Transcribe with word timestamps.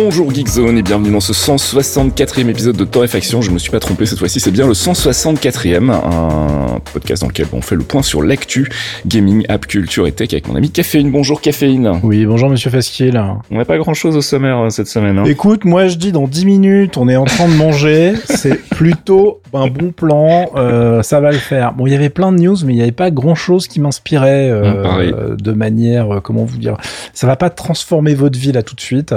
Bonjour 0.00 0.32
Geekzone 0.32 0.78
et 0.78 0.82
bienvenue 0.82 1.10
dans 1.10 1.18
ce 1.18 1.32
164e 1.32 2.48
épisode 2.48 2.76
de 2.76 2.84
Torréfaction. 2.84 3.42
Je 3.42 3.50
me 3.50 3.58
suis 3.58 3.72
pas 3.72 3.80
trompé 3.80 4.06
cette 4.06 4.20
fois-ci, 4.20 4.38
c'est 4.38 4.52
bien 4.52 4.68
le 4.68 4.72
164e, 4.72 5.90
un 5.90 6.78
podcast 6.92 7.22
dans 7.22 7.28
lequel 7.28 7.46
on 7.52 7.60
fait 7.60 7.74
le 7.74 7.82
point 7.82 8.02
sur 8.02 8.22
l'actu, 8.22 8.70
gaming, 9.06 9.44
app, 9.48 9.66
culture 9.66 10.06
et 10.06 10.12
tech 10.12 10.28
avec 10.32 10.46
mon 10.46 10.54
ami 10.54 10.70
Caféine. 10.70 11.10
Bonjour 11.10 11.40
Caféine. 11.40 11.98
Oui, 12.04 12.26
bonjour 12.26 12.48
Monsieur 12.48 12.70
Fasquier 12.70 13.10
On 13.50 13.58
n'a 13.58 13.64
pas 13.64 13.76
grand-chose 13.76 14.16
au 14.16 14.22
sommaire 14.22 14.58
euh, 14.58 14.70
cette 14.70 14.86
semaine. 14.86 15.18
Hein. 15.18 15.24
Écoute, 15.24 15.64
moi 15.64 15.88
je 15.88 15.96
dis 15.96 16.12
dans 16.12 16.28
10 16.28 16.46
minutes, 16.46 16.96
on 16.96 17.08
est 17.08 17.16
en 17.16 17.24
train 17.24 17.48
de 17.48 17.54
manger, 17.54 18.12
c'est 18.24 18.62
plutôt 18.70 19.40
un 19.52 19.66
bon 19.66 19.90
plan, 19.90 20.52
euh, 20.54 21.02
ça 21.02 21.18
va 21.18 21.32
le 21.32 21.38
faire. 21.38 21.72
Bon, 21.72 21.88
il 21.88 21.92
y 21.92 21.96
avait 21.96 22.08
plein 22.08 22.30
de 22.30 22.38
news, 22.38 22.56
mais 22.64 22.72
il 22.72 22.76
n'y 22.76 22.82
avait 22.82 22.92
pas 22.92 23.10
grand-chose 23.10 23.66
qui 23.66 23.80
m'inspirait 23.80 24.48
euh, 24.48 25.34
de 25.34 25.52
manière, 25.52 26.20
comment 26.22 26.44
vous 26.44 26.58
dire, 26.58 26.76
ça 27.14 27.26
va 27.26 27.34
pas 27.34 27.50
transformer 27.50 28.14
votre 28.14 28.38
vie 28.38 28.52
là 28.52 28.62
tout 28.62 28.76
de 28.76 28.80
suite. 28.80 29.12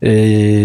Et 0.00 0.11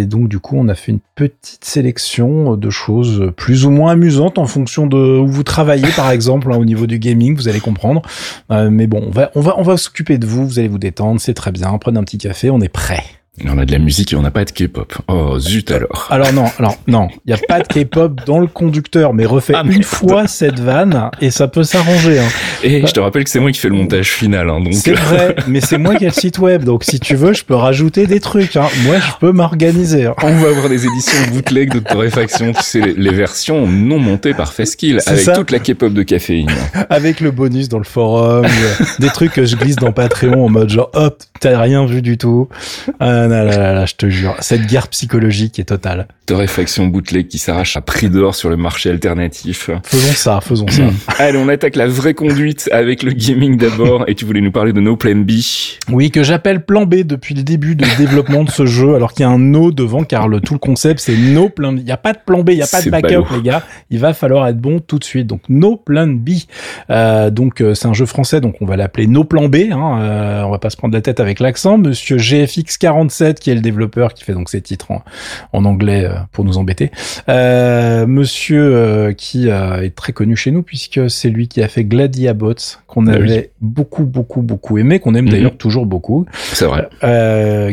donc 0.06 0.30
du 0.30 0.40
coup, 0.40 0.56
on 0.58 0.68
a 0.68 0.76
fait 0.76 0.92
une 0.92 1.00
petite 1.16 1.64
sélection 1.64 2.56
de 2.56 2.70
choses 2.70 3.32
plus 3.36 3.66
ou 3.66 3.72
moins 3.72 3.92
amusantes 3.92 4.38
en 4.38 4.46
fonction 4.46 4.88
de 4.88 4.98
où 4.98 5.28
vous 5.28 5.44
travaillez, 5.44 5.88
par 5.96 6.12
exemple, 6.12 6.52
hein, 6.52 6.58
au 6.58 6.66
niveau 6.66 6.88
du 6.88 7.00
gaming, 7.00 7.36
vous 7.36 7.48
allez 7.48 7.60
comprendre. 7.60 8.02
Euh, 8.52 8.70
mais 8.70 8.88
bon, 8.88 9.04
on 9.08 9.12
va, 9.12 9.32
on 9.36 9.42
va, 9.42 9.56
on 9.58 9.64
va 9.64 9.78
s'occuper 9.78 10.18
de 10.18 10.26
vous. 10.26 10.46
Vous 10.48 10.60
allez 10.60 10.68
vous 10.68 10.80
détendre, 10.80 11.20
c'est 11.20 11.34
très 11.34 11.52
bien. 11.52 11.78
Prenez 11.78 12.00
un 12.00 12.04
petit 12.04 12.18
café, 12.18 12.50
on 12.50 12.62
est 12.62 12.70
prêt. 12.70 13.04
On 13.46 13.58
a 13.60 13.66
de 13.66 13.72
la 13.72 13.78
musique 13.78 14.14
et 14.14 14.16
on 14.16 14.24
n'a 14.24 14.32
pas 14.32 14.46
de 14.46 14.52
K-pop. 14.52 14.94
Oh 15.08 15.38
zut 15.38 15.70
alors. 15.70 16.08
Alors 16.10 16.34
non, 16.34 16.46
alors 16.58 16.76
non, 16.88 17.08
il 17.26 17.30
y 17.30 17.34
a 17.34 17.38
pas 17.38 17.60
de 17.60 17.68
K-pop 17.68 18.22
dans 18.26 18.40
le 18.40 18.48
conducteur, 18.48 19.14
mais 19.14 19.26
refais 19.26 19.54
ah, 19.56 19.64
une 19.64 19.84
fois 19.84 20.28
cette 20.28 20.60
vanne 20.60 21.12
et 21.22 21.30
ça 21.30 21.48
peut 21.48 21.64
s'arranger. 21.64 22.18
Hein. 22.18 22.28
Et 22.64 22.86
je 22.86 22.92
te 22.92 23.00
rappelle 23.00 23.24
que 23.24 23.30
c'est 23.30 23.40
moi 23.40 23.52
qui 23.52 23.60
fais 23.60 23.70
le 23.70 23.76
montage 23.76 24.10
final, 24.10 24.50
hein, 24.50 24.60
donc. 24.60 24.74
C'est 24.74 24.94
vrai, 24.94 25.36
mais 25.48 25.62
c'est 25.62 25.78
moi 25.78 25.96
qui 25.96 26.06
ai 26.06 26.08
le 26.08 26.14
site 26.14 26.40
web, 26.40 26.64
donc 26.64 26.84
si 26.84 27.00
tu 27.00 27.16
veux, 27.16 27.34
je 27.34 27.44
peux 27.44 27.54
rajouter 27.54 28.08
des 28.08 28.20
trucs. 28.20 28.56
Hein. 28.56 28.68
Moi, 28.86 28.96
je 28.98 29.12
peux 29.20 29.32
m'organiser. 29.32 30.08
Hein. 30.08 30.16
On 30.24 30.36
va 30.38 30.50
avoir 30.50 30.68
des 30.70 30.88
éditions 30.88 31.20
bootleg 31.32 31.72
de 31.72 31.80
torréfaction, 31.80 32.54
tu 32.54 32.64
sais, 32.64 32.82
les, 32.98 33.14
versions 33.14 33.68
non 33.68 34.00
montées 34.00 34.34
par 34.34 34.52
Feskill, 34.52 35.00
avec 35.06 35.34
toute 35.34 35.52
la 35.52 35.60
K-pop 35.60 35.94
de 35.94 36.04
caféine. 36.04 36.50
Avec 36.90 37.20
le 37.20 37.30
bonus 37.30 37.70
dans 37.70 37.78
le 37.78 37.84
forum, 37.84 38.48
des 39.00 39.10
trucs 39.10 39.34
que 39.34 39.46
je 39.46 39.56
glisse 39.56 39.76
dans 39.76 39.92
Patreon 39.92 40.46
en 40.46 40.50
mode 40.50 40.70
genre 40.70 40.90
hop, 40.94 41.22
t'as 41.40 41.60
rien 41.60 41.86
vu 41.86 42.02
du 42.02 42.18
tout. 42.18 42.50
Euh, 43.02 43.27
là, 43.28 43.44
là, 43.44 43.74
là, 43.74 43.86
je 43.86 43.96
te 43.96 44.10
jure, 44.10 44.36
cette 44.40 44.66
guerre 44.66 44.88
psychologique 44.88 45.60
est 45.60 45.66
totale. 45.66 46.08
Torréfaction 46.26 46.88
bootleg 46.88 47.28
qui 47.28 47.38
s'arrache 47.38 47.78
à 47.78 47.82
prix 47.82 48.10
d'or 48.10 48.36
sur 48.36 48.50
le 48.50 48.58
marché 48.58 48.90
alternatif. 48.90 49.70
Faisons 49.84 50.14
ça, 50.14 50.42
faisons 50.42 50.68
ça. 50.68 50.84
Allez, 51.20 51.38
on 51.38 51.48
attaque 51.48 51.78
la 51.78 51.88
vraie 51.88 52.14
conduite 52.14 52.70
avec 52.74 53.02
le 53.02 53.14
gaming 53.14 53.56
d'abord. 53.58 54.04
Et 54.08 54.16
tu 54.16 54.26
voulais 54.26 54.42
nous 54.42 54.52
parler 54.52 54.74
de 54.74 54.82
No 54.82 54.98
Plan 54.98 55.16
B. 55.16 55.32
Oui, 55.90 56.12
que 56.12 56.24
j'appelle 56.24 56.66
Plan 56.66 56.86
B 56.86 56.96
depuis 56.96 57.34
le 57.34 57.44
début 57.44 57.76
de 57.76 57.86
développement 57.98 58.44
de 58.44 58.52
ce 58.52 58.66
jeu, 58.66 58.96
alors 58.96 59.14
qu'il 59.14 59.22
y 59.22 59.26
a 59.26 59.30
un 59.30 59.40
No 59.40 59.72
devant, 59.72 60.04
car 60.04 60.28
le 60.28 60.42
tout 60.42 60.54
le 60.54 60.60
concept 60.60 61.00
c'est 61.00 61.16
No 61.16 61.48
Plan 61.48 61.72
B. 61.72 61.78
Il 61.80 61.86
n'y 61.86 61.92
a 61.92 61.98
pas 61.98 62.12
de 62.12 62.20
Plan 62.26 62.44
B, 62.44 62.50
il 62.50 62.56
n'y 62.58 62.62
a 62.62 62.68
pas 62.68 62.82
de 62.82 62.90
backup, 62.90 63.34
les 63.34 63.42
gars. 63.42 63.64
Il 63.90 64.00
va 64.00 64.14
falloir 64.14 64.48
être 64.48 64.60
bon 64.60 64.80
tout 64.80 65.00
de 65.00 65.06
suite. 65.06 65.28
Donc 65.28 65.42
No 65.48 65.78
Plan 65.78 66.08
B. 66.08 66.32
Euh, 66.90 67.30
donc 67.30 67.62
euh, 67.62 67.74
c'est 67.74 67.88
un 67.88 67.94
jeu 67.94 68.06
français, 68.06 68.42
donc 68.42 68.56
on 68.60 68.66
va 68.66 68.76
l'appeler 68.76 69.08
No 69.08 69.24
Plan 69.24 69.48
B. 69.48 69.56
Hein. 69.72 70.00
Euh, 70.02 70.42
on 70.44 70.52
va 70.52 70.60
pas 70.60 70.70
se 70.70 70.78
prendre 70.78 70.94
la 70.94 71.02
tête 71.02 71.22
avec 71.22 71.40
l'accent. 71.40 71.78
Monsieur 71.78 72.18
GFX47 73.18 73.36
qui 73.36 73.50
est 73.50 73.56
le 73.56 73.62
développeur 73.62 74.14
qui 74.14 74.24
fait 74.24 74.34
donc 74.34 74.50
ces 74.50 74.62
titres 74.62 74.92
en, 75.54 75.66
anglais 75.66 76.06
euh, 76.06 76.16
pour 76.32 76.46
nous 76.46 76.58
embêter. 76.58 76.92
Euh, 77.30 78.08
monsieur 78.08 78.76
euh, 78.76 79.14
qui 79.14 79.48
est 79.48 79.96
très 79.96 80.14
connu 80.14 80.36
chez 80.36 80.52
nous 80.52 80.64
puisque 80.64 81.10
c'est 81.10 81.30
lui 81.30 81.48
qui 81.48 81.62
a 81.62 81.68
fait 81.68 81.84
Gladiabots 81.84 82.54
qu'on 82.88 83.04
bah 83.04 83.14
avait 83.14 83.52
beaucoup 83.62 84.06
beaucoup 84.06 84.42
beaucoup 84.42 84.78
aimé, 84.78 85.00
qu'on 85.00 85.16
aime 85.16 85.26
mhm. 85.26 85.32
d'ailleurs 85.32 85.58
toujours 85.58 85.86
beaucoup. 85.86 86.26
C'est 86.34 86.66
vrai. 86.66 86.90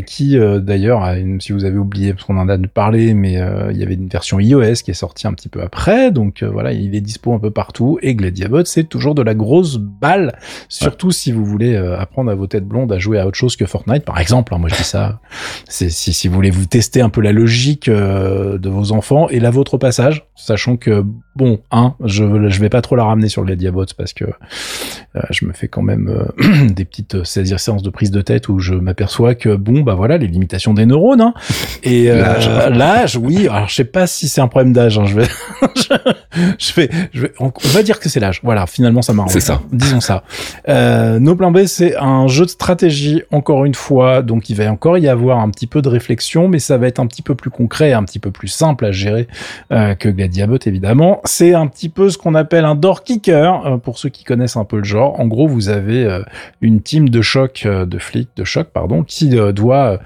qui 0.07 0.37
d'ailleurs, 0.39 1.15
si 1.41 1.53
vous 1.53 1.65
avez 1.65 1.79
oublié 1.79 2.13
parce 2.13 2.25
qu'on 2.25 2.39
en 2.39 2.49
a 2.49 2.59
parlé, 2.73 3.15
mais 3.15 3.35
il 3.71 3.77
y 3.77 3.83
avait 3.83 3.95
une 3.95 4.09
version 4.09 4.41
iOS 4.41 4.75
qui 4.85 4.91
est 4.91 4.95
sortie 4.95 5.27
un 5.27 5.33
petit 5.33 5.49
peu 5.49 5.63
après, 5.63 6.11
donc 6.11 6.43
voilà, 6.43 6.73
il 6.73 6.95
est 6.95 7.01
dispo 7.01 7.35
un 7.35 7.39
peu 7.39 7.51
partout 7.51 7.99
et 8.03 8.15
Gladiabots 8.15 8.65
c'est 8.65 8.85
toujours 8.85 9.15
de 9.15 9.23
la 9.23 9.35
grosse 9.35 9.77
balle, 9.77 10.39
surtout 10.69 11.11
si 11.11 11.33
vous 11.33 11.45
voulez 11.45 11.77
apprendre 11.77 12.31
à 12.31 12.35
vos 12.35 12.47
têtes 12.47 12.67
blondes 12.67 12.93
à 12.93 12.99
jouer 12.99 13.19
à 13.19 13.27
autre 13.27 13.37
chose 13.37 13.57
que 13.57 13.67
Fortnite 13.67 14.05
par 14.05 14.19
exemple. 14.19 14.55
Hein, 14.55 14.59
moi 14.59 14.69
je 14.69 14.77
dis 14.77 14.85
ça, 14.85 15.21
si, 15.69 15.91
si 15.91 16.29
vous 16.29 16.35
voulez 16.35 16.51
vous 16.51 16.67
tester 16.67 17.01
un 17.01 17.09
peu 17.09 17.21
la 17.21 17.33
logique 17.33 17.89
euh, 17.89 18.59
de 18.59 18.69
vos 18.69 18.93
enfants 18.93 19.29
et 19.29 19.41
la 19.41 19.51
vôtre 19.51 19.75
au 19.75 19.79
passage, 19.79 20.27
sachant 20.35 20.77
que 20.77 21.05
bon, 21.37 21.61
un, 21.71 21.95
je 22.05 22.25
je 22.49 22.61
vais 22.61 22.69
pas 22.69 22.83
trop 22.83 22.97
la 22.97 23.05
ramener 23.05 23.29
sur 23.29 23.45
les 23.45 23.57
Diabots 23.57 23.87
parce 23.97 24.13
que 24.13 24.25
euh, 24.25 25.21
je 25.31 25.45
me 25.47 25.53
fais 25.53 25.69
quand 25.69 25.83
même 25.83 26.09
euh, 26.09 26.67
des 26.71 26.85
petites 26.85 27.25
séances 27.25 27.83
de 27.83 27.91
prise 27.91 28.11
de 28.11 28.21
tête 28.21 28.49
où 28.49 28.59
je 28.59 28.75
m'aperçois 28.75 29.35
que 29.35 29.57
bon 29.57 29.81
bah 29.81 29.95
voilà 29.95 30.19
les 30.19 30.27
limitations 30.27 30.75
des 30.75 30.87
neurones 30.87 31.21
hein, 31.21 31.35
et 31.83 32.09
l'âge, 32.09 33.17
oui, 33.17 33.49
alors 33.49 33.69
je 33.69 33.75
sais 33.75 33.85
pas 33.85 34.07
si 34.07 34.29
c'est 34.29 34.41
un 34.41 34.49
problème 34.49 34.73
d'âge, 34.73 34.99
hein, 34.99 35.07
je 35.07 35.15
vais 35.15 35.27
je, 36.59 36.75
vais 36.75 36.91
je 37.13 37.23
vais 37.23 37.33
on, 37.41 37.53
va 37.73 37.83
dire 37.83 38.01
que 38.01 38.09
c'est 38.09 38.21
l'âge. 38.21 38.41
Voilà, 38.43 38.67
finalement 38.67 39.03
ça 39.03 39.13
marche. 39.13 39.33
C'est 39.33 39.41
ça. 39.41 39.63
Disons 39.73 40.01
ça. 40.01 40.23
Euh, 40.69 41.19
No 41.19 41.35
Plan 41.37 41.51
B 41.51 41.65
c'est 41.67 41.97
un 41.97 42.27
jeu 42.29 42.45
de 42.45 42.51
stratégie 42.51 43.23
encore 43.31 43.65
une 43.65 43.75
fois, 43.75 44.23
donc 44.23 44.51
il 44.51 44.57
va 44.57 44.71
encore 44.71 44.99
y 44.99 45.09
avoir 45.09 45.14
un 45.15 45.51
petit 45.51 45.67
peu 45.67 45.83
de 45.83 45.89
réflexion, 45.89 46.49
mais 46.49 46.59
ça 46.59 46.79
va 46.79 46.87
être 46.87 46.99
un 46.99 47.07
petit 47.07 47.23
peu 47.23 47.35
plus 47.35 47.51
concret, 47.51 47.93
un 47.93 48.05
petit 48.05 48.19
peu 48.19 48.31
plus 48.31 48.49
simple 48.49 48.85
à 48.85 48.93
gérer 48.93 49.29
euh, 49.73 49.95
que 49.95 50.09
Gladiabot 50.09 50.59
évidemment. 50.67 51.21
C'est 51.25 51.55
un 51.55 51.67
petit 51.67 51.89
peu 51.89 52.11
ce 52.11 52.19
qu'on 52.19 52.35
appelle 52.35 52.65
un 52.65 52.75
door 52.75 53.05
kicker 53.05 53.67
euh, 53.67 53.77
pour 53.77 53.99
ceux 53.99 54.09
qui 54.09 54.25
connaissent 54.25 54.57
un 54.57 54.65
peu 54.65 54.79
le 54.79 54.85
genre. 54.85 55.19
En 55.21 55.27
gros, 55.27 55.47
vous 55.47 55.69
avez 55.69 56.05
euh, 56.05 56.23
une 56.61 56.81
team 56.81 57.09
de 57.09 57.23
choc, 57.23 57.67
de 57.67 57.99
flics, 57.99 58.31
de 58.37 58.45
choc 58.45 58.69
pardon, 58.73 59.03
qui 59.03 59.31
doit 59.53 59.99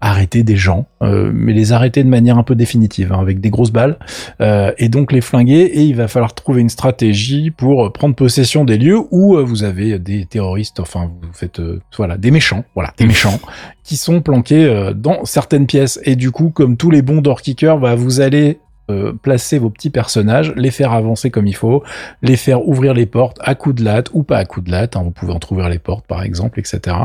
arrêter 0.00 0.42
des 0.42 0.56
gens, 0.56 0.86
mais 1.00 1.52
les 1.52 1.72
arrêter 1.72 2.02
de 2.04 2.08
manière 2.08 2.38
un 2.38 2.42
peu 2.42 2.54
définitive, 2.54 3.12
hein, 3.12 3.20
avec 3.20 3.40
des 3.40 3.50
grosses 3.50 3.72
balles, 3.72 3.98
et 4.40 4.88
donc 4.88 5.12
les 5.12 5.20
flinguer. 5.20 5.60
Et 5.60 5.82
il 5.82 5.96
va 5.96 6.08
falloir 6.08 6.34
trouver 6.34 6.60
une 6.60 6.68
stratégie 6.68 7.50
pour 7.50 7.92
prendre 7.92 8.14
possession 8.14 8.64
des 8.64 8.78
lieux 8.78 9.00
où 9.10 9.36
vous 9.44 9.64
avez 9.64 9.98
des 9.98 10.26
terroristes, 10.26 10.80
enfin 10.80 11.10
vous 11.22 11.32
faites 11.32 11.60
voilà 11.96 12.16
des 12.16 12.30
méchants, 12.30 12.64
voilà 12.74 12.92
des 12.98 13.06
méchants 13.06 13.40
qui 13.86 13.96
sont 13.96 14.20
planqués 14.20 14.92
dans 14.94 15.24
certaines 15.24 15.66
pièces. 15.66 16.00
Et 16.02 16.16
du 16.16 16.32
coup, 16.32 16.50
comme 16.50 16.76
tous 16.76 16.90
les 16.90 17.02
bons 17.02 17.22
door 17.22 17.40
kickers, 17.40 17.78
bah, 17.78 17.94
vous 17.94 18.20
allez 18.20 18.58
euh, 18.88 19.12
placer 19.12 19.58
vos 19.58 19.68
petits 19.68 19.90
personnages, 19.90 20.52
les 20.54 20.70
faire 20.70 20.92
avancer 20.92 21.28
comme 21.28 21.48
il 21.48 21.56
faut, 21.56 21.82
les 22.22 22.36
faire 22.36 22.68
ouvrir 22.68 22.94
les 22.94 23.06
portes 23.06 23.36
à 23.40 23.56
coups 23.56 23.74
de 23.74 23.84
latte 23.84 24.10
ou 24.12 24.22
pas 24.22 24.38
à 24.38 24.44
coups 24.44 24.66
de 24.66 24.70
latte, 24.70 24.94
hein, 24.94 25.02
vous 25.02 25.10
pouvez 25.10 25.34
ouvrir 25.50 25.68
les 25.68 25.80
portes 25.80 26.06
par 26.06 26.22
exemple, 26.22 26.60
etc. 26.60 26.96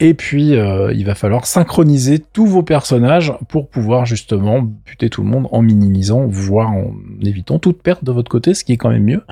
Et 0.00 0.14
puis 0.14 0.56
euh, 0.56 0.92
il 0.92 1.06
va 1.06 1.14
falloir 1.14 1.46
synchroniser 1.46 2.18
tous 2.18 2.46
vos 2.46 2.64
personnages 2.64 3.32
pour 3.48 3.68
pouvoir 3.68 4.06
justement 4.06 4.60
buter 4.60 5.08
tout 5.08 5.22
le 5.22 5.28
monde 5.28 5.46
en 5.52 5.62
minimisant, 5.62 6.26
voire 6.26 6.72
en 6.72 6.90
évitant 7.26 7.58
toute 7.58 7.82
perte 7.82 8.04
de 8.04 8.12
votre 8.12 8.30
côté, 8.30 8.54
ce 8.54 8.64
qui 8.64 8.72
est 8.72 8.76
quand 8.76 8.90
même 8.90 9.04
mieux. 9.04 9.22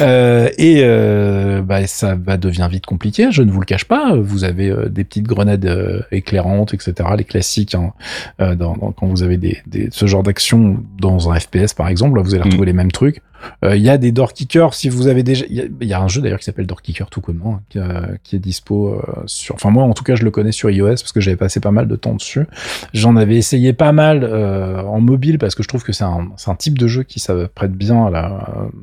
Euh, 0.00 0.48
et 0.58 0.82
bah, 1.62 1.86
ça 1.86 2.14
va 2.14 2.36
devient 2.36 2.68
vite 2.70 2.86
compliqué, 2.86 3.28
je 3.30 3.42
ne 3.42 3.50
vous 3.50 3.60
le 3.60 3.66
cache 3.66 3.84
pas. 3.84 4.16
Vous 4.16 4.44
avez 4.44 4.74
des 4.88 5.04
petites 5.04 5.26
grenades 5.26 6.04
éclairantes, 6.10 6.74
etc. 6.74 7.08
Les 7.16 7.24
classiques 7.24 7.74
hein, 7.74 7.92
dans, 8.38 8.74
quand 8.74 9.06
vous 9.06 9.22
avez 9.22 9.36
des, 9.36 9.58
des 9.66 9.88
ce 9.90 10.06
genre 10.06 10.22
d'action 10.22 10.82
dans 11.00 11.30
un 11.30 11.38
FPS 11.38 11.74
par 11.74 11.88
exemple, 11.88 12.16
là 12.16 12.22
vous 12.22 12.34
allez 12.34 12.44
retrouver 12.44 12.64
mm. 12.64 12.66
les 12.66 12.72
mêmes 12.72 12.92
trucs. 12.92 13.22
Euh, 13.64 13.76
il 13.76 13.82
y 13.82 13.90
a 13.90 13.98
des 13.98 14.12
door 14.12 14.32
kickers 14.32 14.74
si 14.74 14.88
vous 14.88 15.06
avez 15.06 15.22
déjà. 15.22 15.44
Il 15.48 15.72
y, 15.82 15.92
a 15.92 16.00
un 16.00 16.08
jeu 16.08 16.20
d'ailleurs 16.20 16.38
qui 16.38 16.44
s'appelle 16.44 16.66
Door 16.66 16.82
Kicker 16.82 17.08
tout 17.10 17.20
comment, 17.20 17.60
hein, 17.76 18.16
qui, 18.22 18.36
est 18.36 18.38
dispo 18.38 18.94
euh, 18.94 19.22
sur. 19.26 19.54
Enfin 19.54 19.70
moi 19.70 19.84
en 19.84 19.92
tout 19.92 20.04
cas 20.04 20.14
je 20.14 20.24
le 20.24 20.30
connais 20.30 20.52
sur 20.52 20.70
iOS 20.70 20.88
parce 20.88 21.12
que 21.12 21.20
j'avais 21.20 21.36
passé 21.36 21.60
pas 21.60 21.70
mal 21.70 21.88
de 21.88 21.96
temps 21.96 22.14
dessus. 22.14 22.46
J'en 22.92 23.16
avais 23.16 23.36
essayé 23.36 23.72
pas 23.72 23.92
mal 23.92 24.24
euh, 24.24 24.82
en 24.82 25.00
mobile 25.00 25.38
parce 25.38 25.54
que 25.54 25.62
je 25.62 25.68
trouve 25.68 25.82
que 25.82 25.92
c'est 25.92 26.04
un, 26.04 26.28
un, 26.46 26.54
type 26.54 26.78
de 26.78 26.86
jeu 26.86 27.02
qui 27.02 27.20
ça 27.20 27.34
prête 27.54 27.72
bien 27.72 28.06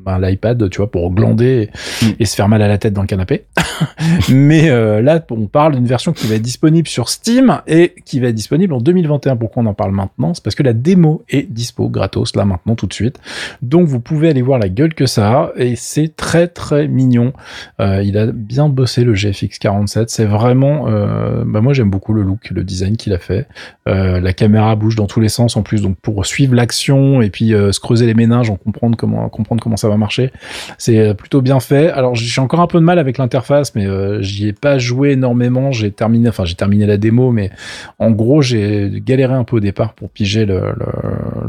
à 0.06 0.18
l'iPad, 0.18 0.68
tu 0.70 0.78
vois, 0.78 0.90
pour 0.90 1.10
glander 1.12 1.70
mm. 2.02 2.06
et, 2.18 2.24
se 2.24 2.34
faire 2.34 2.48
mal 2.48 2.62
à 2.62 2.68
la 2.68 2.78
tête 2.78 2.92
dans 2.92 3.02
le 3.02 3.06
canapé. 3.06 3.44
Mais 4.28 4.68
là 5.02 5.24
on 5.30 5.46
parle 5.46 5.74
d'une 5.74 5.86
version 5.86 6.12
qui 6.12 6.26
va 6.26 6.36
être 6.36 6.42
disponible 6.42 6.88
sur 6.88 7.08
Steam 7.08 7.60
et 7.66 7.94
qui 8.04 8.20
va 8.20 8.28
être 8.28 8.34
disponible 8.34 8.72
en 8.72 8.80
2021. 8.80 9.36
Pourquoi 9.36 9.62
on 9.62 9.66
en 9.66 9.74
parle 9.74 9.92
maintenant? 9.92 10.34
C'est 10.34 10.42
parce 10.42 10.54
que 10.54 10.62
la 10.62 10.72
démo 10.72 11.22
est 11.28 11.50
dispo 11.50 11.88
gratos 11.88 12.36
là 12.36 12.44
maintenant 12.44 12.74
tout 12.74 12.86
de 12.86 12.94
suite. 12.94 13.18
Donc 13.60 13.86
vous 13.86 14.00
pouvez 14.00 14.28
aller 14.28 14.42
voir 14.42 14.51
la 14.58 14.68
gueule 14.68 14.94
que 14.94 15.06
ça 15.06 15.30
a 15.30 15.52
et 15.56 15.76
c'est 15.76 16.14
très 16.16 16.48
très 16.48 16.88
mignon. 16.88 17.32
Euh, 17.80 18.02
il 18.02 18.18
a 18.18 18.26
bien 18.26 18.68
bossé 18.68 19.04
le 19.04 19.14
GFX 19.14 19.58
47. 19.58 20.10
C'est 20.10 20.24
vraiment, 20.24 20.88
euh, 20.88 21.44
bah 21.46 21.60
moi 21.60 21.72
j'aime 21.72 21.90
beaucoup 21.90 22.12
le 22.12 22.22
look, 22.22 22.50
le 22.50 22.64
design 22.64 22.96
qu'il 22.96 23.12
a 23.12 23.18
fait. 23.18 23.46
Euh, 23.88 24.20
la 24.20 24.32
caméra 24.32 24.74
bouge 24.76 24.96
dans 24.96 25.06
tous 25.06 25.20
les 25.20 25.28
sens 25.28 25.56
en 25.56 25.62
plus, 25.62 25.82
donc 25.82 25.96
pour 26.00 26.24
suivre 26.26 26.54
l'action 26.54 27.22
et 27.22 27.30
puis 27.30 27.50
se 27.50 27.80
creuser 27.80 28.06
les 28.06 28.14
méninges, 28.14 28.50
en 28.50 28.56
comprendre 28.56 28.96
comment 28.96 29.28
comprendre 29.28 29.62
comment 29.62 29.76
ça 29.76 29.88
va 29.88 29.96
marcher, 29.96 30.32
c'est 30.78 31.14
plutôt 31.14 31.42
bien 31.42 31.60
fait. 31.60 31.90
Alors 31.90 32.14
j'ai 32.14 32.40
encore 32.40 32.60
un 32.60 32.66
peu 32.66 32.78
de 32.78 32.84
mal 32.84 32.98
avec 32.98 33.18
l'interface, 33.18 33.74
mais 33.74 33.86
j'y 34.22 34.48
ai 34.48 34.52
pas 34.52 34.78
joué 34.78 35.12
énormément. 35.12 35.72
J'ai 35.72 35.90
terminé, 35.90 36.28
enfin 36.28 36.44
j'ai 36.44 36.54
terminé 36.54 36.86
la 36.86 36.96
démo, 36.96 37.30
mais 37.30 37.50
en 37.98 38.10
gros 38.10 38.42
j'ai 38.42 38.90
galéré 39.04 39.34
un 39.34 39.44
peu 39.44 39.56
au 39.56 39.60
départ 39.60 39.94
pour 39.94 40.10
piger 40.10 40.46
le, 40.46 40.62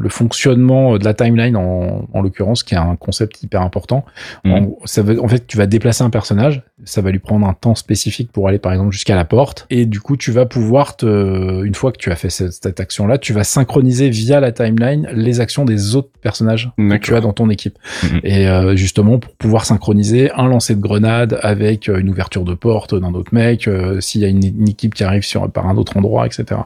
fonctionnement 0.10 1.00
de 1.00 1.06
la 1.06 1.16
timeline 1.16 1.56
en, 1.56 2.08
en 2.14 2.22
l'occurrence, 2.22 2.62
qui 2.62 2.76
est 2.76 2.78
un 2.84 2.96
concept 2.96 3.42
hyper 3.44 3.62
important. 3.62 4.06
En, 4.46 4.62
Mhm. 4.62 4.70
ça 4.86 5.02
veut, 5.02 5.22
en 5.22 5.28
fait, 5.28 5.46
tu 5.48 5.58
vas 5.58 5.66
déplacer 5.68 6.04
un 6.04 6.10
personnage, 6.10 6.64
ça 6.86 7.02
va 7.02 7.12
lui 7.12 7.20
prendre 7.20 7.48
un 7.48 7.54
temps 7.54 7.76
spécifique 7.76 8.32
pour 8.32 8.48
aller 8.48 8.60
par 8.60 8.72
exemple 8.74 8.92
jusqu'à 8.92 9.16
la 9.16 9.26
porte, 9.26 9.66
et 9.70 9.86
du 9.86 10.00
coup 10.00 10.18
tu 10.18 10.32
vas 10.32 10.46
pouvoir 10.46 10.96
te, 10.98 11.64
une 11.64 11.76
fois 11.76 11.92
que 11.92 11.98
tu 11.98 12.12
as 12.12 12.16
fait 12.16 12.30
cette, 12.30 12.54
cette 12.54 12.80
action-là, 12.80 13.18
tu 13.18 13.34
vas 13.34 13.44
synchroniser 13.44 14.10
via 14.10 14.40
la 14.40 14.52
timeline 14.52 15.08
les 15.14 15.40
actions 15.40 15.66
des 15.66 15.96
autres 15.96 16.10
personnages 16.22 16.72
que 16.78 16.96
tu 16.98 17.16
as 17.16 17.22
dans 17.22 17.34
ton 17.34 17.50
équipe. 17.50 17.78
Mhm. 18.04 18.20
Et 18.24 18.48
euh, 18.48 18.76
justement 18.76 19.20
pour 19.20 19.34
pouvoir 19.36 19.66
synchroniser 19.66 20.32
un 20.36 20.48
lancer 20.48 20.76
de 20.76 20.82
grenade 20.82 21.40
avec 21.42 21.90
euh, 21.90 22.00
une 22.00 22.10
ouverture 22.10 22.44
de 22.44 22.54
porte 22.54 22.94
d'un 23.00 23.14
autre 23.14 23.34
mec, 23.34 23.68
euh, 23.68 24.02
s'il 24.02 24.22
y 24.22 24.26
a 24.26 24.28
une, 24.28 24.44
une 24.44 24.70
équipe 24.70 24.94
qui 24.94 25.04
arrive 25.04 25.24
sur 25.24 25.50
par 25.52 25.68
un 25.68 25.78
autre 25.78 25.98
endroit, 25.98 26.26
etc. 26.26 26.62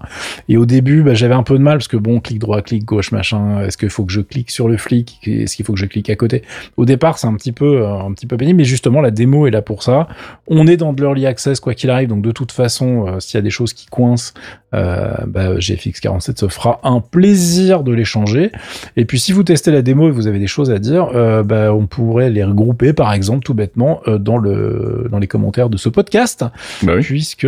Et 0.50 0.58
au 0.58 0.66
début, 0.66 1.04
bah, 1.04 1.14
j'avais 1.14 1.34
un 1.36 1.44
peu 1.44 1.58
de 1.58 1.64
mal 1.64 1.78
parce 1.78 1.88
que 1.88 1.98
bon, 1.98 2.20
clic 2.20 2.40
droit, 2.40 2.62
clic 2.62 2.86
gauche, 2.86 3.12
machin. 3.12 3.62
Est-ce 3.66 3.78
qu'il 3.78 3.90
faut 3.90 4.06
que 4.06 4.12
je 4.12 4.22
clique 4.22 4.52
sur 4.52 4.68
le 4.68 4.78
flic? 4.78 5.20
Est-ce 5.26 5.56
qu'il 5.56 5.66
faut 5.66 5.74
que 5.74 5.80
je 5.80 5.86
clique 5.86 6.07
à 6.12 6.16
côté 6.16 6.44
Au 6.78 6.86
départ, 6.86 7.18
c'est 7.18 7.28
un 7.28 7.36
petit 7.36 7.52
peu, 7.52 7.82
euh, 7.82 8.00
un 8.00 8.12
petit 8.14 8.26
peu 8.26 8.38
pénible, 8.38 8.58
mais 8.58 8.64
justement, 8.64 9.02
la 9.02 9.12
démo 9.12 9.48
est 9.48 9.52
là 9.52 9.62
pour 9.62 9.84
ça. 9.84 10.08
On 10.48 10.68
est 10.68 10.78
dans 10.78 10.94
de 10.94 11.02
l'early 11.02 11.26
access 11.26 11.60
quoi 11.60 11.74
qu'il 11.74 11.90
arrive, 11.90 12.10
donc 12.10 12.22
de 12.22 12.32
toute 12.32 12.52
façon, 12.52 13.08
euh, 13.08 13.20
s'il 13.20 13.36
y 13.36 13.40
a 13.40 13.42
des 13.42 13.50
choses 13.50 13.74
qui 13.74 13.88
coincent, 13.88 14.34
euh, 14.74 15.14
bah, 15.26 15.60
GFX 15.60 16.00
47 16.02 16.40
se 16.40 16.48
fera 16.48 16.80
un 16.84 17.00
plaisir 17.00 17.84
de 17.84 17.94
les 17.94 18.04
changer. 18.04 18.52
Et 18.96 19.06
puis, 19.06 19.20
si 19.20 19.32
vous 19.32 19.44
testez 19.44 19.72
la 19.72 19.82
démo 19.82 20.08
et 20.08 20.12
vous 20.12 20.28
avez 20.28 20.40
des 20.40 20.48
choses 20.48 20.72
à 20.72 20.80
dire, 20.80 21.10
euh, 21.16 21.44
bah, 21.44 21.74
on 21.74 21.88
pourrait 21.88 22.30
les 22.30 22.44
regrouper, 22.44 22.94
par 22.94 23.14
exemple, 23.14 23.44
tout 23.44 23.54
bêtement, 23.54 24.02
dans 24.08 24.38
le, 24.38 25.08
dans 25.12 25.20
les 25.20 25.28
commentaires 25.28 25.70
de 25.70 25.78
ce 25.78 25.90
podcast 25.90 26.46
Bah 26.84 26.94
oui. 26.96 27.04
puisque 27.04 27.48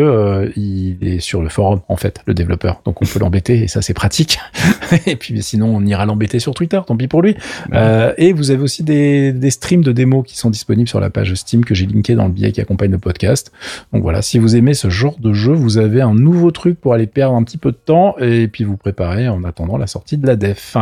il 0.56 0.98
est 1.02 1.20
sur 1.20 1.42
le 1.42 1.50
forum 1.50 1.82
en 1.88 1.96
fait, 1.96 2.22
le 2.26 2.34
développeur. 2.34 2.82
Donc 2.86 3.02
on 3.02 3.06
peut 3.06 3.20
l'embêter 3.20 3.64
et 3.64 3.68
ça 3.68 3.82
c'est 3.82 3.94
pratique. 3.94 4.40
et 5.06 5.16
puis 5.16 5.42
sinon 5.42 5.76
on 5.76 5.86
ira 5.86 6.06
l'embêter 6.06 6.40
sur 6.40 6.54
Twitter, 6.54 6.80
tant 6.86 6.96
pis 6.98 7.08
pour 7.08 7.22
lui. 7.22 7.36
Euh, 7.74 8.14
et 8.18 8.34
vous 8.34 8.49
avez 8.52 8.62
aussi 8.62 8.84
des, 8.84 9.32
des 9.32 9.52
streams 9.52 9.84
de 9.84 9.92
démos 9.92 10.26
qui 10.26 10.38
sont 10.38 10.50
disponibles 10.50 10.90
sur 10.90 11.00
la 11.00 11.10
page 11.10 11.34
Steam 11.34 11.66
que 11.66 11.76
j'ai 11.76 11.86
linké 11.86 12.16
dans 12.16 12.26
le 12.26 12.32
billet 12.32 12.52
qui 12.52 12.62
accompagne 12.62 12.92
le 12.92 12.98
podcast. 12.98 13.52
Donc 13.94 14.02
voilà, 14.02 14.22
si 14.22 14.40
vous 14.40 14.56
aimez 14.56 14.74
ce 14.74 14.90
genre 14.90 15.18
de 15.20 15.34
jeu, 15.34 15.54
vous 15.54 15.78
avez 15.78 16.02
un 16.02 16.14
nouveau 16.14 16.52
truc 16.52 16.80
pour 16.80 16.94
aller 16.94 17.08
perdre 17.08 17.36
un 17.36 17.44
petit 17.44 17.58
peu 17.58 17.72
de 17.72 17.78
temps 17.78 18.16
et 18.20 18.48
puis 18.48 18.64
vous 18.64 18.78
préparer 18.78 19.28
en 19.28 19.44
attendant 19.44 19.78
la 19.78 19.88
sortie 19.88 20.18
de 20.18 20.28
la 20.28 20.36
def. 20.36 20.78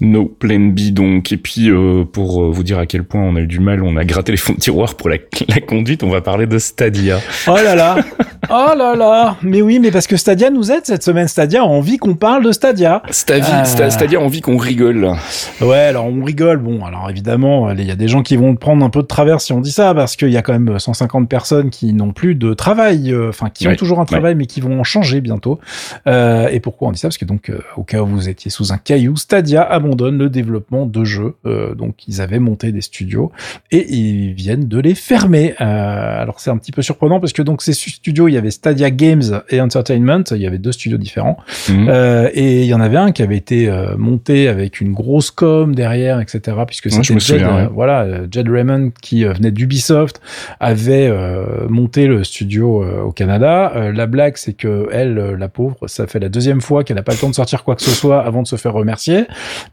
No 0.00 0.26
Plan 0.26 0.60
B 0.60 0.90
donc. 0.92 1.32
Et 1.32 1.36
puis 1.36 1.70
euh, 1.70 2.04
pour 2.04 2.42
euh, 2.42 2.50
vous 2.50 2.62
dire 2.62 2.78
à 2.78 2.86
quel 2.86 3.04
point 3.04 3.22
on 3.22 3.36
a 3.36 3.40
eu 3.40 3.46
du 3.46 3.60
mal, 3.60 3.82
on 3.82 3.96
a 3.96 4.04
gratté 4.04 4.32
les 4.32 4.38
fonds 4.38 4.54
de 4.54 4.58
tiroir 4.58 4.94
pour 4.94 5.08
la, 5.08 5.16
la 5.48 5.60
conduite, 5.60 6.02
on 6.02 6.10
va 6.10 6.20
parler 6.20 6.46
de 6.46 6.58
Stadia. 6.58 7.18
Oh 7.46 7.54
là 7.56 7.74
là 7.74 7.96
Oh 8.52 8.72
là 8.76 8.96
là 8.96 9.36
Mais 9.42 9.62
oui, 9.62 9.78
mais 9.78 9.90
parce 9.90 10.06
que 10.06 10.16
Stadia 10.16 10.50
nous 10.50 10.72
aide 10.72 10.84
cette 10.84 11.02
semaine. 11.02 11.28
Stadia 11.28 11.60
a 11.60 11.64
envie 11.64 11.98
qu'on 11.98 12.14
parle 12.14 12.44
de 12.44 12.52
Stadia. 12.52 13.02
Stadia, 13.10 13.46
Ah. 13.52 13.62
Sta- 13.64 13.90
Stadia 13.90 14.18
a 14.18 14.22
envie 14.22 14.40
qu'on 14.40 14.56
rigole. 14.56 15.12
Ouais, 15.60 15.76
alors 15.78 16.06
on 16.06 16.24
rigole. 16.24 16.58
Bon, 16.58 16.84
alors 16.84 17.08
évidemment, 17.10 17.70
il 17.70 17.84
y 17.84 17.90
a 17.90 17.96
des 17.96 18.08
gens 18.08 18.22
qui 18.22 18.36
vont 18.36 18.56
prendre 18.56 18.84
un 18.84 18.90
peu 18.90 19.02
de 19.02 19.06
travers 19.06 19.40
si 19.40 19.52
on 19.52 19.60
dit 19.60 19.70
ça, 19.72 19.94
parce 19.94 20.16
qu'il 20.16 20.30
y 20.30 20.36
a 20.36 20.42
quand 20.42 20.52
même 20.58 20.78
150 20.78 21.28
personnes 21.28 21.70
qui 21.70 21.92
n'ont 21.92 22.12
plus 22.12 22.34
de 22.34 22.54
travail, 22.54 23.12
euh, 23.12 23.28
enfin 23.28 23.50
qui 23.50 23.68
ont 23.68 23.74
toujours 23.76 24.00
un 24.00 24.04
travail, 24.06 24.34
mais 24.34 24.46
qui 24.46 24.60
vont 24.60 24.80
en 24.80 24.84
changer 24.84 25.20
bientôt. 25.20 25.60
Euh, 26.06 26.48
et 26.48 26.60
pourquoi 26.60 26.88
on 26.88 26.92
dit 26.92 26.98
ça? 26.98 27.08
Parce 27.08 27.18
que 27.18 27.24
donc, 27.26 27.50
euh, 27.50 27.60
au 27.76 27.82
cas 27.84 28.00
où 28.02 28.06
vous 28.06 28.28
étiez 28.28 28.50
sous 28.50 28.72
un 28.72 28.78
caillou, 28.78 29.16
Stadia 29.16 29.62
abandonne 29.62 30.18
le 30.18 30.28
développement 30.30 30.86
de 30.86 31.04
jeux. 31.04 31.34
Euh, 31.46 31.74
donc, 31.74 32.08
ils 32.08 32.20
avaient 32.20 32.38
monté 32.40 32.72
des 32.72 32.80
studios 32.80 33.30
et 33.70 33.92
ils 33.94 34.32
viennent 34.32 34.66
de 34.66 34.78
les 34.80 34.94
fermer. 34.94 35.54
Euh, 35.60 36.22
alors, 36.22 36.40
c'est 36.40 36.50
un 36.50 36.56
petit 36.56 36.72
peu 36.72 36.82
surprenant 36.82 37.20
parce 37.20 37.32
que 37.32 37.42
donc 37.42 37.62
ces 37.62 37.72
studios, 37.74 38.28
il 38.28 38.34
y 38.34 38.38
avait 38.40 38.50
Stadia 38.50 38.90
Games 38.90 39.42
et 39.48 39.60
Entertainment. 39.60 40.24
Il 40.32 40.38
y 40.42 40.46
avait 40.46 40.58
deux 40.58 40.72
studios 40.72 40.98
différents. 40.98 41.36
Mhm. 41.68 41.86
Euh, 41.88 42.28
et 42.34 42.62
il 42.62 42.66
y 42.66 42.74
en 42.74 42.80
avait 42.80 42.96
un 42.96 43.12
qui 43.12 43.22
avait 43.22 43.36
été 43.36 43.68
euh, 43.68 43.94
monté 43.96 44.48
avec 44.48 44.80
une 44.80 44.92
grosse 44.92 45.30
com 45.30 45.74
derrière, 45.74 46.20
etc. 46.20 46.40
Puisque 46.66 46.86
Ouais, 46.86 46.90
c'était 46.92 47.14
me 47.14 47.20
Jed, 47.20 47.42
euh, 47.42 47.46
ouais. 47.64 47.68
voilà, 47.72 48.02
euh, 48.02 48.26
Jed 48.30 48.48
Raymond 48.48 48.90
qui 49.00 49.24
euh, 49.24 49.32
venait 49.32 49.50
d'Ubisoft 49.50 50.20
avait 50.58 51.08
euh, 51.10 51.44
monté 51.68 52.06
le 52.06 52.24
studio 52.24 52.82
euh, 52.82 53.02
au 53.02 53.12
Canada. 53.12 53.72
Euh, 53.76 53.92
la 53.92 54.06
blague, 54.06 54.34
c'est 54.36 54.52
que 54.54 54.88
elle, 54.92 55.36
la 55.38 55.48
pauvre, 55.48 55.76
ça 55.86 56.06
fait 56.06 56.18
la 56.18 56.28
deuxième 56.28 56.60
fois 56.60 56.84
qu'elle 56.84 56.98
a 56.98 57.02
pas 57.02 57.12
le 57.12 57.18
temps 57.18 57.28
de 57.30 57.34
sortir 57.34 57.64
quoi 57.64 57.76
que 57.76 57.82
ce 57.82 57.90
soit 57.90 58.20
avant 58.24 58.42
de 58.42 58.46
se 58.48 58.56
faire 58.56 58.72
remercier, 58.72 59.24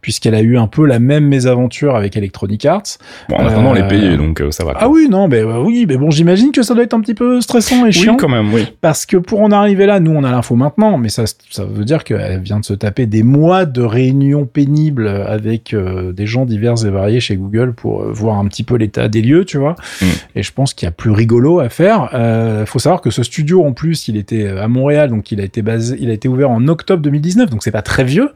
puisqu'elle 0.01 0.35
a 0.35 0.41
eu 0.41 0.57
un 0.57 0.67
peu 0.67 0.85
la 0.85 0.99
même 0.99 1.25
mésaventure 1.25 1.95
avec 1.95 2.15
Electronic 2.17 2.65
Arts. 2.65 2.83
Bon, 3.29 3.37
en 3.37 3.45
attendant, 3.47 3.69
on 3.71 3.73
les 3.73 3.87
payer, 3.87 4.17
donc 4.17 4.41
euh, 4.41 4.51
ça 4.51 4.63
va. 4.65 4.73
Ah 4.75 4.89
oui, 4.89 5.07
non, 5.09 5.27
mais 5.27 5.43
oui, 5.43 5.85
mais 5.87 5.97
bon, 5.97 6.11
j'imagine 6.11 6.51
que 6.51 6.63
ça 6.63 6.73
doit 6.73 6.83
être 6.83 6.93
un 6.93 7.01
petit 7.01 7.13
peu 7.15 7.41
stressant 7.41 7.85
et 7.85 7.91
chiant. 7.91 8.15
quand 8.17 8.29
même, 8.29 8.46
oui. 8.53 8.65
Parce 8.81 9.05
que 9.05 9.17
pour 9.17 9.41
en 9.41 9.51
arriver 9.51 9.85
là, 9.85 9.99
nous 9.99 10.11
on 10.11 10.23
a 10.23 10.31
l'info 10.31 10.55
maintenant, 10.55 10.97
mais 10.97 11.09
ça, 11.09 11.23
ça 11.49 11.65
veut 11.65 11.85
dire 11.85 12.03
qu'elle 12.03 12.41
vient 12.41 12.59
de 12.59 12.65
se 12.65 12.73
taper 12.73 13.05
des 13.05 13.23
mois 13.23 13.65
de 13.65 13.81
réunions 13.81 14.45
pénibles 14.45 15.07
avec 15.07 15.73
euh, 15.73 16.11
des 16.11 16.25
gens 16.27 16.45
divers 16.45 16.85
et 16.85 16.89
variés 16.89 17.19
chez 17.19 17.35
Google 17.35 17.73
pour 17.73 18.01
euh, 18.03 18.11
voir 18.11 18.37
un 18.39 18.45
petit 18.47 18.63
peu 18.63 18.75
l'état 18.75 19.07
des 19.07 19.21
lieux, 19.21 19.45
tu 19.45 19.57
vois. 19.57 19.75
Mm. 20.01 20.05
Et 20.35 20.43
je 20.43 20.51
pense 20.53 20.73
qu'il 20.73 20.85
y 20.85 20.89
a 20.89 20.91
plus 20.91 21.11
rigolo 21.11 21.59
à 21.59 21.69
faire. 21.69 22.09
Euh, 22.13 22.65
faut 22.65 22.79
savoir 22.79 23.01
que 23.01 23.09
ce 23.09 23.23
studio, 23.23 23.63
en 23.65 23.73
plus, 23.73 24.07
il 24.07 24.17
était 24.17 24.47
à 24.47 24.67
Montréal, 24.67 25.09
donc 25.09 25.31
il 25.31 25.41
a 25.41 25.43
été 25.43 25.61
basé, 25.61 25.97
il 25.99 26.09
a 26.09 26.13
été 26.13 26.27
ouvert 26.27 26.49
en 26.51 26.67
octobre 26.67 27.01
2019, 27.01 27.49
donc 27.49 27.63
c'est 27.63 27.71
pas 27.71 27.81
très 27.81 28.03
vieux. 28.03 28.29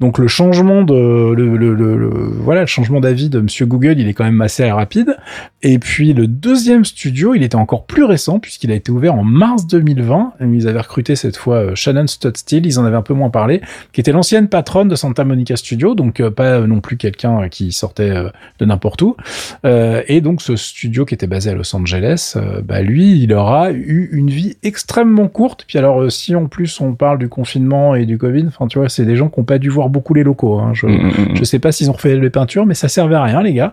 Donc 0.00 0.18
le 0.18 0.26
changement 0.26 0.82
de, 0.82 0.94
le, 1.34 1.56
le- 1.56 1.74
le- 1.74 1.96
le- 1.96 2.08
voilà, 2.40 2.62
le 2.62 2.66
changement 2.66 3.00
d'avis 3.00 3.28
de 3.28 3.40
Monsieur 3.40 3.66
Google, 3.66 3.94
il 3.98 4.08
est 4.08 4.14
quand 4.14 4.24
même 4.24 4.40
assez 4.40 4.68
rapide. 4.70 5.16
Et 5.62 5.78
puis 5.78 6.12
le 6.12 6.26
deuxième 6.26 6.84
studio, 6.84 7.34
il 7.34 7.42
était 7.42 7.54
encore 7.54 7.86
plus 7.86 8.04
récent 8.04 8.38
puisqu'il 8.40 8.70
a 8.70 8.74
été 8.74 8.90
ouvert 8.90 9.14
en 9.14 9.24
mars 9.24 9.53
2020. 9.56 10.34
Et 10.40 10.44
Ils 10.44 10.68
avaient 10.68 10.80
recruté 10.80 11.16
cette 11.16 11.36
fois 11.36 11.56
euh, 11.56 11.74
Shannon 11.74 12.06
Studstill, 12.06 12.66
ils 12.66 12.78
en 12.78 12.84
avaient 12.84 12.96
un 12.96 13.02
peu 13.02 13.14
moins 13.14 13.30
parlé, 13.30 13.60
qui 13.92 14.00
était 14.00 14.12
l'ancienne 14.12 14.48
patronne 14.48 14.88
de 14.88 14.96
Santa 14.96 15.24
Monica 15.24 15.56
Studio, 15.56 15.94
donc 15.94 16.20
euh, 16.20 16.30
pas 16.30 16.60
non 16.60 16.80
plus 16.80 16.96
quelqu'un 16.96 17.42
euh, 17.42 17.48
qui 17.48 17.72
sortait 17.72 18.12
de 18.58 18.64
n'importe 18.64 19.02
où. 19.02 19.16
Et 19.64 20.20
donc 20.20 20.42
ce 20.42 20.56
studio 20.56 21.04
qui 21.04 21.14
était 21.14 21.26
basé 21.26 21.50
à 21.50 21.54
Los 21.54 21.74
Angeles, 21.74 22.36
bah 22.64 22.82
lui, 22.82 23.22
il 23.22 23.32
aura 23.32 23.72
eu 23.72 24.08
une 24.12 24.30
vie 24.30 24.56
extrêmement 24.62 25.28
courte. 25.28 25.64
Puis 25.66 25.78
alors 25.78 26.10
si 26.10 26.34
en 26.34 26.46
plus 26.46 26.80
on 26.80 26.94
parle 26.94 27.18
du 27.18 27.28
confinement 27.28 27.94
et 27.94 28.06
du 28.06 28.18
Covid, 28.18 28.44
enfin 28.46 28.66
tu 28.66 28.78
vois, 28.78 28.88
c'est 28.88 29.04
des 29.04 29.16
gens 29.16 29.28
qui 29.28 29.40
n'ont 29.40 29.44
pas 29.44 29.58
dû 29.58 29.68
voir 29.68 29.88
beaucoup 29.88 30.14
les 30.14 30.22
locaux. 30.22 30.58
Hein, 30.58 30.72
je, 30.74 30.86
Mm, 30.94 31.06
mm, 31.06 31.32
mm. 31.32 31.36
je 31.36 31.44
sais 31.44 31.58
pas 31.58 31.72
s'ils 31.72 31.90
ont 31.90 31.94
refait 31.94 32.16
les 32.16 32.30
peintures, 32.30 32.66
mais 32.66 32.74
ça 32.74 32.88
servait 32.88 33.14
à 33.14 33.22
rien, 33.22 33.42
les 33.42 33.54
gars. 33.54 33.72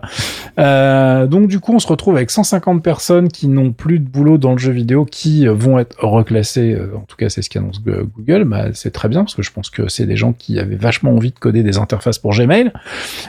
Euh, 0.58 1.26
donc 1.26 1.48
du 1.48 1.60
coup, 1.60 1.72
on 1.74 1.78
se 1.78 1.86
retrouve 1.86 2.16
avec 2.16 2.30
150 2.30 2.82
personnes 2.82 3.28
qui 3.28 3.48
n'ont 3.48 3.72
plus 3.72 3.98
de 3.98 4.08
boulot 4.08 4.38
dans 4.38 4.52
le 4.52 4.58
jeu 4.58 4.72
vidéo, 4.72 5.04
qui 5.04 5.46
euh, 5.46 5.52
être 5.78 6.02
reclassées. 6.04 6.72
euh, 6.72 6.96
en 6.96 7.00
tout 7.00 7.16
cas, 7.16 7.28
c'est 7.28 7.42
ce 7.42 7.50
qu'annonce 7.50 7.82
Google. 7.82 8.44
Bah, 8.44 8.66
c'est 8.74 8.90
très 8.90 9.08
bien 9.08 9.20
parce 9.24 9.34
que 9.34 9.42
je 9.42 9.52
pense 9.52 9.70
que 9.70 9.88
c'est 9.88 10.06
des 10.06 10.16
gens 10.16 10.32
qui 10.32 10.58
avaient 10.58 10.76
vachement 10.76 11.12
envie 11.12 11.30
de 11.30 11.38
coder 11.38 11.62
des 11.62 11.78
interfaces 11.78 12.18
pour 12.18 12.32
Gmail. 12.32 12.72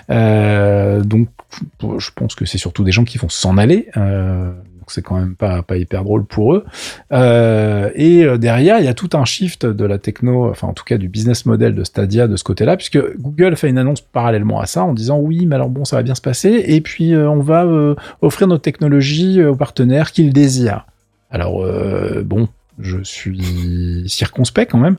Euh, 0.10 1.02
donc, 1.02 1.28
je 1.82 2.10
pense 2.16 2.36
que 2.36 2.46
c'est 2.46 2.58
surtout 2.58 2.84
des 2.84 2.92
gens 2.92 3.04
qui 3.04 3.18
vont 3.18 3.30
s'en 3.30 3.58
aller. 3.58 3.90
Euh, 3.98 4.52
donc 4.52 4.92
c'est 4.92 5.02
quand 5.02 5.18
même 5.18 5.36
pas, 5.36 5.62
pas 5.62 5.78
hyper 5.78 6.04
drôle 6.04 6.26
pour 6.26 6.56
eux. 6.56 6.66
Et 7.96 8.26
derrière, 8.38 8.80
il 8.80 8.86
y 8.86 8.90
a 8.90 8.94
tout 8.94 9.12
un 9.14 9.24
shift 9.24 9.66
de 9.66 9.86
la 9.86 9.98
techno, 9.98 10.50
enfin 10.50 10.68
en 10.68 10.74
tout 10.74 10.84
cas 10.84 10.98
du 10.98 11.08
business 11.08 11.46
model 11.46 11.74
de 11.74 11.86
Stadia 11.86 12.28
de 12.28 12.36
ce 12.36 12.44
côté-là, 12.44 12.76
puisque 12.76 13.00
Google 13.18 13.56
fait 13.56 13.70
une 13.70 13.78
annonce 13.78 14.02
parallèlement 14.02 14.60
à 14.60 14.66
ça 14.66 14.84
en 14.84 14.94
disant 14.94 15.20
oui, 15.20 15.46
mais 15.46 15.56
alors 15.56 15.70
bon, 15.70 15.86
ça 15.86 15.96
va 15.96 16.04
bien 16.04 16.16
se 16.16 16.22
passer, 16.22 16.66
et 16.68 16.82
puis 16.82 17.16
on 17.16 17.40
va 17.40 17.66
offrir 18.22 18.48
notre 18.48 18.64
technologie 18.64 19.40
euh, 19.40 19.52
aux 19.52 19.56
partenaires 19.56 20.12
qu'ils 20.12 20.34
désirent. 20.34 20.86
Alors 21.34 21.62
euh, 21.62 22.24
bon, 22.24 22.48
je 22.80 23.04
suis 23.04 24.04
circonspect 24.08 24.72
quand 24.72 24.80
même, 24.80 24.98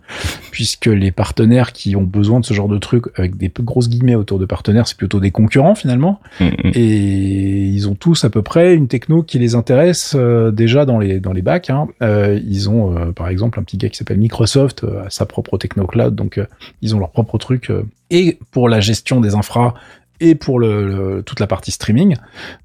puisque 0.51 0.87
les 0.87 1.11
partenaires 1.11 1.73
qui 1.73 1.97
ont 1.97 2.03
besoin 2.03 2.41
de 2.41 2.45
ce 2.45 2.55
genre 2.55 2.69
de 2.69 2.79
truc, 2.79 3.07
avec 3.17 3.37
des 3.37 3.51
grosses 3.61 3.89
guillemets 3.89 4.15
autour 4.15 4.39
de 4.39 4.47
partenaires, 4.47 4.87
c'est 4.87 4.97
plutôt 4.97 5.19
des 5.19 5.31
concurrents 5.31 5.75
finalement. 5.75 6.21
Mm, 6.41 6.45
mm. 6.45 6.71
Et 6.75 7.67
ils 7.67 7.89
ont 7.89 7.95
tous 7.95 8.25
à 8.25 8.31
peu 8.31 8.43
près 8.43 8.75
une 8.75 8.87
techno 8.87 9.23
qui 9.23 9.39
les 9.39 9.55
intéresse 9.55 10.15
euh, 10.17 10.51
déjà 10.51 10.85
dans 10.85 10.99
les 10.99 11.19
dans 11.19 11.33
les 11.33 11.43
bacs. 11.43 11.71
Hein. 11.71 11.89
Euh, 12.03 12.41
ils 12.47 12.71
ont 12.71 12.97
euh, 12.97 13.13
par 13.13 13.29
exemple 13.29 13.59
un 13.59 13.65
petit 13.65 13.77
gars 13.77 13.89
qui 13.89 13.97
s'appelle 13.97 14.19
Microsoft, 14.19 14.87
sa 15.09 15.27
propre 15.27 15.59
techno 15.59 15.87
cloud, 15.87 16.15
donc 16.15 16.41
ils 16.81 16.95
ont 16.95 16.99
leur 16.99 17.11
propre 17.11 17.39
truc. 17.39 17.73
Et 18.11 18.39
pour 18.53 18.69
la 18.69 18.81
gestion 18.81 19.21
des 19.21 19.35
infras 19.35 19.75
et 20.21 20.35
pour 20.35 20.59
le, 20.59 21.23
toute 21.25 21.41
la 21.41 21.47
partie 21.47 21.71
streaming. 21.71 22.17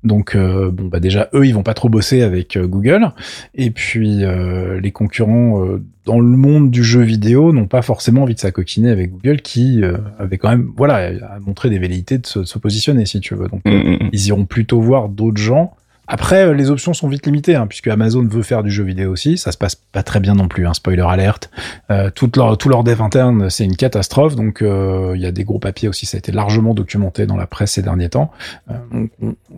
Donc 0.04 0.36
euh, 0.36 0.72
bon 0.72 0.86
bah 0.86 1.00
déjà 1.00 1.30
eux 1.34 1.46
ils 1.46 1.54
vont 1.54 1.64
pas 1.64 1.74
trop 1.74 1.90
bosser 1.90 2.22
avec 2.22 2.56
euh, 2.56 2.68
Google 2.68 3.12
et 3.56 3.72
puis 3.72 4.24
euh, 4.24 4.80
les 4.80 4.92
concurrents 4.92 5.66
dans 6.06 6.20
le 6.20 6.38
monde 6.38 6.72
du 6.72 6.84
jeu 6.84 7.02
vidéo 7.02 7.52
n'ont 7.52 7.68
pas 7.68 7.82
forcément 7.82 8.24
envie 8.24 8.36
de 8.36 8.40
s'acoquiner 8.40 8.90
avec 8.90 9.12
Google 9.12 9.42
qui 9.42 9.82
avait 10.18 10.38
quand 10.38 10.50
même 10.50 10.72
voilà 10.76 11.12
a 11.34 11.40
montré 11.40 11.70
des 11.70 11.80
velléités 11.80 12.18
de 12.18 12.26
se, 12.26 12.44
se 12.44 12.60
positionner 12.60 13.06
si 13.06 13.20
tu 13.20 13.36
veux. 13.36 13.48
Donc 13.48 13.62
mm, 13.66 13.72
mm, 13.72 13.92
mm. 13.92 14.10
ils 14.14 14.28
iront 14.28 14.46
plutôt 14.46 14.82
voir 14.82 15.10
d'autres 15.10 15.42
gens 15.42 15.76
après, 16.12 16.48
euh, 16.48 16.54
les 16.56 16.72
options 16.72 16.96
sont 16.96 17.08
vite 17.08 17.28
limitées, 17.28 17.54
hein, 17.54 17.68
puisque 17.68 17.88
Amazon 17.88 18.26
veut 18.26 18.42
faire 18.42 18.64
du 18.64 18.72
jeu 18.72 18.84
vidéo 18.84 19.12
aussi. 19.12 19.38
Ça 19.38 19.52
se 19.52 19.60
passe 19.60 19.76
pas 19.76 20.02
très 20.02 20.20
bien 20.20 20.34
non 20.34 20.48
plus, 20.48 20.66
hein, 20.66 20.74
spoiler 20.74 21.06
alerte. 21.08 21.52
Euh, 21.92 22.10
tout 22.10 22.32
leur, 22.36 22.58
tout 22.58 22.68
leur 22.68 22.84
dev 22.84 23.00
interne, 23.00 23.52
c'est 23.52 23.64
une 23.64 23.76
catastrophe. 23.76 24.36
Donc, 24.36 24.64
euh, 24.64 25.12
il 25.14 25.22
y 25.22 25.28
a 25.28 25.32
des 25.32 25.44
gros 25.44 25.60
papiers 25.60 25.88
aussi. 25.88 26.08
Ça 26.08 26.18
a 26.18 26.20
été 26.20 26.32
largement 26.32 26.74
documenté 26.74 27.28
dans 27.28 27.38
la 27.38 27.46
presse 27.46 27.74
ces 27.74 27.84
derniers 27.84 28.10
temps. 28.10 28.32
Euh, 28.72 29.06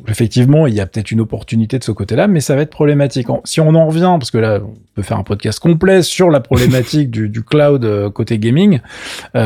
effectivement, 0.10 0.68
il 0.68 0.74
y 0.74 0.82
a 0.82 0.86
peut-être 0.86 1.12
une 1.12 1.22
opportunité 1.22 1.80
de 1.80 1.86
ce 1.86 1.94
côté-là, 1.94 2.28
mais 2.28 2.42
ça 2.42 2.58
va 2.58 2.64
être 2.64 2.70
problématique. 2.70 3.28
Si 3.46 3.62
on 3.62 3.74
en 3.74 3.88
revient, 3.88 4.18
parce 4.20 4.32
que 4.32 4.38
là, 4.38 4.60
on 4.62 4.74
peut 4.94 5.04
faire 5.04 5.18
un 5.18 5.24
podcast 5.24 5.62
complet 5.62 6.02
sur 6.02 6.30
la 6.30 6.42
problématique 6.42 7.10
du, 7.12 7.30
du, 7.30 7.44
cloud 7.44 8.12
côté 8.12 8.40
gaming. 8.40 8.82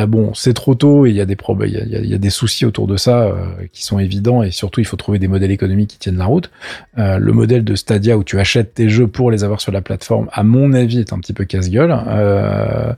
bon, 0.07 0.33
c'est 0.33 0.53
trop 0.53 0.73
tôt 0.73 1.05
et 1.05 1.11
il 1.11 1.15
y 1.15 1.21
a 1.21 1.25
des 1.25 1.37
il 1.65 1.71
y 1.71 1.77
a, 1.77 1.99
y 1.99 2.13
a, 2.15 2.17
des 2.17 2.29
soucis 2.31 2.65
autour 2.65 2.87
de 2.87 2.97
ça 2.97 3.31
qui 3.71 3.83
sont 3.83 3.99
évidents 3.99 4.41
et 4.41 4.49
surtout, 4.49 4.79
il 4.79 4.85
faut 4.85 4.97
trouver 4.97 5.19
des 5.19 5.27
modèles 5.27 5.51
économiques 5.51 5.91
qui 5.91 5.99
tiennent 5.99 6.17
la 6.17 6.25
route. 6.25 6.49
Euh, 6.97 7.17
le 7.17 7.33
modèle 7.33 7.65
de 7.65 7.75
Stadia 7.75 8.17
où 8.17 8.23
tu 8.23 8.39
achètes 8.39 8.73
tes 8.73 8.87
jeux 8.87 9.07
pour 9.07 9.29
les 9.29 9.43
avoir 9.43 9.59
sur 9.59 9.71
la 9.71 9.81
plateforme, 9.81 10.29
à 10.31 10.43
mon 10.43 10.71
avis, 10.73 10.99
est 10.99 11.11
un 11.11 11.19
petit 11.19 11.33
peu 11.33 11.43
casse-gueule. 11.43 11.93
Euh, 12.07 12.93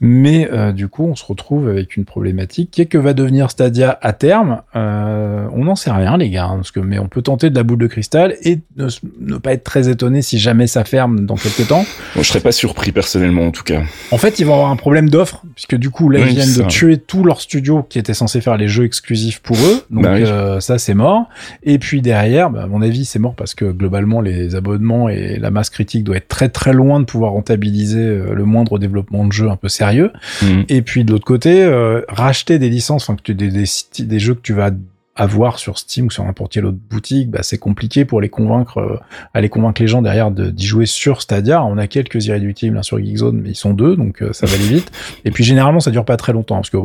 mais 0.00 0.48
euh, 0.52 0.72
du 0.72 0.88
coup, 0.88 1.04
on 1.04 1.16
se 1.16 1.24
retrouve 1.24 1.68
avec 1.68 1.96
une 1.96 2.04
problématique 2.04 2.70
qui 2.70 2.82
est 2.82 2.86
que 2.86 2.98
va 2.98 3.14
devenir 3.14 3.50
Stadia 3.50 3.98
à 4.02 4.12
terme. 4.12 4.60
on 4.74 5.64
n'en 5.64 5.76
sait 5.76 5.90
rien, 5.90 6.18
les 6.18 6.28
gars, 6.28 6.46
hein, 6.46 6.56
parce 6.56 6.72
que 6.72 6.80
mais 6.80 6.98
on 6.98 7.08
peut 7.08 7.22
tenter 7.22 7.48
de 7.48 7.54
la 7.54 7.62
boule 7.62 7.78
de 7.78 7.86
cristal 7.86 8.36
et 8.42 8.58
ne, 8.76 9.38
pas 9.38 9.52
être 9.52 9.64
très 9.64 9.88
étonné 9.88 10.20
si 10.20 10.38
jamais 10.38 10.66
ça 10.66 10.84
ferme 10.84 11.24
dans 11.24 11.36
quelques 11.36 11.68
temps. 11.68 11.84
Bon, 12.14 12.22
je 12.22 12.28
serais 12.28 12.40
pas 12.40 12.52
surpris 12.52 12.92
personnellement, 12.92 13.46
en 13.46 13.50
tout 13.50 13.64
cas. 13.64 13.82
En 14.10 14.18
fait, 14.18 14.38
ils 14.40 14.44
vont 14.44 14.54
avoir 14.54 14.70
un 14.70 14.76
problème 14.76 15.08
d'offre, 15.08 15.42
puisque 15.54 15.76
du 15.76 15.90
coup, 15.90 16.10
là, 16.10 16.20
ils 16.20 16.34
viennent 16.34 16.54
de 16.54 16.62
tuer 16.64 16.98
tout 16.98 17.24
leur 17.24 17.40
studio 17.40 17.82
qui 17.88 17.98
était 17.98 18.14
censé 18.14 18.42
faire 18.42 18.58
les 18.58 18.68
jeux 18.68 18.84
exclusifs 18.84 19.40
pour 19.40 19.56
eux. 19.56 19.84
Donc 19.90 20.04
bah 20.04 20.60
ça, 20.60 20.78
c'est 20.78 20.94
mort. 20.94 21.28
Et 21.62 21.78
puis 21.78 22.02
derrière, 22.02 22.50
bah, 22.50 22.64
à 22.64 22.66
mon 22.66 22.82
avis, 22.82 23.06
c'est 23.06 23.18
mort 23.18 23.34
parce 23.38 23.54
que 23.54 23.64
globalement 23.70 24.20
les 24.20 24.54
abonnements 24.54 25.08
et 25.08 25.38
la 25.38 25.50
masse 25.50 25.70
critique 25.70 26.04
doit 26.04 26.16
être 26.16 26.28
très 26.28 26.50
très 26.50 26.74
loin 26.74 27.00
de 27.00 27.04
pouvoir 27.04 27.32
rentabiliser 27.32 28.00
euh, 28.00 28.34
le 28.34 28.44
moindre 28.44 28.78
développement 28.78 29.24
de 29.24 29.32
jeu 29.32 29.48
un 29.48 29.56
peu 29.56 29.68
sérieux. 29.68 30.12
Mhm. 30.42 30.64
Et 30.68 30.82
puis 30.82 31.04
de 31.04 31.12
l'autre 31.12 31.24
côté, 31.24 31.62
euh, 31.62 32.02
racheter 32.08 32.58
des 32.58 32.68
licences, 32.68 33.04
enfin 33.04 33.16
que 33.16 33.22
tu, 33.22 33.34
des, 33.34 33.48
des, 33.48 33.64
des 34.04 34.18
jeux 34.18 34.34
que 34.34 34.42
tu 34.42 34.52
vas 34.52 34.70
avoir 35.16 35.58
sur 35.58 35.78
Steam 35.78 36.06
ou 36.06 36.10
sur 36.10 36.24
n'importe 36.24 36.52
quelle 36.52 36.66
autre 36.66 36.78
boutique, 36.90 37.30
bah, 37.30 37.40
c'est 37.42 37.58
compliqué 37.58 38.04
pour 38.04 38.20
les 38.20 38.28
convaincre, 38.28 38.78
euh, 38.78 38.98
aller 39.34 39.48
convaincre 39.48 39.80
les 39.80 39.88
gens 39.88 40.02
derrière 40.02 40.30
d'y 40.30 40.66
jouer 40.66 40.86
sur 40.86 41.22
Stadia. 41.22 41.64
On 41.64 41.78
a 41.78 41.86
quelques 41.86 42.26
irréductibles 42.26 42.76
là, 42.76 42.82
sur 42.82 42.98
Geekzone, 42.98 43.40
mais 43.40 43.50
ils 43.50 43.56
sont 43.56 43.72
deux, 43.72 43.96
donc 43.96 44.22
ça 44.32 44.46
va 44.46 44.54
aller 44.54 44.66
vite. 44.66 44.92
Et 45.24 45.30
puis 45.30 45.44
généralement, 45.44 45.80
ça 45.80 45.90
dure 45.90 46.04
pas 46.04 46.16
très 46.16 46.32
longtemps 46.32 46.56
parce 46.56 46.70
que 46.70 46.76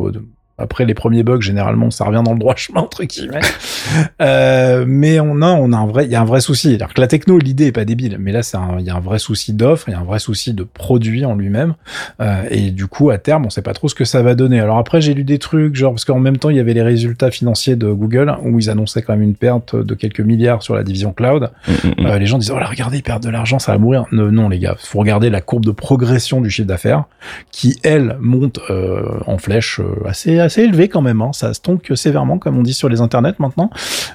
après 0.57 0.85
les 0.85 0.93
premiers 0.93 1.23
bugs, 1.23 1.41
généralement, 1.41 1.89
ça 1.89 2.05
revient 2.05 2.21
dans 2.23 2.33
le 2.33 2.39
droit 2.39 2.55
chemin 2.55 2.81
entre 2.81 3.03
guillemets. 3.03 3.41
euh, 4.21 4.85
mais 4.87 5.19
on 5.19 5.41
a, 5.41 5.51
on 5.51 5.73
a 5.73 5.77
un 5.77 5.87
vrai, 5.87 6.05
il 6.05 6.11
y 6.11 6.15
a 6.15 6.21
un 6.21 6.25
vrai 6.25 6.41
souci. 6.41 6.69
C'est-à-dire 6.69 6.93
que 6.93 7.01
la 7.01 7.07
techno, 7.07 7.39
l'idée 7.39 7.67
est 7.67 7.71
pas 7.71 7.85
débile, 7.85 8.17
mais 8.19 8.31
là, 8.31 8.43
c'est 8.43 8.57
il 8.79 8.85
y 8.85 8.89
a 8.89 8.95
un 8.95 8.99
vrai 8.99 9.19
souci 9.19 9.53
d'offre, 9.53 9.89
il 9.89 9.91
y 9.91 9.95
a 9.95 9.99
un 9.99 10.03
vrai 10.03 10.19
souci 10.19 10.53
de 10.53 10.63
produit 10.63 11.25
en 11.25 11.35
lui-même. 11.35 11.73
Euh, 12.21 12.43
et 12.51 12.71
du 12.71 12.87
coup, 12.87 13.09
à 13.09 13.17
terme, 13.17 13.45
on 13.45 13.49
sait 13.49 13.61
pas 13.63 13.73
trop 13.73 13.87
ce 13.87 13.95
que 13.95 14.05
ça 14.05 14.21
va 14.21 14.35
donner. 14.35 14.59
Alors 14.59 14.77
après, 14.77 15.01
j'ai 15.01 15.13
lu 15.13 15.23
des 15.23 15.39
trucs, 15.39 15.75
genre 15.75 15.93
parce 15.93 16.05
qu'en 16.05 16.19
même 16.19 16.37
temps, 16.37 16.49
il 16.49 16.57
y 16.57 16.59
avait 16.59 16.73
les 16.73 16.83
résultats 16.83 17.31
financiers 17.31 17.75
de 17.75 17.91
Google 17.91 18.35
où 18.43 18.59
ils 18.59 18.69
annonçaient 18.69 19.01
quand 19.01 19.13
même 19.13 19.23
une 19.23 19.35
perte 19.35 19.75
de 19.75 19.95
quelques 19.95 20.21
milliards 20.21 20.61
sur 20.61 20.75
la 20.75 20.83
division 20.83 21.13
cloud. 21.13 21.49
Mm, 21.67 21.71
mm, 21.71 22.03
mm. 22.03 22.05
Euh, 22.05 22.19
les 22.19 22.25
gens 22.25 22.37
disaient, 22.37 22.53
oh 22.55 22.59
là, 22.59 22.67
regardez, 22.67 22.97
ils 22.97 23.03
perdent 23.03 23.23
de 23.23 23.29
l'argent, 23.29 23.59
ça 23.59 23.71
va 23.71 23.77
mourir. 23.79 24.05
Non, 24.11 24.31
non, 24.31 24.49
les 24.49 24.59
gars, 24.59 24.75
faut 24.77 24.99
regarder 24.99 25.29
la 25.29 25.41
courbe 25.41 25.65
de 25.65 25.71
progression 25.71 26.41
du 26.41 26.49
chiffre 26.49 26.67
d'affaires 26.67 27.05
qui, 27.51 27.79
elle, 27.83 28.17
monte 28.19 28.59
euh, 28.69 29.19
en 29.25 29.37
flèche 29.37 29.79
euh, 29.79 30.07
assez 30.07 30.39
assez 30.43 30.61
élevé 30.61 30.89
quand 30.89 31.01
même. 31.01 31.21
Hein. 31.21 31.31
Ça 31.33 31.53
stonk 31.53 31.91
sévèrement, 31.95 32.37
comme 32.37 32.57
on 32.57 32.63
dit 32.63 32.73
sur 32.73 32.89
les 32.89 33.01
internets 33.01 33.35
maintenant. 33.39 33.69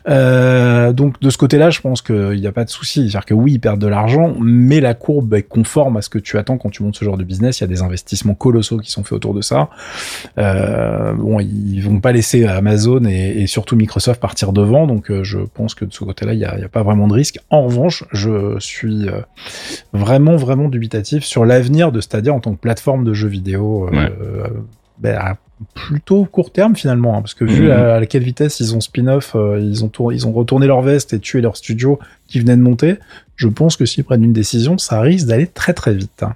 Euh, 0.09 0.93
donc 0.93 1.21
de 1.21 1.31
ce 1.31 1.39
côté-là, 1.39 1.71
je 1.71 1.81
pense 1.81 2.03
qu'il 2.03 2.41
n'y 2.41 2.47
a 2.47 2.53
pas 2.53 2.65
de 2.65 2.71
souci. 2.71 3.03
C'est-à-dire 3.03 3.27
que 3.27 3.35
oui, 3.35 3.53
ils 3.55 3.61
perdent 3.61 3.81
de 3.81 3.87
l'argent, 3.87 4.35
mais 4.41 4.81
la 4.81 4.95
courbe 4.95 5.35
est 5.35 5.43
conforme 5.43 5.97
à 5.97 6.03
ce 6.03 6.09
que 6.09 6.19
tu 6.19 6.39
attends 6.39 6.59
quand 6.59 6.71
tu 6.71 6.83
montes 6.83 6.97
ce 6.97 7.05
genre 7.05 7.17
de 7.17 7.25
business. 7.25 7.61
Il 7.61 7.63
y 7.63 7.65
a 7.65 7.69
des 7.69 7.83
investissements 7.83 8.35
colossaux 8.35 8.79
qui 8.79 8.91
sont 8.91 9.05
faits 9.05 9.13
autour 9.13 9.35
de 9.35 9.41
ça. 9.41 9.69
Euh, 10.39 11.13
bon, 11.13 11.41
ils 11.41 11.81
vont 11.81 12.01
pas 12.01 12.13
laisser 12.13 12.45
Amazon 12.45 13.05
et, 13.05 13.47
surtout 13.47 13.77
Microsoft 13.77 14.21
partir 14.21 14.53
devant. 14.53 14.87
Donc 14.87 15.11
euh, 15.11 15.25
je 15.25 15.39
pense 15.39 15.75
que 15.75 15.85
de 15.85 15.93
ce 15.93 16.05
côté-là, 16.05 16.35
il 16.35 16.39
n'y 16.39 16.45
a, 16.45 16.53
a, 16.53 16.69
pas 16.69 16.83
vraiment 16.83 17.09
de 17.09 17.15
risque. 17.15 17.39
En 17.51 17.63
revanche, 17.63 18.05
je 18.13 18.59
suis 18.59 19.09
euh, 19.09 19.21
vraiment, 19.93 20.37
vraiment 20.37 20.69
dubitatif 20.69 21.25
sur 21.25 21.45
l'avenir 21.45 21.93
de 21.93 22.01
Stadia 22.01 22.33
en 22.33 22.41
tant 22.41 22.55
que 22.55 22.61
plateforme 22.61 23.05
de 23.05 23.15
jeux 23.15 23.29
vidéo. 23.29 23.89
Ouais. 23.91 24.13
Ben, 25.01 25.17
à 25.17 25.37
plutôt 25.75 26.25
court 26.25 26.53
terme 26.53 26.77
finalement, 26.77 27.17
hein, 27.17 27.21
parce 27.21 27.35
que 27.35 27.45
vu 27.45 27.65
mhm. 27.65 27.71
à, 27.71 28.07
quelle 28.07 28.23
vitesse 28.23 28.61
ils 28.61 28.77
ont 28.77 28.81
spin-off, 28.81 29.33
euh, 29.35 29.59
ils 29.61 29.85
ont 29.85 29.91
ils 30.11 30.27
ont 30.27 30.33
retourné 30.33 30.67
leur 30.67 30.83
veste 30.83 31.13
et 31.13 31.19
tué 31.19 31.41
leur 31.41 31.57
studio 31.57 31.99
qui 32.27 32.39
venait 32.41 32.57
de 32.57 32.63
monter, 32.63 32.97
je 33.37 33.49
pense 33.49 33.77
que 33.77 33.85
s'ils 33.87 34.05
prennent 34.05 34.25
une 34.25 34.33
décision, 34.33 34.79
ça 34.79 35.01
risque 35.01 35.27
d'aller 35.27 35.47
très 35.47 35.73
très 35.73 35.95
vite. 35.95 36.23
Hein. 36.23 36.35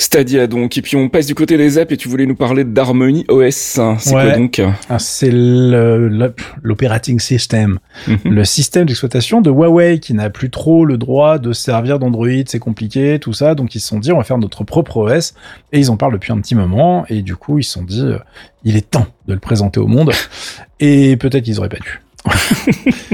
Stadia 0.00 0.46
donc. 0.46 0.78
Et 0.78 0.82
puis 0.82 0.96
on 0.96 1.10
passe 1.10 1.26
du 1.26 1.34
côté 1.34 1.58
des 1.58 1.76
apps 1.76 1.92
et 1.92 1.96
tu 1.96 2.08
voulais 2.08 2.24
nous 2.24 2.34
parler 2.34 2.64
d'Harmony 2.64 3.26
OS. 3.28 3.78
C'est 3.98 4.10
quoi 4.10 4.30
donc? 4.30 4.62
Ah, 4.88 4.98
C'est 4.98 5.30
l'operating 5.30 7.20
system, 7.20 7.78
mhm. 8.08 8.18
le 8.24 8.44
système 8.44 8.86
d'exploitation 8.86 9.42
de 9.42 9.50
Huawei 9.50 9.98
qui 9.98 10.14
n'a 10.14 10.30
plus 10.30 10.48
trop 10.48 10.86
le 10.86 10.96
droit 10.96 11.38
de 11.38 11.52
servir 11.52 11.98
d'Android, 11.98 12.28
c'est 12.46 12.58
compliqué, 12.58 13.18
tout 13.18 13.34
ça. 13.34 13.54
Donc 13.54 13.74
ils 13.74 13.80
se 13.80 13.88
sont 13.88 13.98
dit 13.98 14.10
on 14.10 14.16
va 14.16 14.24
faire 14.24 14.38
notre 14.38 14.64
propre 14.64 14.96
OS 14.96 15.34
et 15.72 15.78
ils 15.78 15.90
en 15.90 15.98
parlent 15.98 16.14
depuis 16.14 16.32
un 16.32 16.40
petit 16.40 16.54
moment 16.54 17.04
et 17.10 17.20
du 17.20 17.36
coup 17.36 17.58
ils 17.58 17.64
se 17.64 17.72
sont 17.72 17.84
dit 17.84 18.00
euh, 18.00 18.18
il 18.64 18.76
est 18.76 18.90
temps 18.90 19.06
de 19.26 19.34
le 19.34 19.40
présenter 19.40 19.80
au 19.80 19.86
monde 19.86 20.12
et 20.80 21.16
peut-être 21.18 21.44
qu'ils 21.44 21.58
auraient 21.58 21.68
pas 21.68 21.76
dû. 21.76 22.00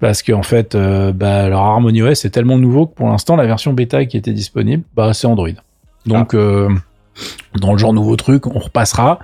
parce 0.00 0.22
qu'en 0.22 0.42
fait, 0.44 0.76
euh, 0.76 1.12
bah, 1.12 1.48
leur 1.48 1.60
Harmony 1.60 2.02
OS 2.02 2.24
est 2.24 2.30
tellement 2.30 2.58
nouveau 2.58 2.86
que 2.86 2.94
pour 2.94 3.08
l'instant, 3.08 3.34
la 3.34 3.46
version 3.46 3.72
bêta 3.72 4.04
qui 4.06 4.16
était 4.16 4.32
disponible, 4.32 4.84
bah, 4.94 5.12
c'est 5.14 5.26
Android. 5.26 5.48
Donc, 6.06 6.34
ah. 6.34 6.38
euh, 6.38 6.68
dans 7.60 7.72
le 7.72 7.78
genre 7.78 7.92
nouveau 7.92 8.16
truc, 8.16 8.46
on 8.46 8.58
repassera. 8.58 9.18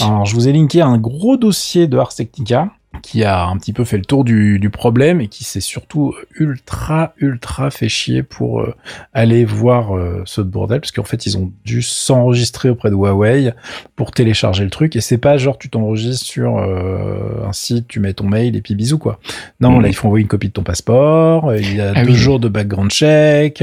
Alors, 0.00 0.26
je 0.26 0.34
vous 0.34 0.48
ai 0.48 0.52
linké 0.52 0.80
un 0.80 0.98
gros 0.98 1.36
dossier 1.36 1.86
de 1.86 1.98
Ars 1.98 2.14
Technica 2.14 2.70
qui 3.02 3.24
a 3.24 3.46
un 3.46 3.56
petit 3.56 3.72
peu 3.72 3.84
fait 3.84 3.96
le 3.96 4.04
tour 4.04 4.24
du, 4.24 4.58
du 4.58 4.70
problème 4.70 5.20
et 5.20 5.28
qui 5.28 5.44
s'est 5.44 5.60
surtout 5.60 6.14
ultra 6.36 7.12
ultra 7.18 7.70
fait 7.70 7.88
chier 7.88 8.22
pour 8.22 8.60
euh, 8.60 8.74
aller 9.12 9.44
voir 9.44 9.96
euh, 9.96 10.22
ce 10.24 10.40
bordel. 10.40 10.80
Parce 10.80 10.92
qu'en 10.92 11.04
fait 11.04 11.26
ils 11.26 11.36
ont 11.36 11.52
dû 11.64 11.82
s'enregistrer 11.82 12.70
auprès 12.70 12.90
de 12.90 12.94
Huawei 12.94 13.52
pour 13.96 14.12
télécharger 14.12 14.64
le 14.64 14.70
truc. 14.70 14.96
Et 14.96 15.00
c'est 15.00 15.18
pas 15.18 15.36
genre 15.36 15.58
tu 15.58 15.68
t'enregistres 15.68 16.24
sur 16.24 16.58
euh, 16.58 17.46
un 17.46 17.52
site 17.52 17.88
tu 17.88 18.00
mets 18.00 18.14
ton 18.14 18.28
mail 18.28 18.56
et 18.56 18.62
puis 18.62 18.74
bisous 18.74 18.98
quoi. 18.98 19.18
Non 19.60 19.78
là 19.78 19.88
mhm. 19.88 19.92
il 19.92 19.94
faut 19.94 20.06
envoyer 20.08 20.22
une 20.22 20.28
copie 20.28 20.48
de 20.48 20.52
ton 20.52 20.62
passeport. 20.62 21.54
Il 21.54 21.76
y 21.76 21.80
a 21.80 21.92
ah 21.94 22.04
deux 22.04 22.14
jours 22.14 22.40
de 22.40 22.48
background 22.48 22.90
check 22.90 23.62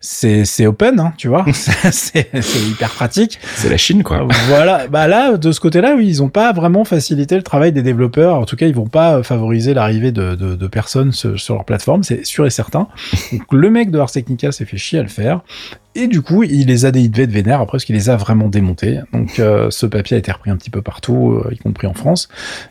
c'est 0.00 0.44
c'est 0.44 0.66
open 0.66 1.00
hein, 1.00 1.12
tu 1.16 1.28
vois. 1.28 1.44
C'est 1.54 2.28
hyper 2.68 2.90
pratique. 2.90 3.38
C'est 3.56 3.68
la 3.68 3.76
Chine 3.76 4.02
quoi. 4.02 4.26
Voilà. 4.48 4.86
Bah 4.88 5.06
là 5.06 5.36
de 5.36 5.52
ce 5.52 5.60
côté 5.60 5.80
là 5.80 5.94
oui 5.96 6.06
ils 6.06 6.22
ont 6.22 6.28
pas 6.28 6.52
vraiment 6.52 6.84
facilité 6.84 7.36
le 7.36 7.42
travail 7.42 7.72
des 7.72 7.82
développeurs 7.82 8.33
en 8.38 8.44
tout 8.44 8.56
cas, 8.56 8.66
ils 8.66 8.74
vont 8.74 8.88
pas 8.88 9.22
favoriser 9.22 9.74
l'arrivée 9.74 10.12
de, 10.12 10.66
personnes 10.66 11.12
sur, 11.12 11.54
leur 11.54 11.64
plateforme, 11.64 12.02
c'est 12.02 12.24
sûr 12.24 12.46
et 12.46 12.50
certain. 12.50 12.88
Donc, 13.32 13.52
le 13.52 13.70
mec 13.70 13.90
de 13.90 13.98
Ars 13.98 14.10
Technica 14.10 14.52
s'est 14.52 14.64
fait 14.64 14.76
chier 14.76 14.98
à 14.98 15.02
le 15.02 15.08
faire. 15.08 15.40
Et 15.96 16.08
du 16.08 16.22
coup, 16.22 16.42
il 16.42 16.66
les 16.66 16.86
a 16.86 16.90
déhydrés 16.90 17.28
de 17.28 17.32
vénère 17.32 17.60
après 17.60 17.78
ce 17.78 17.86
qu'il 17.86 17.94
les 17.94 18.10
a 18.10 18.16
vraiment 18.16 18.48
démontés. 18.48 18.98
Donc 19.12 19.38
euh, 19.38 19.70
ce 19.70 19.86
papier 19.86 20.16
a 20.16 20.18
été 20.18 20.32
repris 20.32 20.50
un 20.50 20.56
petit 20.56 20.70
peu 20.70 20.82
partout, 20.82 21.32
euh, 21.32 21.52
y 21.52 21.58
compris 21.58 21.86
en 21.86 21.94
France. 21.94 22.28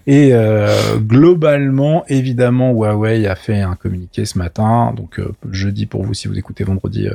Et 0.07 0.31
euh, 0.33 0.97
globalement, 0.97 2.03
évidemment, 2.09 2.71
Huawei 2.71 3.25
a 3.27 3.35
fait 3.35 3.61
un 3.61 3.75
communiqué 3.75 4.25
ce 4.25 4.37
matin, 4.37 4.93
donc 4.95 5.21
jeudi 5.51 5.85
pour 5.85 6.03
vous 6.03 6.13
si 6.13 6.27
vous 6.27 6.37
écoutez 6.37 6.65
vendredi 6.65 7.07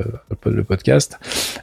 le 0.45 0.63
podcast. 0.63 1.19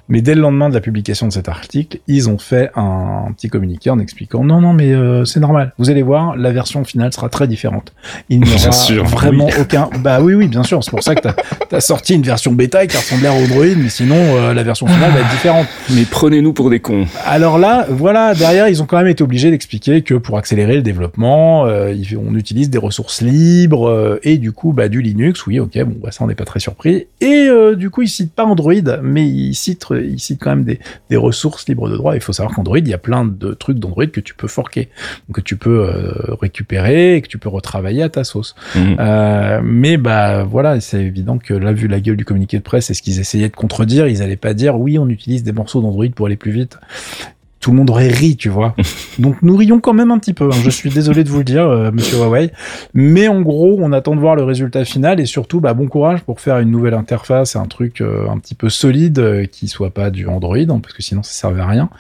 Mais 0.09 0.23
dès 0.23 0.37
le 0.37 0.41
lendemain 0.41 0.69
de 0.69 0.75
la 0.75 0.81
publication 0.81 1.27
de 1.27 1.33
cet 1.33 1.49
article, 1.49 1.99
ils 2.07 2.29
ont 2.31 2.39
fait 2.39 2.71
un, 2.77 3.33
petit 3.37 3.49
communiqué 3.49 3.91
en 3.91 3.99
expliquant 3.99 4.45
non, 4.45 4.61
non, 4.61 4.73
mais 4.73 4.95
c'est 5.25 5.41
normal. 5.41 5.73
Vous 5.79 5.91
allez 5.91 6.03
voir, 6.03 6.37
la 6.37 6.53
version 6.53 6.85
finale 6.85 7.13
sera 7.13 7.29
très 7.29 7.49
différente. 7.49 7.93
Il 8.29 8.41
n'y 8.41 8.55
aura 8.55 9.09
vraiment 9.09 9.49
aucun. 9.61 9.91
Bah 9.99 10.21
oui, 10.21 10.35
oui, 10.35 10.47
bien 10.47 10.63
sûr. 10.63 10.85
C'est 10.85 10.91
pour 10.91 11.03
ça 11.03 11.15
que 11.15 11.21
t'as 11.21 11.35
as 11.77 11.81
sorti 11.81 12.15
une 12.15 12.23
version 12.23 12.53
bêta 12.53 12.87
qui 12.87 12.97
ressemblait 12.97 13.29
à 13.29 13.33
Android, 13.33 13.65
mais 13.77 13.89
sinon 13.89 14.36
euh, 14.37 14.55
la 14.55 14.63
version 14.63 14.87
finale 14.87 15.13
va 15.13 15.21
être 15.21 15.31
différente. 15.31 15.67
Mais 15.95 16.05
prenez-nous 16.09 16.53
pour 16.53 16.71
des 16.71 16.81
cons. 16.81 17.07
Alors 17.25 17.59
là, 17.59 17.87
voilà, 17.89 18.35
derrière, 18.35 18.69
ils 18.69 18.83
ont 18.83 18.87
quand 18.87 18.99
même 18.99 19.07
été 19.07 19.23
obligés 19.23 19.51
d'expliquer 19.51 20.03
que 20.03 20.15
pour 20.15 20.39
accélérer 20.39 20.77
le 20.77 20.83
développement, 20.83 21.67
euh, 21.67 21.95
on 22.17 22.35
utilise 22.35 22.71
des 22.71 22.79
ressources 22.79 23.21
libres 23.21 23.89
euh, 23.89 24.19
et 24.23 24.39
du 24.39 24.53
coup, 24.53 24.73
bah, 24.73 24.89
du 24.89 25.03
Linux. 25.03 25.47
Oui, 25.47 25.59
ok, 25.59 25.79
bon, 25.85 25.97
bah, 26.03 26.11
ça 26.11 26.25
on 26.25 26.29
n'est 26.29 26.35
pas 26.35 26.45
très 26.45 26.61
surpris. 26.61 27.07
Et 27.21 27.49
du 27.77 27.91
coup, 27.91 28.03
ils 28.03 28.09
citent 28.09 28.35
pas 28.35 28.45
Android, 28.45 28.75
mais 29.03 29.27
ils 29.27 29.55
citent, 29.55 29.87
ils 29.91 30.21
citent 30.21 30.41
quand 30.43 30.51
même 30.51 30.65
des, 30.65 30.79
des 31.11 31.17
ressources 31.17 31.69
libres 31.69 31.89
de 31.89 31.97
droit. 31.97 32.15
Il 32.15 32.21
faut 32.21 32.33
savoir 32.33 32.55
qu'Android, 32.55 32.79
il 32.79 32.89
y 32.89 32.95
a 32.95 32.99
plein 32.99 33.25
de 33.25 33.55
trucs 33.55 33.79
d'Android 33.79 34.07
que 34.07 34.21
tu 34.21 34.35
peux 34.35 34.49
forquer, 34.49 34.89
que 35.33 35.41
tu 35.41 35.57
peux 35.57 35.89
récupérer 36.41 37.17
et 37.17 37.23
que 37.23 37.29
tu 37.29 37.39
peux 37.39 37.49
retravailler 37.49 38.03
à 38.03 38.09
ta 38.09 38.25
sauce. 38.25 38.55
Mhm. 38.75 38.97
mais 39.65 39.97
bah 39.97 40.45
voilà, 40.45 40.81
c'est 40.81 41.03
évident 41.03 41.39
que 41.39 41.55
là, 41.55 41.73
vu 41.73 41.89
la 41.89 42.01
gueule 42.01 42.17
du 42.17 42.25
communiqué 42.25 42.59
de 42.59 42.63
presse 42.63 42.91
et 42.91 42.95
ce 42.95 43.03
qu'ils 43.03 43.21
essayaient 43.21 43.49
de 43.49 43.57
contredire, 43.57 44.07
ils 44.07 44.23
allaient 44.27 44.37
pas 44.37 44.55
dire 44.55 44.79
oui, 44.79 44.99
on 44.99 45.09
utilise 45.09 45.43
des 45.43 45.53
morceaux 45.53 45.81
d'Android 45.81 46.07
pour 46.15 46.27
aller 46.27 46.37
plus 46.37 46.53
vite 46.53 46.79
tout 47.67 47.73
le 47.73 47.79
monde 47.79 47.91
aurait 47.91 48.07
ri, 48.07 48.37
tu 48.37 48.49
vois. 48.49 48.77
Donc 49.19 49.43
nous 49.43 49.57
rions 49.57 49.81
quand 49.81 49.93
même 49.93 50.13
un 50.13 50.21
petit 50.21 50.35
peu. 50.35 50.45
Hein. 50.45 50.57
Je 50.63 50.71
suis 50.71 50.89
désolé 50.89 51.25
de 51.25 51.29
vous 51.29 51.39
le 51.39 51.45
dire, 51.45 51.67
euh, 51.67 51.91
Monsieur 51.91 52.17
Huawei, 52.19 52.53
mais 52.95 53.27
en 53.27 53.41
gros, 53.41 53.77
on 53.81 53.91
attend 53.91 54.15
de 54.15 54.21
voir 54.21 54.37
le 54.37 54.45
résultat 54.45 54.85
final 54.85 55.19
et 55.19 55.27
surtout, 55.27 55.59
bah, 55.59 55.75
bon 55.75 55.89
courage 55.89 56.21
pour 56.21 56.39
faire 56.39 56.61
une 56.61 56.71
nouvelle 56.71 56.95
interface, 56.95 57.57
un 57.57 57.67
truc 57.67 58.01
euh, 58.01 58.29
un 58.31 58.39
petit 58.39 58.55
peu 58.55 58.69
solide 58.69 59.19
euh, 59.19 59.47
qui 59.47 59.67
soit 59.67 59.91
pas 59.91 60.11
du 60.11 60.29
Android, 60.29 60.57
hein, 60.57 60.79
parce 60.81 60.95
que 60.95 61.03
sinon 61.03 61.25
ça 61.25 61.33
servait 61.33 61.61
à 61.61 61.67
rien. 61.67 61.91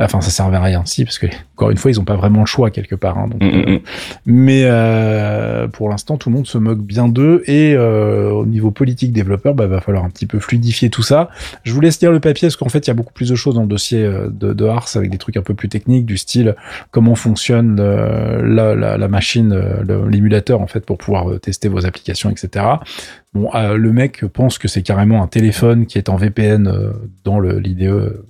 Enfin, 0.00 0.20
ça 0.20 0.30
servait 0.30 0.56
à 0.56 0.60
rien, 0.60 0.82
si, 0.86 1.04
parce 1.04 1.20
que 1.20 1.28
encore 1.54 1.70
une 1.70 1.76
fois, 1.76 1.92
ils 1.92 2.00
ont 2.00 2.04
pas 2.04 2.16
vraiment 2.16 2.40
le 2.40 2.46
choix 2.46 2.72
quelque 2.72 2.96
part. 2.96 3.16
Hein, 3.16 3.28
donc, 3.28 3.42
Mm, 3.42 3.46
mm, 3.46 3.74
mm. 3.74 3.80
mais 4.26 5.68
pour 5.68 5.88
l'instant, 5.88 6.16
tout 6.16 6.30
le 6.30 6.34
monde 6.34 6.48
se 6.48 6.58
moque 6.58 6.80
bien 6.80 7.06
d'eux 7.06 7.44
et 7.46 7.76
au 7.76 8.44
niveau 8.44 8.72
politique 8.72 9.12
développeur, 9.12 9.54
bah, 9.54 9.68
va 9.68 9.80
falloir 9.80 10.04
un 10.04 10.10
petit 10.10 10.26
peu 10.26 10.40
fluidifier 10.40 10.90
tout 10.90 11.04
ça. 11.04 11.28
Je 11.62 11.72
vous 11.72 11.80
laisse 11.80 12.00
lire 12.00 12.10
le 12.10 12.18
papier 12.18 12.48
parce 12.48 12.56
qu'en 12.56 12.68
fait, 12.68 12.88
il 12.88 12.88
y 12.88 12.90
a 12.90 12.94
beaucoup 12.94 13.12
plus 13.12 13.28
de 13.28 13.36
choses 13.36 13.54
dans 13.54 13.62
le 13.62 13.68
dossier 13.68 14.02
de, 14.02 14.52
de 14.52 14.64
Ars 14.64 14.88
avec 14.96 15.11
des 15.12 15.18
trucs 15.18 15.36
un 15.36 15.42
peu 15.42 15.54
plus 15.54 15.68
techniques 15.68 16.06
du 16.06 16.16
style 16.16 16.56
comment 16.90 17.14
fonctionne 17.14 17.78
euh, 17.78 18.42
la, 18.42 19.08
machine, 19.08 19.52
euh, 19.52 20.08
l'émulateur 20.08 20.60
en 20.60 20.66
fait 20.66 20.84
pour 20.84 20.98
pouvoir 20.98 21.30
euh, 21.30 21.38
tester 21.38 21.68
vos 21.68 21.86
applications, 21.86 22.30
etc. 22.30 22.64
Bon, 23.34 23.50
le 23.54 23.92
mec 23.92 24.26
pense 24.26 24.58
que 24.58 24.68
c'est 24.68 24.82
carrément 24.82 25.22
un 25.22 25.26
téléphone 25.26 25.86
qui 25.86 25.96
est 25.96 26.10
en 26.10 26.16
VPN 26.16 26.70
dans 27.24 27.40
l'IDE 27.40 28.22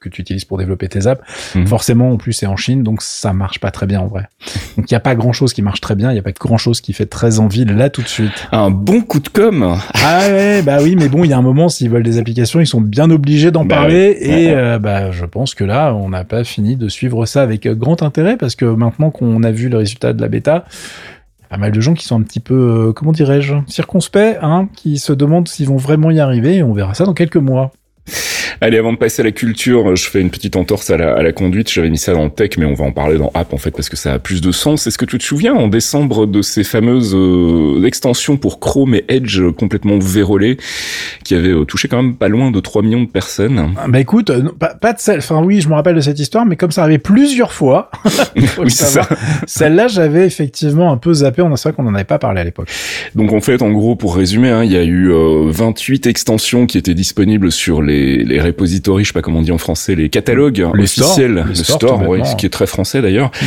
que 0.00 0.08
tu 0.08 0.20
utilises 0.20 0.44
pour 0.44 0.58
développer 0.58 0.88
tes 0.88 1.06
apps. 1.06 1.22
Mhm. 1.54 1.66
Forcément, 1.66 2.10
en 2.10 2.16
plus, 2.16 2.32
c'est 2.32 2.46
en 2.46 2.56
Chine, 2.56 2.82
donc 2.82 3.02
ça 3.02 3.32
marche 3.32 3.58
pas 3.60 3.70
très 3.70 3.86
bien 3.86 4.00
en 4.00 4.06
vrai. 4.06 4.28
Donc 4.76 4.90
il 4.90 4.94
y 4.94 4.96
a 4.96 5.00
pas 5.00 5.14
grand 5.14 5.32
chose 5.32 5.52
qui 5.52 5.62
marche 5.62 5.80
très 5.80 5.94
bien, 5.94 6.10
il 6.12 6.16
y 6.16 6.18
a 6.18 6.22
pas 6.22 6.32
grand 6.32 6.56
chose 6.56 6.80
qui 6.80 6.92
fait 6.92 7.06
très 7.06 7.38
envie 7.38 7.64
là 7.64 7.90
tout 7.90 8.02
de 8.02 8.08
suite. 8.08 8.32
Un 8.52 8.70
bon 8.70 9.02
coup 9.02 9.20
de 9.20 9.28
com. 9.28 9.76
Ah 9.94 10.20
ouais, 10.30 10.62
bah 10.62 10.78
oui, 10.82 10.96
mais 10.96 11.08
bon, 11.08 11.24
il 11.24 11.30
y 11.30 11.32
a 11.32 11.38
un 11.38 11.42
moment, 11.42 11.68
s'ils 11.68 11.90
veulent 11.90 12.02
des 12.02 12.18
applications, 12.18 12.60
ils 12.60 12.66
sont 12.66 12.80
bien 12.80 13.10
obligés 13.10 13.50
d'en 13.50 13.64
Bah 13.64 13.76
parler. 13.76 14.16
Et 14.20 14.30
Ouais, 14.30 14.54
euh, 14.54 14.78
bah, 14.78 15.10
je 15.10 15.24
pense 15.24 15.54
que 15.54 15.64
là, 15.64 15.94
on 15.94 16.08
n'a 16.08 16.24
pas 16.24 16.44
fini 16.44 16.76
de 16.76 16.88
suivre 16.88 17.26
ça 17.26 17.42
avec 17.42 17.66
euh, 17.66 17.74
grand 17.74 18.02
intérêt 18.02 18.36
parce 18.36 18.54
que 18.54 18.64
maintenant 18.64 19.10
qu'on 19.10 19.42
a 19.42 19.50
vu 19.50 19.68
le 19.68 19.78
résultat 19.78 20.12
de 20.12 20.20
la 20.20 20.28
bêta. 20.28 20.64
Pas 21.48 21.56
mal 21.56 21.72
de 21.72 21.80
gens 21.80 21.94
qui 21.94 22.04
sont 22.04 22.18
un 22.18 22.22
petit 22.22 22.38
peu, 22.38 22.54
euh, 22.88 22.92
comment 22.92 23.10
dirais-je, 23.10 23.54
circonspects, 23.66 24.38
hein, 24.40 24.68
qui 24.76 24.98
se 24.98 25.12
demandent 25.12 25.48
s'ils 25.48 25.66
vont 25.66 25.78
vraiment 25.78 26.10
y 26.12 26.20
arriver. 26.20 26.56
Et 26.56 26.62
on 26.62 26.72
verra 26.72 26.94
ça 26.94 27.04
dans 27.04 27.14
quelques 27.14 27.36
mois. 27.36 27.72
Allez, 28.60 28.78
avant 28.78 28.92
de 28.92 28.98
passer 28.98 29.22
à 29.22 29.24
la 29.24 29.32
culture, 29.32 29.96
je 29.96 30.08
fais 30.08 30.20
une 30.20 30.30
petite 30.30 30.56
entorse 30.56 30.90
à 30.90 30.96
la, 30.96 31.14
à 31.14 31.22
la 31.22 31.32
conduite. 31.32 31.70
J'avais 31.70 31.90
mis 31.90 31.98
ça 31.98 32.12
dans 32.12 32.28
tech, 32.30 32.50
mais 32.58 32.64
on 32.64 32.74
va 32.74 32.84
en 32.84 32.92
parler 32.92 33.18
dans 33.18 33.30
app 33.34 33.52
en 33.52 33.58
fait 33.58 33.70
parce 33.70 33.88
que 33.88 33.96
ça 33.96 34.14
a 34.14 34.18
plus 34.18 34.40
de 34.40 34.52
sens. 34.52 34.86
Est-ce 34.86 34.98
que 34.98 35.04
tu 35.04 35.18
te 35.18 35.24
souviens 35.24 35.54
en 35.54 35.68
décembre 35.68 36.26
de 36.26 36.42
ces 36.42 36.64
fameuses 36.64 37.14
euh, 37.14 37.84
extensions 37.84 38.36
pour 38.36 38.60
Chrome 38.60 38.94
et 38.94 39.04
Edge 39.08 39.40
complètement 39.56 39.98
vérolées 39.98 40.56
qui 41.24 41.34
avaient 41.34 41.48
euh, 41.48 41.64
touché 41.64 41.88
quand 41.88 42.02
même 42.02 42.14
pas 42.16 42.28
loin 42.28 42.50
de 42.50 42.60
3 42.60 42.82
millions 42.82 43.02
de 43.02 43.08
personnes? 43.08 43.74
Ah, 43.76 43.86
Bah 43.88 44.00
écoute, 44.00 44.30
euh, 44.30 44.42
non, 44.42 44.52
pas, 44.58 44.74
pas 44.74 44.92
de 44.92 44.98
celle. 45.00 45.18
Enfin 45.18 45.42
oui, 45.42 45.60
je 45.60 45.68
me 45.68 45.74
rappelle 45.74 45.96
de 45.96 46.00
cette 46.00 46.18
histoire, 46.18 46.46
mais 46.46 46.56
comme 46.56 46.70
ça 46.70 46.82
arrivait 46.82 46.98
plusieurs 46.98 47.52
fois, 47.52 47.90
Oui, 48.58 48.70
ça. 48.70 49.08
Celle-là, 49.46 49.88
j'avais 49.88 50.26
effectivement 50.26 50.92
un 50.92 50.96
peu 50.96 51.12
zappé. 51.12 51.42
On 51.42 51.52
a 51.52 51.56
vrai 51.56 51.72
qu'on 51.72 51.86
en 51.86 51.94
avait 51.94 52.04
pas 52.04 52.18
parlé 52.18 52.40
à 52.40 52.44
l'époque. 52.44 52.68
Donc 53.14 53.32
en 53.32 53.40
fait, 53.40 53.62
en 53.62 53.70
gros, 53.70 53.96
pour 53.96 54.16
résumer, 54.16 54.50
hein, 54.50 54.64
il 54.64 54.72
y 54.72 54.76
a 54.76 54.84
eu 54.84 55.10
euh, 55.10 55.50
28 55.50 56.06
extensions 56.06 56.66
qui 56.66 56.78
étaient 56.78 56.94
disponibles 56.94 57.52
sur 57.52 57.82
les, 57.82 58.24
les 58.24 58.39
repositories, 58.40 59.04
je 59.04 59.08
sais 59.08 59.12
pas 59.12 59.22
comment 59.22 59.38
on 59.40 59.42
dit 59.42 59.52
en 59.52 59.58
français, 59.58 59.94
les 59.94 60.08
catalogues 60.08 60.66
Les 60.74 60.84
officiels, 60.84 61.34
Les 61.34 61.42
le 61.48 61.54
stores, 61.54 61.76
store, 61.76 62.00
ouais, 62.08 62.18
bêtement. 62.18 62.24
ce 62.32 62.36
qui 62.36 62.46
est 62.46 62.50
très 62.50 62.66
français 62.66 63.02
d'ailleurs. 63.02 63.30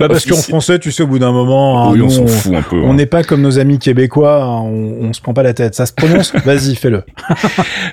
Bah, 0.00 0.06
parce 0.08 0.26
qu'en 0.26 0.36
français, 0.36 0.78
tu 0.78 0.92
sais, 0.92 1.02
au 1.02 1.06
bout 1.06 1.18
d'un 1.18 1.32
moment, 1.32 1.90
oui, 1.90 2.00
on 2.00 2.04
nous, 2.04 2.10
s'en 2.10 2.50
on- 2.52 2.56
un 2.56 2.62
peu. 2.62 2.76
on 2.76 2.90
hein. 2.90 2.94
n'est 2.94 3.06
pas 3.06 3.24
comme 3.24 3.40
nos 3.42 3.58
amis 3.58 3.78
québécois. 3.78 4.60
on, 4.62 4.96
on 5.08 5.12
se 5.12 5.20
prend 5.20 5.34
pas 5.34 5.42
la 5.42 5.54
tête. 5.54 5.74
Ça 5.74 5.86
se 5.86 5.92
prononce 5.92 6.32
Vas-y, 6.44 6.76
fais-le. 6.76 7.02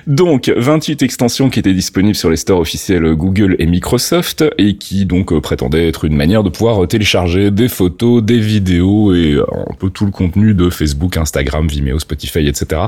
Donc, 0.06 0.52
28 0.56 1.02
extensions 1.02 1.50
qui 1.50 1.58
étaient 1.58 1.72
disponibles 1.72 2.14
sur 2.14 2.30
les 2.30 2.36
stores 2.36 2.60
officiels 2.60 3.14
Google 3.14 3.56
et 3.58 3.66
Microsoft 3.66 4.44
et 4.58 4.76
qui 4.76 5.04
donc 5.06 5.32
euh, 5.32 5.40
prétendaient 5.40 5.88
être 5.88 6.04
une 6.04 6.16
manière 6.16 6.42
de 6.42 6.48
pouvoir 6.50 6.84
euh, 6.84 6.86
télécharger 6.86 7.50
des 7.50 7.68
photos, 7.68 8.22
des 8.22 8.38
vidéos 8.38 9.14
et 9.14 9.32
euh, 9.34 9.44
un 9.70 9.74
peu 9.78 9.90
tout 9.90 10.04
le 10.04 10.10
contenu 10.12 10.54
de 10.54 10.70
Facebook, 10.70 11.16
Instagram, 11.16 11.66
Vimeo, 11.66 11.98
Spotify, 11.98 12.46
etc. 12.46 12.82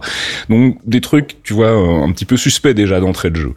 Donc, 0.49 0.79
des 0.87 1.01
trucs, 1.01 1.37
tu 1.43 1.55
vois, 1.55 1.71
un 1.71 2.11
petit 2.13 2.25
peu 2.25 2.37
suspects 2.37 2.75
déjà 2.75 3.01
d'entrée 3.09 3.31
de 3.31 3.37
jeu. 3.37 3.53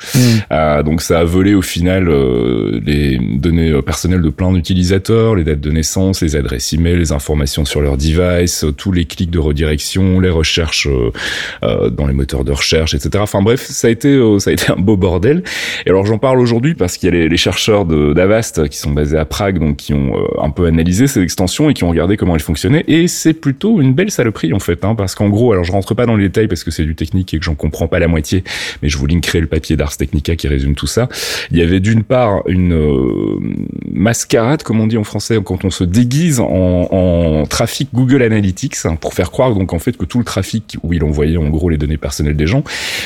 Euh, 0.52 0.84
donc 0.84 1.02
ça 1.02 1.20
a 1.20 1.24
volé 1.24 1.54
au 1.54 1.62
final 1.62 2.08
euh, 2.08 2.80
les 2.86 3.18
données 3.18 3.72
euh, 3.72 3.82
personnelles 3.82 4.22
de 4.22 4.30
plein 4.30 4.52
d'utilisateurs, 4.54 5.36
les 5.36 5.44
dates 5.44 5.60
de 5.60 5.72
naissance, 5.72 6.22
les 6.22 6.36
adresses 6.36 6.74
email, 6.74 6.98
les 6.98 7.12
informations 7.12 7.66
sur 7.66 7.82
leur 7.82 7.98
device, 7.98 8.66
tous 8.78 8.92
les 8.92 9.06
clics 9.06 9.30
de 9.30 9.40
redirection, 9.40 10.20
les 10.20 10.30
recherches 10.30 10.88
dans 11.62 12.08
les 12.08 12.14
moteurs 12.14 12.44
de 12.44 12.52
recherche, 12.52 12.94
etc. 12.94 13.10
Enfin 13.20 13.42
bref, 13.42 13.62
ça 13.62 13.88
a 13.88 13.92
été 13.92 14.20
ça 14.40 14.50
a 14.50 14.54
été 14.54 14.72
un 14.72 14.78
beau 14.78 14.98
bordel. 14.98 15.44
Et 15.86 15.90
alors 15.90 16.06
j'en 16.06 16.18
parle 16.18 16.40
aujourd'hui 16.40 16.74
parce 16.74 16.98
qu'il 16.98 17.14
y 17.14 17.16
a 17.16 17.20
les, 17.20 17.30
les 17.30 17.38
chercheurs 17.38 17.86
d'Avast 17.86 18.68
qui 18.70 18.78
sont 18.78 18.92
basés 18.92 19.18
à 19.18 19.26
Prague, 19.26 19.60
donc 19.60 19.78
qui 19.78 19.94
ont 19.94 20.14
un 20.42 20.50
peu 20.50 20.66
analysé 20.66 21.08
ces 21.08 21.22
extensions 21.22 21.70
et 21.70 21.74
qui 21.74 21.84
ont 21.84 21.90
regardé 21.90 22.18
comment 22.18 22.36
elles 22.36 22.42
fonctionnaient. 22.42 22.84
Et 22.88 23.08
c'est 23.08 23.34
plutôt 23.34 23.82
une 23.82 23.94
belle 23.94 24.12
saloperie 24.12 24.54
en 24.54 24.60
fait, 24.60 24.84
hein, 24.86 24.96
parce 24.96 25.16
qu'en 25.16 25.30
gros, 25.30 25.52
alors 25.52 25.64
je 25.64 25.72
rentre 25.72 25.94
pas 25.94 26.06
dans 26.06 26.16
les 26.16 26.26
détails 26.26 26.48
parce 26.48 26.64
que 26.64 26.72
c'est 26.72 26.86
du 26.86 26.96
technique 26.96 27.34
et 27.34 27.40
que 27.40 27.46
j'en 27.46 27.56
comprends 27.56 27.88
pas 27.88 28.00
la 28.00 28.08
moitié, 28.08 28.44
mais 28.82 28.90
je 28.90 28.98
vous 28.98 29.08
linkerai 29.08 29.41
le 29.42 29.48
papier 29.48 29.76
d'Ars 29.76 29.98
Technica 29.98 30.36
qui 30.36 30.48
résume 30.48 30.76
tout 30.76 30.88
ça. 30.88 31.10
Il 31.52 31.58
y 31.58 31.62
avait 31.62 31.80
d'une 31.80 32.04
part 32.04 32.44
une 32.48 32.74
euh, 32.74 33.40
mascarade, 33.92 34.64
comme 34.64 34.80
on 34.80 34.88
dit 34.88 34.98
en 34.98 35.04
français, 35.04 35.38
quand 35.44 35.66
on 35.66 35.70
se 35.70 35.84
déguise 35.84 36.40
en, 36.40 36.46
en 36.92 37.46
trafic 37.46 37.90
Google 37.94 38.22
Analytics 38.24 38.76
hein, 38.86 38.96
pour 38.96 39.14
faire 39.14 39.32
croire 39.32 39.54
donc 39.54 39.74
en 39.74 39.80
fait 39.80 39.98
que 39.98 40.06
tout 40.06 40.20
le 40.20 40.24
trafic 40.26 40.78
où 40.84 40.94
il 40.94 41.04
envoyait 41.04 41.38
en 41.38 41.50
gros 41.50 41.70
les 41.70 41.78
données 41.78 41.98
personnelles 41.98 42.36
des 42.38 42.48
gens, 42.48 42.64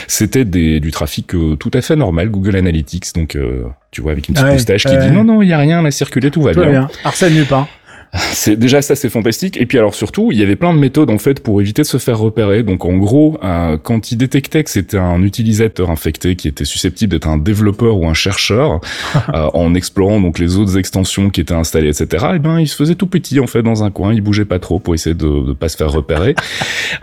c'était 0.08 0.46
du 0.46 0.92
trafic 0.92 1.34
euh, 1.36 1.56
tout 1.56 1.72
à 1.74 1.82
fait 1.82 1.96
normal 1.96 2.30
Google 2.30 2.56
Analytics. 2.56 3.14
Donc 3.16 3.36
euh, 3.36 3.64
tu 3.92 4.02
vois 4.02 4.12
avec 4.12 4.28
une 4.28 4.36
petite 4.36 4.46
Ouais, 4.48 4.54
moustache 4.54 4.84
qui 4.86 4.98
dit 4.98 5.12
non 5.12 5.24
non 5.24 5.42
il 5.42 5.50
y 5.50 5.54
a 5.54 5.58
rien 5.58 5.84
à 5.86 5.92
circuler 5.92 6.30
tout 6.32 6.42
va 6.42 6.54
Tout 6.54 6.60
bien. 6.62 6.70
bien. 6.70 6.88
Arsène 7.04 7.36
Lupin. 7.36 7.68
C'est 8.32 8.56
déjà 8.58 8.82
ça, 8.82 8.96
c'est 8.96 9.10
fantastique. 9.10 9.58
Et 9.58 9.66
puis 9.66 9.78
alors 9.78 9.96
surtout, 9.96 10.32
il 10.32 10.38
y 10.40 10.44
avait 10.44 10.56
plein 10.56 10.74
de 10.74 10.80
méthodes 10.80 11.10
en 11.10 11.18
fait 11.18 11.40
pour 11.42 11.62
éviter 11.62 11.82
de 11.82 11.88
se 11.88 11.98
faire 11.98 12.18
repérer. 12.20 12.64
Donc 12.64 12.86
en 12.86 12.98
gros, 12.98 13.38
euh, 13.44 13.78
quand 13.82 14.12
il 14.12 14.18
détectait 14.18 14.64
que 14.64 14.70
c'était 14.70 14.98
un 14.98 15.22
utilisateur 15.24 15.90
infecté 15.90 16.36
qui 16.36 16.48
était 16.48 16.66
susceptible 16.66 17.12
d'être 17.12 17.28
un 17.28 17.38
développeur 17.38 17.98
ou 17.98 18.08
un 18.08 18.14
chercheur, 18.14 18.80
euh, 19.34 19.50
en 19.54 19.74
explorant 19.74 20.20
donc 20.22 20.40
les 20.40 20.58
autres 20.58 20.78
extensions 20.78 21.30
qui 21.30 21.42
étaient 21.42 21.54
installées, 21.54 21.90
etc. 21.90 22.26
Et 22.36 22.40
ben 22.40 22.60
il 22.60 22.68
se 22.68 22.76
faisait 22.76 22.96
tout 22.96 23.08
petit 23.08 23.40
en 23.40 23.48
fait 23.48 23.64
dans 23.64 23.84
un 23.84 23.92
coin, 23.92 24.14
il 24.14 24.22
bougeait 24.22 24.46
pas 24.46 24.60
trop 24.60 24.80
pour 24.80 24.94
essayer 24.94 25.16
de, 25.16 25.48
de 25.48 25.54
pas 25.54 25.70
se 25.70 25.78
faire 25.78 25.92
repérer. 25.92 26.36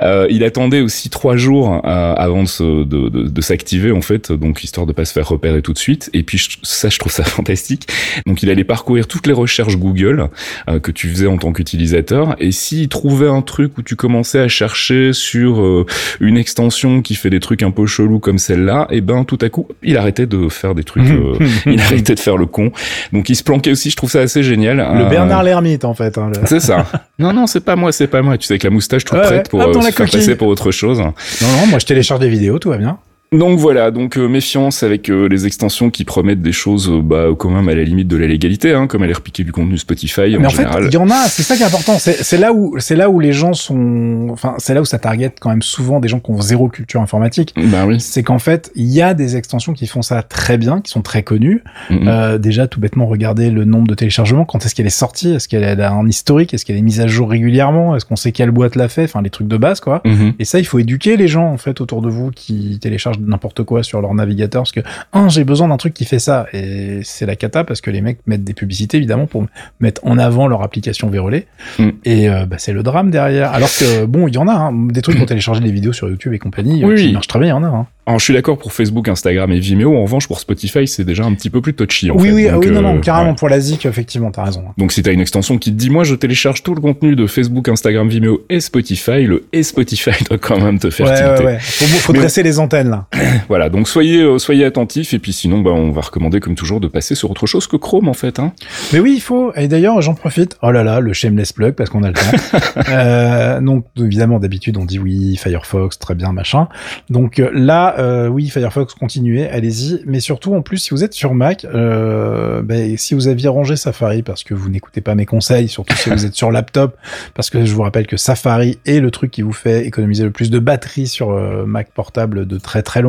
Euh, 0.01 0.27
il 0.31 0.43
attendait 0.45 0.81
aussi 0.81 1.11
trois 1.11 1.37
jours 1.37 1.81
euh, 1.85 2.15
avant 2.17 2.43
de, 2.45 2.49
se- 2.49 2.85
de, 2.85 3.09
de, 3.09 3.29
de 3.29 3.41
s'activer 3.41 3.91
en 3.93 4.01
fait, 4.01 4.33
donc 4.33 4.63
histoire 4.65 4.87
de 4.87 4.93
pas 4.93 5.05
se 5.05 5.13
faire 5.13 5.29
repérer 5.29 5.61
tout 5.61 5.73
de 5.73 5.79
suite. 5.79 6.09
Et 6.13 6.23
puis 6.23 6.39
je- 6.39 6.57
ça, 6.63 6.89
je 6.89 6.99
trouve 6.99 7.13
ça 7.13 7.25
fantastique. 7.25 7.89
Donc 8.27 8.43
il 8.43 8.51
allait 8.51 8.65
parcourir 8.65 9.07
toutes 9.07 9.27
les 9.27 9.33
recherches 9.33 9.77
Google 9.77 10.29
euh, 10.69 10.79
que 10.81 10.91
tu 10.91 11.02
faisais 11.09 11.27
en 11.27 11.37
tant 11.39 11.53
qu'utilisateur. 11.53 12.37
Et 12.39 12.53
s'il 12.53 12.89
trouvait 12.89 13.29
un 13.29 13.43
truc 13.43 13.77
où 13.79 13.83
tu 13.83 13.97
commençais 13.97 14.39
à 14.41 14.49
chercher 14.49 15.13
sur 15.13 15.61
euh, 15.63 15.87
une 16.21 16.37
extension 16.37 17.03
qui 17.03 17.15
fait 17.15 17.31
des 17.31 17.41
trucs 17.41 17.63
un 17.63 17.71
peu 17.71 17.87
chelous 17.87 18.19
comme 18.21 18.39
celle-là, 18.39 18.87
et 18.91 19.01
ben 19.01 19.25
tout 19.25 19.39
à 19.41 19.49
coup, 19.49 19.67
il 19.83 19.97
arrêtait 19.97 20.27
de 20.27 20.49
faire 20.49 20.75
des 20.75 20.85
trucs, 20.85 21.09
euh, 21.11 21.35
il 21.67 21.81
arrêtait 21.81 22.15
de 22.15 22.21
faire 22.21 22.37
le 22.37 22.47
con. 22.47 22.73
Donc 23.13 23.29
il 23.29 23.37
se 23.37 23.43
planquait 23.43 23.71
aussi. 23.73 23.91
Je 23.91 23.97
trouve 23.97 24.11
ça 24.11 24.21
assez 24.21 24.43
génial. 24.43 24.77
Le 24.79 24.83
Euh, 25.05 25.09
Bernard 25.09 25.43
l'ermite, 25.43 25.85
en 25.85 25.95
fait. 25.95 26.19
hein, 26.19 26.31
le- 26.35 26.47
C'est 26.47 26.61
ça. 26.61 26.87
Non, 27.19 27.33
non, 27.33 27.47
c'est 27.47 27.61
pas 27.65 27.77
moi, 27.77 27.93
c'est 27.93 28.09
pas 28.09 28.21
moi. 28.23 28.37
Tu 28.37 28.47
sais, 28.47 28.55
avec 28.55 28.65
la 28.65 28.71
moustache 28.71 29.05
toute 29.05 29.17
Ouais, 29.17 29.25
prête 29.25 29.49
pour 29.49 29.61
Hop, 29.61 29.69
euh, 29.77 29.81
se 29.81 29.91
faire 29.93 30.11
passer 30.11 30.35
pour 30.35 30.49
autre 30.49 30.73
chose. 30.73 30.99
Non, 30.99 31.13
non, 31.43 31.67
moi 31.69 31.79
je 31.79 31.87
télécharge 31.87 32.19
des 32.21 32.29
vidéos, 32.29 32.59
tout 32.59 32.71
va 32.71 32.79
bien. 32.79 32.99
Donc 33.33 33.59
voilà, 33.59 33.91
donc 33.91 34.19
euh, 34.19 34.29
méfiance 34.29 34.83
avec 34.83 35.09
euh, 35.09 35.27
les 35.27 35.47
extensions 35.47 35.89
qui 35.91 36.05
promettent 36.05 36.43
des 36.43 36.53
choses 36.53 36.91
euh, 36.91 37.01
bah, 37.01 37.29
quand 37.39 37.49
même 37.49 37.69
à 37.69 37.75
la 37.75 37.83
limite 37.83 38.07
de 38.07 38.17
la 38.19 38.27
légalité, 38.27 38.75
hein, 38.75 38.87
comme 38.87 39.03
aller 39.03 39.13
repiquer 39.15 39.43
du 39.43 39.53
contenu 39.53 39.79
Spotify 39.79 40.37
en 40.37 40.41
Mais 40.41 40.47
en 40.47 40.51
fait, 40.51 40.57
général. 40.59 40.85
il 40.89 40.93
y 40.93 40.97
en 40.99 41.09
a, 41.09 41.29
c'est 41.29 41.43
ça 41.43 41.57
qui 41.57 41.63
est 41.63 41.67
important. 41.67 41.97
C'est 41.99 42.37
là 42.39 42.53
où, 42.53 42.79
c'est 42.79 42.95
là 42.95 43.09
où 43.09 43.21
les 43.21 43.33
gens 43.33 43.55
sont, 43.55 44.29
enfin, 44.31 44.55
c'est 44.59 44.75
là 44.75 44.83
où 44.83 44.85
ça 44.85 44.99
target 44.99 45.33
quand 45.41 45.49
même 45.49 45.63
souvent 45.63 45.99
des 45.99 46.09
gens 46.09 46.21
qui 46.21 46.31
ont 46.31 46.41
zéro 46.43 46.69
culture 46.69 47.01
informatique. 47.01 47.55
Bah 47.57 47.87
oui. 47.87 48.01
C'est 48.01 48.23
qu'en 48.23 48.39
fait, 48.39 48.71
il 48.75 48.89
y 48.89 49.01
a 49.01 49.15
des 49.15 49.37
extensions 49.37 49.73
qui 49.73 49.87
font 49.87 50.03
ça 50.03 50.23
très 50.23 50.59
bien, 50.59 50.83
qui 50.83 50.91
sont 50.91 51.03
très 51.03 51.23
connues. 51.23 51.63
Mhm. 51.89 52.09
Euh, 52.09 52.39
déjà, 52.39 52.67
tout 52.67 52.81
bêtement, 52.81 53.07
regarder 53.07 53.51
le 53.51 53.65
nombre 53.65 53.89
de 53.89 53.95
téléchargements. 53.95 54.45
Quand 54.45 54.65
est-ce 54.67 54.75
qu'elle 54.75 54.87
est 54.87 54.91
sortie 54.91 55.33
Est-ce 55.33 55.49
qu'elle 55.49 55.81
a 55.81 55.91
un 55.91 56.07
historique 56.07 56.53
Est-ce 56.53 56.67
qu'elle 56.67 56.77
est 56.77 56.83
mise 56.83 57.01
à 57.01 57.07
jour 57.07 57.31
régulièrement 57.31 57.97
Est-ce 57.97 58.05
qu'on 58.05 58.17
sait 58.17 58.33
quelle 58.33 58.51
boîte 58.51 58.77
l'a 58.77 58.89
fait 58.89 59.05
Enfin, 59.05 59.23
les 59.23 59.31
trucs 59.31 59.49
de 59.49 59.57
base, 59.57 59.81
quoi. 59.81 60.03
Mhm. 60.05 60.35
Et 60.39 60.45
ça, 60.45 60.59
il 60.59 60.67
faut 60.67 60.79
éduquer 60.79 61.17
les 61.17 61.29
gens, 61.29 61.47
en 61.47 61.57
fait, 61.57 61.81
autour 61.81 62.03
de 62.03 62.11
vous 62.11 62.31
qui 62.31 62.79
téléchargent 62.81 63.22
n'importe 63.27 63.63
quoi 63.65 63.83
sur 63.83 64.01
leur 64.01 64.15
navigateur 64.15 64.63
parce 64.63 64.73
que 64.73 64.81
un 65.13 65.29
j'ai 65.29 65.45
besoin 65.45 65.69
d'un 65.69 65.77
truc 65.77 65.95
qui 65.95 66.05
fait 66.05 66.19
ça 66.19 66.47
et 66.53 67.01
c'est 67.05 67.27
la 67.27 67.37
cata 67.37 67.65
parce 67.65 67.81
que 67.81 67.91
les 67.91 68.01
mecs 68.01 68.19
mettent 68.27 68.45
des 68.45 68.55
publicités 68.55 68.97
évidemment 68.97 69.27
pour 69.27 69.47
mettre 69.81 70.01
en 70.05 70.19
avant 70.19 70.49
leur 70.49 70.63
application 70.63 71.09
vérolée 71.09 71.47
Mm. 71.79 71.89
et 72.05 72.29
euh, 72.29 72.45
bah, 72.47 72.57
c'est 72.59 72.73
le 72.73 72.83
drame 72.83 73.11
derrière. 73.11 73.53
Alors 73.53 73.69
que 73.71 74.05
bon 74.05 74.27
il 74.29 74.35
y 74.35 74.39
en 74.39 74.49
a 74.49 74.53
hein, 74.53 74.73
des 74.91 75.01
trucs 75.03 75.17
pour 75.17 75.27
télécharger 75.27 75.61
des 75.61 75.71
vidéos 75.73 75.93
sur 75.93 76.09
YouTube 76.09 76.35
et 76.35 76.39
compagnie 76.39 76.83
euh, 76.85 76.89
Oui, 76.89 76.97
qui 76.97 77.07
oui. 77.07 77.13
marchent 77.13 77.29
très 77.29 77.39
bien, 77.39 77.49
il 77.49 77.51
y 77.51 77.53
en 77.55 77.65
a. 77.65 77.69
Hein. 77.69 77.87
Alors, 78.05 78.19
je 78.19 78.25
suis 78.25 78.35
d'accord 78.35 78.59
pour 78.59 78.73
Facebook, 78.73 79.07
Instagram 79.07 79.53
et 79.53 79.61
Vimeo. 79.61 79.97
En 79.97 80.03
revanche, 80.03 80.27
pour 80.27 80.41
Spotify, 80.41 80.89
c'est 80.89 81.05
déjà 81.05 81.23
un 81.23 81.33
petit 81.35 81.51
peu 81.51 81.61
plus 81.61 81.73
touchy. 81.73 82.11
En 82.11 82.17
Oui 82.17 82.31
fait. 82.31 82.35
oui 82.35 82.49
ah 82.49 82.53
Donc, 82.55 82.65
oui 82.65 82.71
non 82.73 82.79
euh, 82.81 82.83
non 82.95 83.01
carrément 83.01 83.31
ouais. 83.31 83.37
pour 83.37 83.49
la 83.49 83.61
ZIC 83.61 83.87
effectivement 83.87 84.33
t'as 84.33 84.43
raison. 84.45 84.65
Donc 84.77 84.91
si 84.91 85.03
t'as 85.05 85.13
une 85.13 85.21
extension 85.21 85.57
qui 85.57 85.71
te 85.71 85.77
dit 85.77 85.89
moi 85.89 86.03
je 86.03 86.17
télécharge 86.17 86.65
tout 86.65 86.75
le 86.75 86.81
contenu 86.81 87.15
de 87.15 87.27
Facebook, 87.29 87.69
Instagram, 87.69 88.09
Vimeo 88.09 88.45
et 88.51 88.59
Spotify, 88.59 89.23
le 89.25 89.45
et 89.53 89.63
Spotify 89.63 90.11
doit 90.29 90.39
quand 90.39 90.61
même 90.61 90.81
te 90.81 90.91
faire 90.91 91.07
Ouais, 91.07 91.15
tilter. 91.15 91.45
ouais, 91.45 91.53
ouais. 91.53 91.59
Faut, 91.61 91.85
faut 91.85 92.13
Mais- 92.13 92.19
dresser 92.19 92.43
les 92.43 92.59
antennes 92.59 92.91
là. 92.91 93.07
Voilà, 93.49 93.69
donc 93.69 93.89
soyez 93.89 94.23
euh, 94.23 94.39
soyez 94.39 94.65
attentifs 94.65 95.13
et 95.15 95.19
puis 95.19 95.33
sinon 95.33 95.61
bah 95.61 95.71
on 95.71 95.91
va 95.91 96.01
recommander 96.01 96.41
comme 96.41 96.55
toujours 96.55 96.81
de 96.81 96.89
passer 96.89 97.15
sur 97.15 97.31
autre 97.31 97.47
chose 97.47 97.67
que 97.67 97.77
Chrome 97.77 98.09
en 98.09 98.15
fait 98.15 98.39
hein. 98.39 98.53
Mais 98.93 99.01
oui, 99.01 99.15
il 99.17 99.21
faut. 99.21 99.53
Et 99.55 99.69
d'ailleurs, 99.69 100.01
j'en 100.03 100.15
profite. 100.15 100.57
Oh 100.63 100.71
là 100.71 100.85
là, 100.85 101.01
le 101.01 101.13
shameless 101.13 101.53
plug 101.53 101.75
parce 101.75 101.91
qu'on 101.91 102.03
a 102.03 102.09
le 102.09 102.15
temps. 102.15 102.83
euh, 102.89 103.61
donc 103.61 103.87
évidemment, 103.99 104.39
d'habitude, 104.39 104.77
on 104.77 104.85
dit 104.85 104.99
oui, 104.99 105.37
Firefox, 105.37 105.99
très 105.99 106.15
bien, 106.15 106.33
machin. 106.33 106.69
Donc 107.11 107.39
euh, 107.39 107.51
là, 107.53 107.99
euh, 107.99 108.29
oui, 108.29 108.49
Firefox, 108.49 108.95
continuez, 108.95 109.49
allez-y. 109.49 110.03
Mais 110.07 110.21
surtout, 110.21 110.55
en 110.55 110.63
plus, 110.63 110.79
si 110.79 110.91
vous 110.91 111.05
êtes 111.05 111.15
sur 111.15 111.35
Mac, 111.35 111.65
euh, 111.65 112.63
ben, 112.63 112.97
si 112.97 113.15
vous 113.15 113.29
aviez 113.29 113.49
rangé 113.49 113.77
Safari 113.77 114.23
parce 114.23 114.45
que 114.45 114.55
vous 114.55 114.69
n'écoutez 114.69 115.01
pas 115.01 115.15
mes 115.15 115.27
conseils, 115.27 115.69
surtout 115.69 115.97
si 115.97 116.11
vous 116.11 116.27
êtes 116.27 116.35
sur 116.35 116.51
laptop, 116.51 116.97
parce 117.35 117.51
que 117.51 117.65
je 117.65 117.75
vous 117.75 117.83
rappelle 117.83 118.07
que 118.07 118.17
Safari 118.17 118.79
est 118.87 119.01
le 119.01 119.11
truc 119.11 119.31
qui 119.31 119.43
vous 119.43 119.53
fait 119.53 119.87
économiser 119.87 120.25
le 120.25 120.31
plus 120.31 120.51
de 120.51 120.59
batterie 120.59 121.07
sur 121.07 121.33
Mac 121.67 121.91
portable 121.93 122.47
de 122.47 122.59
très 122.59 122.83
très 122.83 123.02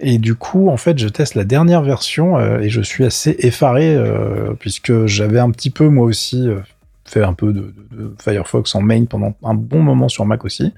Et 0.00 0.18
du 0.18 0.34
coup, 0.34 0.68
en 0.68 0.76
fait, 0.76 0.98
je 0.98 1.08
teste 1.08 1.34
la 1.34 1.44
dernière 1.44 1.82
version 1.82 2.38
euh, 2.38 2.60
et 2.60 2.68
je 2.68 2.80
suis 2.80 3.04
assez 3.04 3.36
effaré 3.40 3.94
euh, 3.94 4.54
puisque 4.58 5.06
j'avais 5.06 5.38
un 5.38 5.50
petit 5.50 5.70
peu 5.70 5.88
moi 5.88 6.06
aussi 6.06 6.48
euh, 6.48 6.60
fait 7.08 7.22
un 7.22 7.32
peu 7.32 7.52
de, 7.52 7.74
Firefox 8.22 8.74
en 8.74 8.82
main 8.82 9.04
pendant 9.04 9.34
un 9.42 9.54
bon 9.54 9.80
moment 9.80 10.08
sur 10.08 10.24
Mac 10.26 10.44
aussi. 10.44 10.72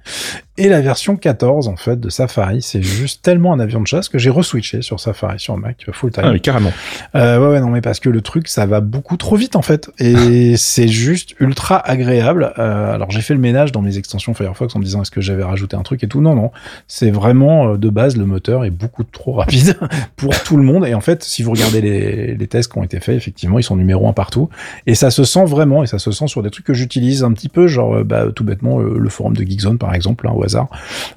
Et 0.56 0.68
la 0.68 0.80
version 0.80 1.16
14 1.16 1.68
en 1.68 1.76
fait 1.76 1.98
de 1.98 2.08
Safari, 2.10 2.62
c'est 2.62 2.82
juste 2.82 3.22
tellement 3.22 3.52
un 3.52 3.60
avion 3.60 3.80
de 3.80 3.86
chasse 3.86 4.08
que 4.08 4.18
j'ai 4.18 4.30
reswitché 4.30 4.82
sur 4.82 5.00
Safari 5.00 5.38
sur 5.38 5.56
Mac 5.56 5.86
full 5.92 6.10
time. 6.10 6.24
Ah 6.26 6.32
oui, 6.32 6.40
carrément. 6.40 6.72
Euh, 7.14 7.38
ouais, 7.38 7.54
ouais, 7.54 7.60
non, 7.60 7.70
mais 7.70 7.80
parce 7.80 8.00
que 8.00 8.08
le 8.08 8.20
truc, 8.20 8.48
ça 8.48 8.66
va 8.66 8.80
beaucoup 8.80 9.16
trop 9.16 9.36
vite 9.36 9.56
en 9.56 9.62
fait, 9.62 9.90
et 9.98 10.56
c'est 10.56 10.88
juste 10.88 11.34
ultra 11.40 11.78
agréable. 11.78 12.52
Euh, 12.58 12.94
alors 12.94 13.10
j'ai 13.10 13.22
fait 13.22 13.34
le 13.34 13.40
ménage 13.40 13.72
dans 13.72 13.82
mes 13.82 13.98
extensions 13.98 14.34
Firefox 14.34 14.76
en 14.76 14.78
me 14.78 14.84
disant 14.84 15.02
est-ce 15.02 15.10
que 15.10 15.20
j'avais 15.20 15.44
rajouté 15.44 15.76
un 15.76 15.82
truc 15.82 16.04
et 16.04 16.08
tout? 16.08 16.20
Non, 16.20 16.34
non, 16.34 16.50
c'est 16.86 17.10
vraiment 17.10 17.70
euh, 17.72 17.76
de 17.76 17.88
base 17.88 18.16
le 18.16 18.26
moteur 18.26 18.64
est 18.64 18.70
beaucoup 18.70 19.04
trop 19.04 19.32
rapide 19.32 19.78
pour 20.16 20.42
tout 20.42 20.56
le 20.56 20.62
monde. 20.62 20.86
Et 20.86 20.94
en 20.94 21.00
fait, 21.00 21.24
si 21.24 21.42
vous 21.42 21.52
regardez 21.52 21.80
les, 21.80 22.34
les 22.34 22.46
tests 22.46 22.70
qui 22.72 22.78
ont 22.78 22.82
été 22.82 23.00
faits, 23.00 23.16
effectivement, 23.16 23.58
ils 23.58 23.62
sont 23.64 23.76
numéro 23.76 24.08
un 24.08 24.12
partout, 24.12 24.48
et 24.86 24.94
ça 24.94 25.10
se 25.10 25.24
sent 25.24 25.44
vraiment, 25.44 25.82
et 25.82 25.86
ça 25.86 25.98
se 25.98 26.12
sent 26.12 26.19
sur 26.26 26.42
des 26.42 26.50
trucs 26.50 26.66
que 26.66 26.74
j'utilise 26.74 27.24
un 27.24 27.32
petit 27.32 27.48
peu, 27.48 27.66
genre 27.66 27.96
euh, 27.96 28.04
bah, 28.04 28.26
tout 28.34 28.44
bêtement 28.44 28.80
euh, 28.80 28.98
le 28.98 29.08
forum 29.08 29.36
de 29.36 29.42
Geekzone 29.42 29.78
par 29.78 29.94
exemple, 29.94 30.26
hein, 30.28 30.32
au 30.34 30.44
hasard, 30.44 30.68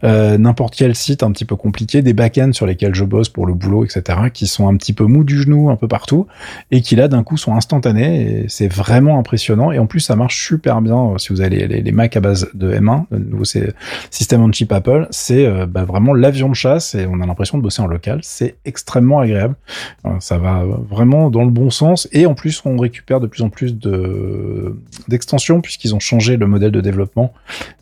euh, 0.03 0.37
n'importe 0.37 0.75
quel 0.75 0.95
site 0.95 1.23
un 1.23 1.31
petit 1.31 1.45
peu 1.45 1.55
compliqué, 1.55 2.01
des 2.01 2.13
backends 2.13 2.53
sur 2.53 2.65
lesquels 2.65 2.95
je 2.95 3.03
bosse 3.03 3.29
pour 3.29 3.45
le 3.45 3.53
boulot, 3.53 3.85
etc., 3.85 4.19
qui 4.33 4.47
sont 4.47 4.67
un 4.67 4.75
petit 4.75 4.93
peu 4.93 5.05
mous 5.05 5.23
du 5.23 5.41
genou 5.41 5.69
un 5.69 5.75
peu 5.75 5.87
partout, 5.87 6.27
et 6.71 6.81
qui 6.81 6.95
là 6.95 7.07
d'un 7.07 7.23
coup 7.23 7.37
sont 7.37 7.55
instantanés, 7.55 8.43
et 8.43 8.45
c'est 8.49 8.67
vraiment 8.67 9.19
impressionnant, 9.19 9.71
et 9.71 9.79
en 9.79 9.85
plus 9.85 9.99
ça 9.99 10.15
marche 10.15 10.45
super 10.45 10.81
bien 10.81 10.97
euh, 10.97 11.17
si 11.17 11.29
vous 11.29 11.41
avez 11.41 11.57
les, 11.57 11.67
les, 11.67 11.81
les 11.81 11.91
Mac 11.91 12.15
à 12.17 12.19
base 12.19 12.49
de 12.53 12.73
M1, 12.73 13.05
de 13.11 13.17
nouveau 13.17 13.45
système 14.09 14.41
on 14.41 14.51
chip 14.51 14.71
Apple, 14.71 15.07
c'est 15.11 15.47
bah, 15.67 15.83
vraiment 15.83 16.13
l'avion 16.13 16.49
de 16.49 16.55
chasse, 16.55 16.95
et 16.95 17.05
on 17.05 17.21
a 17.21 17.25
l'impression 17.25 17.57
de 17.57 17.63
bosser 17.63 17.81
en 17.81 17.87
local, 17.87 18.19
c'est 18.23 18.55
extrêmement 18.65 19.19
agréable, 19.19 19.55
ça 20.19 20.37
va 20.37 20.63
vraiment 20.89 21.29
dans 21.29 21.43
le 21.43 21.51
bon 21.51 21.69
sens, 21.69 22.07
et 22.11 22.25
en 22.25 22.33
plus 22.33 22.61
on 22.65 22.77
récupère 22.77 23.19
de 23.19 23.27
plus 23.27 23.43
en 23.43 23.49
plus 23.49 23.77
de 23.77 24.75
d'extensions, 25.07 25.61
puisqu'ils 25.61 25.95
ont 25.95 25.99
changé 25.99 26.37
le 26.37 26.47
modèle 26.47 26.71
de 26.71 26.81
développement, 26.81 27.33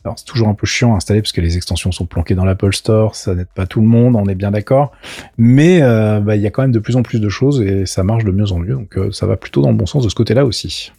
alors 0.04 0.17
c'est 0.17 0.26
toujours 0.26 0.47
un 0.47 0.54
peu 0.54 0.65
chiant 0.65 0.93
à 0.93 0.97
installer 0.97 1.21
parce 1.21 1.32
que 1.32 1.41
les 1.41 1.58
extensions 1.58 1.91
sont 1.91 2.06
planquées 2.06 2.36
dans 2.36 2.45
l'Apple 2.45 2.74
Store, 2.74 3.15
ça 3.15 3.36
n'aide 3.36 3.47
pas 3.54 3.65
tout 3.65 3.82
le 3.82 3.88
monde, 3.88 4.15
on 4.15 4.28
est 4.28 4.36
bien 4.36 4.52
d'accord. 4.52 4.91
Mais 5.38 5.82
euh, 5.82 6.19
bah, 6.19 6.36
il 6.36 6.41
y 6.41 6.47
a 6.47 6.50
quand 6.50 6.62
même 6.62 6.71
de 6.71 6.80
plus 6.80 6.95
en 6.95 7.04
plus 7.04 7.19
de 7.19 7.30
choses 7.30 7.62
et 7.62 7.86
ça 7.86 8.04
marche 8.04 8.24
de 8.24 8.32
mieux 8.32 8.52
en 8.52 8.60
mieux, 8.60 8.76
donc 8.76 8.97
euh, 8.97 9.12
ça 9.12 9.26
va 9.26 9.38
plutôt 9.38 9.62
dans 9.62 9.69
le 9.69 9.78
bon 9.78 9.86
sens 9.86 10.04
de 10.04 10.10
ce 10.10 10.15
côté-là 10.15 10.45
aussi. 10.45 10.91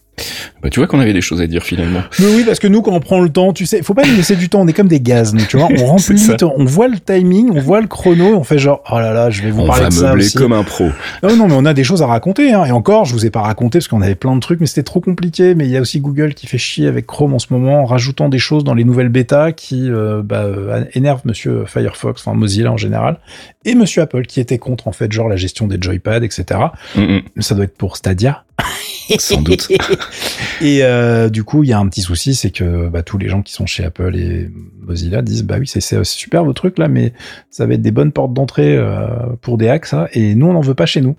Bah 0.62 0.68
tu 0.70 0.78
vois 0.78 0.86
qu'on 0.86 1.00
avait 1.00 1.12
des 1.12 1.20
choses 1.20 1.40
à 1.40 1.46
dire 1.46 1.62
finalement. 1.64 2.02
Mais 2.20 2.26
oui, 2.26 2.44
parce 2.44 2.58
que 2.58 2.68
nous, 2.68 2.82
quand 2.82 2.92
on 2.92 3.00
prend 3.00 3.20
le 3.20 3.30
temps, 3.30 3.52
tu 3.52 3.66
sais, 3.66 3.82
faut 3.82 3.94
pas 3.94 4.04
nous 4.06 4.14
laisser 4.14 4.36
du 4.36 4.48
temps, 4.48 4.60
on 4.60 4.68
est 4.68 4.72
comme 4.72 4.86
des 4.86 5.00
gaz, 5.00 5.34
nous, 5.34 5.44
tu 5.46 5.56
vois, 5.56 5.68
on 5.76 5.86
remplit, 5.86 6.18
ça. 6.18 6.36
on 6.56 6.64
voit 6.64 6.86
le 6.86 7.00
timing, 7.00 7.50
on 7.52 7.60
voit 7.60 7.80
le 7.80 7.88
chrono, 7.88 8.36
on 8.36 8.44
fait 8.44 8.58
genre, 8.58 8.82
oh 8.92 8.98
là 9.00 9.12
là, 9.12 9.30
je 9.30 9.42
vais 9.42 9.50
vous 9.50 9.62
On 9.62 9.66
parler 9.66 9.84
va 9.84 9.88
de 9.88 9.94
ça 9.94 10.08
meubler 10.08 10.26
aussi. 10.26 10.36
comme 10.36 10.52
un 10.52 10.62
pro. 10.62 10.90
Non, 11.22 11.34
non, 11.36 11.48
mais 11.48 11.54
on 11.56 11.64
a 11.64 11.74
des 11.74 11.82
choses 11.82 12.02
à 12.02 12.06
raconter. 12.06 12.52
Hein. 12.52 12.64
Et 12.66 12.72
encore, 12.72 13.04
je 13.06 13.12
vous 13.12 13.26
ai 13.26 13.30
pas 13.30 13.40
raconté 13.40 13.78
parce 13.78 13.88
qu'on 13.88 14.02
avait 14.02 14.14
plein 14.14 14.34
de 14.36 14.40
trucs, 14.40 14.60
mais 14.60 14.66
c'était 14.66 14.82
trop 14.84 15.00
compliqué. 15.00 15.54
Mais 15.54 15.64
il 15.64 15.70
y 15.70 15.76
a 15.76 15.80
aussi 15.80 15.98
Google 16.00 16.34
qui 16.34 16.46
fait 16.46 16.58
chier 16.58 16.86
avec 16.86 17.06
Chrome 17.06 17.34
en 17.34 17.38
ce 17.40 17.46
moment, 17.50 17.82
en 17.82 17.84
rajoutant 17.84 18.28
des 18.28 18.38
choses 18.38 18.62
dans 18.64 18.74
les 18.74 18.84
nouvelles 18.84 19.08
bêtas 19.08 19.52
qui 19.52 19.90
euh, 19.90 20.22
bah, 20.22 20.42
euh, 20.44 20.84
énervent 20.94 21.22
Monsieur 21.24 21.64
Firefox, 21.66 22.22
enfin 22.24 22.36
Mozilla 22.36 22.70
en 22.70 22.76
général, 22.76 23.18
et 23.64 23.74
Monsieur 23.74 24.02
Apple 24.02 24.26
qui 24.26 24.40
était 24.40 24.58
contre 24.58 24.86
en 24.88 24.92
fait 24.92 25.10
genre 25.10 25.28
la 25.28 25.36
gestion 25.36 25.66
des 25.66 25.78
joypads, 25.80 26.22
etc. 26.22 26.60
Mm, 26.94 27.00
mm. 27.00 27.22
Ça 27.40 27.54
doit 27.54 27.64
être 27.64 27.76
pour 27.76 27.96
Stadia. 27.96 28.44
Sans 29.18 29.40
doute. 29.42 29.68
Et 30.60 30.80
euh, 30.82 31.28
du 31.28 31.44
coup, 31.44 31.64
il 31.64 31.70
y 31.70 31.72
a 31.72 31.78
un 31.78 31.88
petit 31.88 32.02
souci, 32.02 32.34
c'est 32.34 32.50
que 32.50 32.88
bah, 32.88 33.02
tous 33.02 33.18
les 33.18 33.28
gens 33.28 33.42
qui 33.42 33.52
sont 33.52 33.66
chez 33.66 33.84
Apple 33.84 34.14
et 34.16 34.48
Mozilla 34.86 35.22
disent 35.22 35.44
bah 35.44 35.56
oui, 35.58 35.66
c'est 35.66 36.04
super 36.04 36.44
vos 36.44 36.52
trucs 36.52 36.78
là, 36.78 36.88
mais 36.88 37.12
ça 37.50 37.66
va 37.66 37.74
être 37.74 37.82
des 37.82 37.90
bonnes 37.90 38.12
portes 38.12 38.32
d'entrée 38.32 38.76
euh, 38.76 39.06
pour 39.40 39.58
des 39.58 39.68
hacks, 39.68 39.86
ça, 39.86 40.08
et 40.12 40.34
nous 40.34 40.46
on 40.46 40.52
n'en 40.52 40.60
veut 40.60 40.74
pas 40.74 40.86
chez 40.86 41.00
nous. 41.00 41.16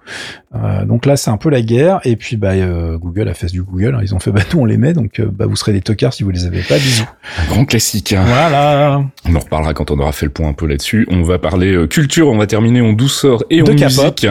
Euh, 0.56 0.86
donc 0.86 1.06
là, 1.06 1.18
c'est 1.18 1.32
un 1.32 1.38
peu 1.38 1.50
la 1.50 1.62
guerre. 1.62 2.00
Et 2.04 2.16
puis 2.16 2.38
bah 2.38 2.52
euh, 2.52 2.98
Google 2.98 3.28
a 3.28 3.34
fait 3.34 3.48
du 3.48 3.64
Google, 3.64 3.96
hein, 3.96 4.00
ils 4.04 4.14
ont 4.16 4.20
fait 4.20 4.32
bah 4.34 4.42
nous 4.54 4.60
on 4.60 4.66
les 4.66 4.78
met, 4.78 4.94
donc 4.94 5.20
euh, 5.20 5.28
bah 5.32 5.46
vous 5.46 5.56
serez 5.56 5.74
des 5.74 5.82
tocards 5.82 6.14
si 6.14 6.24
vous 6.24 6.32
les 6.32 6.46
avez 6.46 6.62
pas. 6.62 6.76
Bisous. 6.78 7.06
Un 7.40 7.46
grand 7.46 7.66
classique. 7.66 8.14
hein. 8.14 8.24
Voilà. 8.26 9.04
On 9.28 9.36
en 9.36 9.40
reparlera 9.40 9.74
quand 9.74 9.92
on 9.92 10.00
aura 10.00 10.12
fait 10.12 10.26
le 10.26 10.32
point 10.32 10.50
un 10.50 10.54
peu 10.54 10.68
là-dessus. 10.68 11.08
On 11.10 11.24
va 11.24 11.40
parler 11.40 11.74
euh, 11.74 11.88
culture, 11.88 12.28
on 12.30 12.38
va 12.38 12.48
terminer 12.48 12.82
en 12.82 12.94
douceur 12.94 13.44
et 13.50 13.62
De 13.62 13.72
en 13.72 13.74
musique. 13.74 14.28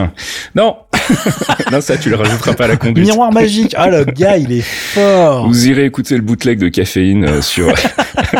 Non, 0.55 0.77
non 1.71 1.81
ça 1.81 1.97
tu 1.97 2.11
le 2.11 2.17
rajouteras 2.17 2.55
pas 2.55 2.65
à 2.65 2.69
la 2.69 2.77
conduite. 2.77 3.07
Miroir 3.07 3.33
magique. 3.43 3.75
Ah 3.77 3.89
le 3.91 4.05
gars, 4.05 4.37
il 4.37 4.53
est 4.53 4.61
fort. 4.65 5.47
Vous 5.47 5.69
irez 5.69 5.85
écouter 5.85 6.15
le 6.17 6.23
bootleg 6.23 6.59
de 6.59 6.69
caféine 6.69 7.25
euh, 7.25 7.43
sur 7.43 7.73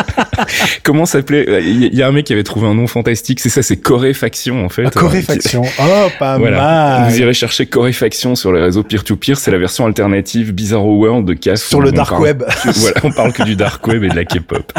comment 0.83 1.05
s'appelait 1.05 1.47
euh, 1.49 1.59
Il 1.61 1.93
y 1.93 2.01
a 2.01 2.07
un 2.07 2.11
mec 2.11 2.25
qui 2.25 2.33
avait 2.33 2.43
trouvé 2.43 2.67
un 2.67 2.75
nom 2.75 2.87
fantastique. 2.87 3.39
C'est 3.39 3.49
ça, 3.49 3.61
c'est 3.61 3.77
Coréfaction 3.77 4.65
en 4.65 4.69
fait. 4.69 4.83
Ah, 4.87 4.91
Coréfaction. 4.91 5.63
Oh, 5.79 6.07
pas 6.19 6.37
Voilà. 6.43 6.57
mal. 7.01 7.11
Vous 7.11 7.19
irez 7.19 7.33
chercher 7.33 7.65
Coréfaction 7.65 8.35
sur 8.35 8.51
les 8.53 8.61
réseaux 8.61 8.83
peer-to-peer. 8.83 9.37
C'est 9.37 9.51
la 9.51 9.57
version 9.57 9.85
alternative 9.85 10.53
Bizarro 10.53 10.95
World 10.97 11.27
de 11.27 11.33
CAF. 11.33 11.59
Sur 11.61 11.81
le 11.81 11.91
dark 11.91 12.09
parle- 12.09 12.21
web. 12.23 12.43
voilà, 12.65 12.95
on 13.03 13.11
parle 13.11 13.33
que 13.33 13.43
du 13.43 13.55
dark 13.55 13.85
web 13.87 14.03
et 14.03 14.09
de 14.09 14.15
la 14.15 14.25
K-pop. 14.25 14.71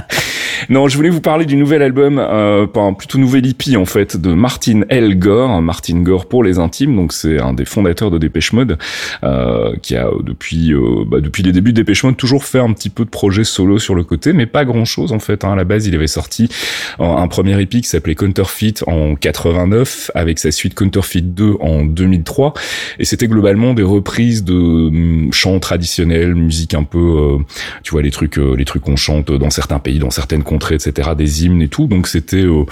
Non, 0.70 0.88
je 0.88 0.96
voulais 0.96 1.10
vous 1.10 1.20
parler 1.20 1.44
du 1.46 1.56
nouvel 1.56 1.82
album, 1.82 2.18
euh, 2.18 2.66
pas 2.66 2.80
un 2.80 2.92
plutôt 2.94 3.18
nouvel 3.18 3.44
hippie 3.44 3.76
en 3.76 3.84
fait, 3.84 4.16
de 4.16 4.32
Martin 4.32 4.82
L. 4.88 5.18
Gore. 5.18 5.60
Martin 5.60 6.00
Gore 6.02 6.26
pour 6.26 6.42
les 6.44 6.58
intimes, 6.58 6.94
donc 6.96 7.12
c'est 7.12 7.40
un 7.40 7.52
des 7.52 7.64
fondateurs 7.64 8.10
de 8.10 8.18
Dépêche 8.18 8.52
Mode, 8.52 8.78
euh, 9.24 9.74
qui 9.82 9.96
a 9.96 10.06
euh, 10.06 10.12
depuis 10.22 10.72
euh, 10.72 11.04
bah, 11.06 11.20
depuis 11.20 11.42
les 11.42 11.52
débuts 11.52 11.72
de 11.72 11.76
Dépêche 11.76 12.04
Mode 12.04 12.16
toujours 12.16 12.44
fait 12.44 12.58
un 12.58 12.72
petit 12.72 12.90
peu 12.90 13.04
de 13.04 13.10
projets 13.10 13.44
solo 13.44 13.78
sur 13.78 13.94
le 13.94 14.04
côté, 14.04 14.32
mais 14.32 14.46
pas 14.46 14.64
grand 14.64 14.84
chose 14.84 15.12
en 15.12 15.18
fait. 15.18 15.44
Hein. 15.44 15.52
À 15.52 15.56
la 15.56 15.64
base, 15.64 15.86
il 15.86 15.94
avait 15.94 16.06
sorti 16.06 16.48
un, 16.98 17.16
un 17.16 17.28
premier 17.28 17.60
hippie 17.60 17.80
qui 17.80 17.88
s'appelait 17.88 18.14
Counterfeit 18.14 18.74
en 18.86 19.14
89, 19.14 20.10
avec 20.14 20.38
sa 20.38 20.50
suite 20.50 20.74
Counterfeit 20.74 21.22
2 21.22 21.56
en 21.60 21.84
2003, 21.84 22.54
et 22.98 23.04
c'était 23.04 23.28
globalement 23.28 23.74
des 23.74 23.82
reprises 23.82 24.44
de 24.44 24.54
hum, 24.54 25.32
chants 25.32 25.58
traditionnels, 25.58 26.34
musique 26.34 26.74
un 26.74 26.84
peu, 26.84 26.98
euh, 26.98 27.38
tu 27.82 27.92
vois 27.92 28.02
les 28.02 28.10
trucs, 28.10 28.38
euh, 28.38 28.54
les 28.56 28.64
trucs 28.64 28.82
qu'on 28.82 28.96
chante 28.96 29.32
dans 29.32 29.50
certains 29.50 29.78
pays, 29.78 29.98
dans 29.98 30.10
certaines 30.10 30.42
contrées, 30.42 30.74
etc., 30.76 31.10
des 31.16 31.44
hymnes 31.44 31.62
et 31.62 31.68
tout. 31.68 31.86
Donc 31.86 32.08
c'était 32.08 32.44
euh, 32.44 32.64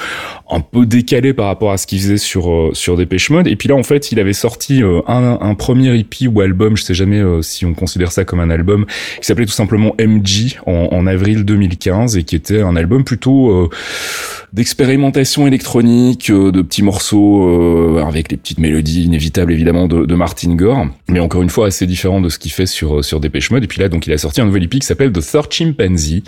un 0.51 0.61
peu 0.61 0.87
décalé 0.87 1.33
par 1.33 1.47
rapport 1.47 1.73
à 1.73 1.77
ce 1.77 1.87
qu'il 1.87 1.99
faisait 1.99 2.17
sur 2.17 2.51
euh, 2.51 2.71
sur 2.75 2.97
Dépêche. 2.97 3.31
Et 3.47 3.57
puis 3.57 3.69
là, 3.69 3.77
en 3.77 3.83
fait, 3.83 4.13
il 4.13 4.21
avait 4.21 4.33
sorti 4.33 4.83
euh, 4.83 5.01
un, 5.07 5.55
premier 5.55 5.97
EP 5.97 6.27
ou 6.27 6.41
album, 6.41 6.77
je 6.77 6.83
sais 6.83 6.95
jamais 6.95 7.23
euh, 7.33 7.43
si 7.43 7.65
on 7.65 7.75
considère 7.75 8.13
ça 8.13 8.25
comme 8.25 8.41
un 8.41 8.51
album, 8.51 8.87
qui 9.21 9.27
s'appelait 9.27 9.47
tout 9.47 9.53
simplement 9.53 9.95
MG 9.99 10.59
en, 10.67 10.89
en 10.93 11.07
avril 11.07 11.45
2015 11.45 12.17
et 12.17 12.25
qui 12.25 12.37
était 12.37 12.61
un 12.61 12.77
album 12.77 13.05
plutôt 13.05 13.51
euh, 13.51 13.71
d'expérimentation 14.53 15.47
électronique, 15.47 16.31
euh, 16.31 16.53
de 16.53 16.63
petits 16.63 16.83
morceaux 16.83 17.49
euh, 17.97 18.05
avec 18.07 18.31
les 18.31 18.37
petites 18.37 18.59
mélodies 18.59 19.05
inévitables 19.05 19.53
évidemment 19.53 19.89
de, 19.89 20.05
de 20.05 20.15
Martin 20.15 20.55
Gore, 20.55 20.87
mais 21.09 21.21
encore 21.21 21.43
une 21.43 21.51
fois 21.51 21.67
assez 21.69 21.87
différent 21.87 22.21
de 22.21 22.29
ce 22.29 22.39
qu'il 22.39 22.51
fait 22.53 22.67
sur 22.67 22.99
euh, 22.99 23.03
sur 23.03 23.19
Dépêche 23.21 23.51
Mode. 23.51 23.65
Et 23.65 23.67
puis 23.67 23.81
là, 23.81 23.89
donc 23.89 24.07
il 24.07 24.13
a 24.13 24.19
sorti 24.19 24.41
un 24.41 24.45
nouvel 24.47 24.65
EP 24.65 24.79
qui 24.79 24.87
s'appelle 24.87 25.11
The 25.13 25.21
Third 25.21 25.51
Chimpanzee, 25.53 26.23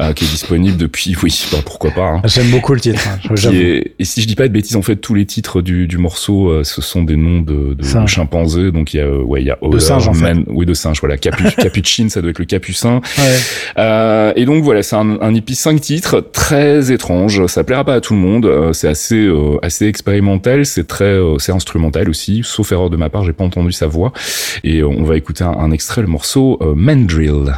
euh, 0.00 0.12
qui 0.12 0.24
est 0.24 0.28
disponible 0.28 0.76
depuis, 0.76 1.16
oui, 1.22 1.46
bah, 1.52 1.58
pourquoi 1.64 1.90
pas. 1.92 2.06
Hein. 2.08 2.22
J'aime 2.24 2.50
beaucoup 2.50 2.74
le 2.74 2.80
titre. 2.80 3.00
hein, 3.08 3.18
est- 3.52 3.94
et 3.98 4.04
si 4.04 4.20
je 4.22 4.26
dis 4.26 4.34
pas 4.34 4.48
de 4.48 4.52
bêtises, 4.52 4.76
en 4.76 4.82
fait, 4.82 4.96
tous 4.96 5.14
les 5.14 5.26
titres 5.26 5.62
du, 5.62 5.86
du 5.86 5.98
morceau, 5.98 6.48
euh, 6.50 6.64
ce 6.64 6.82
sont 6.82 7.02
des 7.04 7.16
noms 7.16 7.40
de, 7.40 7.74
de 7.74 7.82
chimpanzés. 8.06 8.72
Donc 8.72 8.92
il 8.94 8.98
y 8.98 9.00
a, 9.00 9.08
ouais, 9.10 9.42
il 9.42 9.46
y 9.46 9.50
a 9.50 9.58
Oler, 9.60 9.80
singes, 9.80 10.08
en 10.08 10.14
fait. 10.14 10.34
Man- 10.34 10.44
oui, 10.48 10.66
de 10.66 10.74
singes. 10.74 11.00
Voilà, 11.00 11.16
Capu, 11.16 11.44
Capuchin, 11.56 12.08
ça 12.08 12.20
doit 12.20 12.30
être 12.30 12.38
le 12.38 12.44
Capucin. 12.44 13.00
Ouais. 13.18 13.36
Euh, 13.78 14.32
et 14.36 14.44
donc 14.44 14.62
voilà, 14.64 14.82
c'est 14.82 14.96
un, 14.96 15.18
un 15.20 15.34
EP 15.34 15.54
5 15.54 15.80
titres, 15.80 16.20
très 16.32 16.90
étrange. 16.92 17.46
Ça 17.46 17.64
plaira 17.68 17.84
pas 17.84 17.94
à 17.94 18.00
tout 18.00 18.14
le 18.14 18.20
monde. 18.20 18.72
c'est 18.72 18.88
assez 18.88 19.30
assez 19.62 19.86
expérimental, 19.86 20.64
c'est 20.64 20.86
très 20.86 21.18
c'est 21.38 21.52
instrumental 21.52 22.08
aussi. 22.08 22.40
Sauf 22.42 22.72
erreur 22.72 22.90
de 22.90 22.96
ma 22.96 23.10
part, 23.10 23.24
j'ai 23.24 23.34
pas 23.34 23.44
entendu 23.44 23.72
sa 23.72 23.86
voix. 23.86 24.12
Et 24.64 24.82
on 24.82 25.04
va 25.04 25.16
écouter 25.16 25.44
un, 25.44 25.52
un 25.52 25.70
extrait, 25.70 26.00
le 26.00 26.08
morceau 26.08 26.58
Mandrill. 26.74 27.52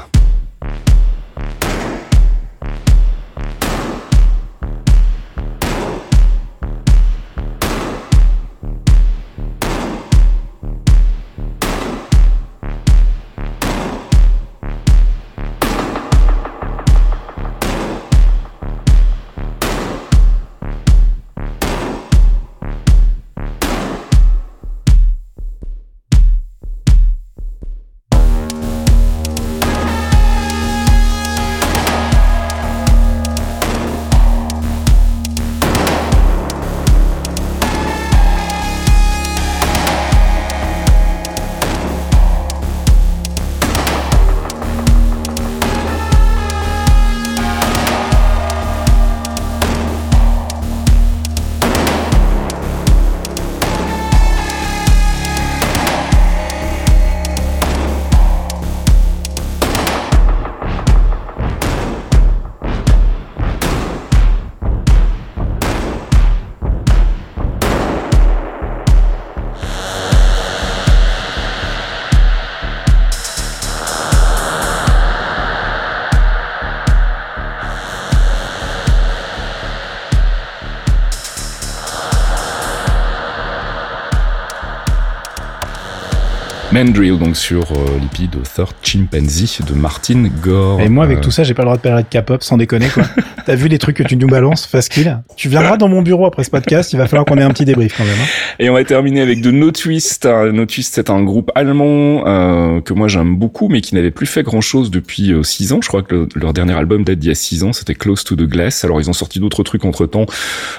Mandrill, 86.72 87.18
donc 87.18 87.36
sur 87.36 87.72
euh, 87.72 87.98
l'hippie 88.00 88.28
de 88.28 88.38
Third 88.38 88.74
Chimpanzee 88.82 89.58
de 89.66 89.74
Martin 89.74 90.28
Gore. 90.40 90.80
Et 90.80 90.88
moi, 90.88 91.04
avec 91.04 91.18
euh, 91.18 91.20
tout 91.20 91.32
ça, 91.32 91.42
j'ai 91.42 91.52
pas 91.52 91.62
le 91.62 91.66
droit 91.66 91.76
de 91.76 91.82
parler 91.82 92.04
de 92.04 92.20
K-pop, 92.20 92.44
sans 92.44 92.56
déconner, 92.56 92.88
quoi. 92.88 93.02
T'as 93.50 93.56
vu 93.56 93.66
les 93.66 93.78
trucs 93.78 93.96
que 93.96 94.04
tu 94.04 94.14
nous 94.14 94.28
balances, 94.28 94.64
Faskill 94.64 95.24
Tu 95.34 95.48
viendras 95.48 95.76
dans 95.76 95.88
mon 95.88 96.02
bureau 96.02 96.24
après 96.24 96.44
ce 96.44 96.50
podcast, 96.50 96.92
il 96.92 96.98
va 96.98 97.08
falloir 97.08 97.24
qu'on 97.24 97.36
ait 97.36 97.42
un 97.42 97.50
petit 97.50 97.64
débrief 97.64 97.96
quand 97.96 98.04
même. 98.04 98.14
Hein. 98.14 98.54
Et 98.60 98.70
on 98.70 98.74
va 98.74 98.84
terminer 98.84 99.22
avec 99.22 99.40
de 99.40 99.50
No 99.50 99.72
Twist. 99.72 100.24
No 100.24 100.66
Twist, 100.66 100.94
c'est 100.94 101.10
un 101.10 101.24
groupe 101.24 101.50
allemand 101.56 102.28
euh, 102.28 102.80
que 102.80 102.92
moi 102.92 103.08
j'aime 103.08 103.34
beaucoup, 103.34 103.66
mais 103.66 103.80
qui 103.80 103.96
n'avait 103.96 104.12
plus 104.12 104.26
fait 104.26 104.44
grand-chose 104.44 104.92
depuis 104.92 105.32
6 105.42 105.72
ans. 105.72 105.80
Je 105.82 105.88
crois 105.88 106.02
que 106.02 106.28
leur 106.36 106.52
dernier 106.52 106.74
album 106.74 107.02
date 107.02 107.18
d'il 107.18 107.26
y 107.26 107.32
a 107.32 107.34
6 107.34 107.64
ans, 107.64 107.72
c'était 107.72 107.96
Close 107.96 108.22
to 108.22 108.36
the 108.36 108.44
Glass. 108.44 108.84
Alors 108.84 109.00
ils 109.00 109.10
ont 109.10 109.14
sorti 109.14 109.40
d'autres 109.40 109.64
trucs 109.64 109.84
entre-temps, 109.84 110.26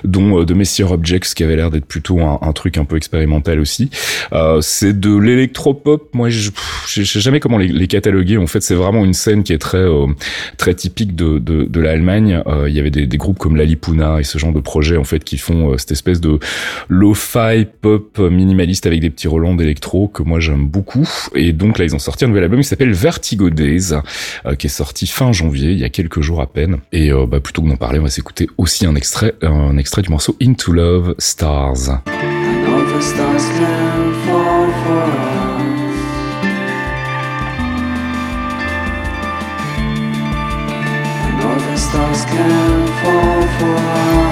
dont 0.05 0.45
The 0.45 0.51
Messier 0.51 0.85
Objects, 0.85 1.33
qui 1.35 1.43
avait 1.43 1.57
l'air 1.57 1.71
d'être 1.71 1.87
plutôt 1.87 2.21
un, 2.21 2.53
truc 2.53 2.77
un 2.77 2.85
peu 2.85 2.95
expérimental 2.95 3.59
aussi. 3.59 3.89
c'est 4.61 4.97
de 4.97 5.13
l'électropop 5.13 6.11
moi, 6.13 6.29
je, 6.29 6.51
je 6.87 7.03
sais 7.03 7.19
jamais 7.19 7.41
comment 7.41 7.57
les, 7.57 7.87
cataloguer. 7.87 8.37
En 8.37 8.47
fait, 8.47 8.61
c'est 8.61 8.75
vraiment 8.75 9.03
une 9.03 9.13
scène 9.13 9.43
qui 9.43 9.51
est 9.51 9.57
très 9.57 9.77
euh, 9.77 10.07
très 10.57 10.73
typique 10.73 11.15
de 11.15 11.37
de, 11.37 11.65
de 11.65 11.79
l'Allemagne. 11.81 12.41
Euh, 12.47 12.60
il 12.67 12.75
y 12.75 12.79
avait 12.79 12.89
des, 12.89 13.17
groupes 13.17 13.37
comme 13.37 13.55
Lalipuna 13.55 14.19
et 14.19 14.23
ce 14.23 14.37
genre 14.37 14.53
de 14.53 14.59
projets 14.59 14.97
en 14.97 15.03
fait 15.03 15.23
qui 15.23 15.37
font 15.37 15.71
euh, 15.71 15.77
cette 15.77 15.91
espèce 15.91 16.19
de 16.19 16.39
lo-fi 16.89 17.67
pop 17.81 18.17
minimaliste 18.19 18.85
avec 18.85 18.99
des 18.99 19.09
petits 19.09 19.27
relents 19.27 19.55
d'électro 19.55 20.07
que 20.07 20.23
moi 20.23 20.39
j'aime 20.39 20.67
beaucoup. 20.67 21.07
Et 21.35 21.53
donc 21.53 21.77
là, 21.77 21.85
ils 21.85 21.95
ont 21.95 21.99
sorti 21.99 22.25
un 22.25 22.27
nouvel 22.29 22.43
album 22.43 22.61
qui 22.61 22.67
s'appelle 22.67 22.93
Vertigo 22.93 23.49
Days, 23.49 23.93
qui 24.57 24.67
est 24.67 24.69
sorti 24.69 25.07
fin 25.07 25.31
janvier, 25.31 25.71
il 25.71 25.79
y 25.79 25.83
a 25.83 25.89
quelques 25.89 26.21
jours 26.21 26.41
à 26.41 26.47
peine. 26.47 26.77
Et 26.91 27.11
bah, 27.11 27.39
plutôt 27.39 27.61
que 27.61 27.69
d'en 27.69 27.75
parler, 27.75 27.99
on 27.99 28.03
va 28.03 28.09
s'écouter 28.09 28.47
aussi 28.57 28.85
un 28.85 28.95
extrait 28.95 29.35
un 29.41 29.77
extrait 29.77 30.01
du 30.01 30.09
morceau 30.09 30.35
Into 30.41 30.73
Love 30.73 31.15
Stars. 31.17 32.01
stars. 33.01 33.41
stars 41.91 42.23
can 42.23 42.87
fall 43.03 43.41
for 43.57 43.75
us. 43.75 44.30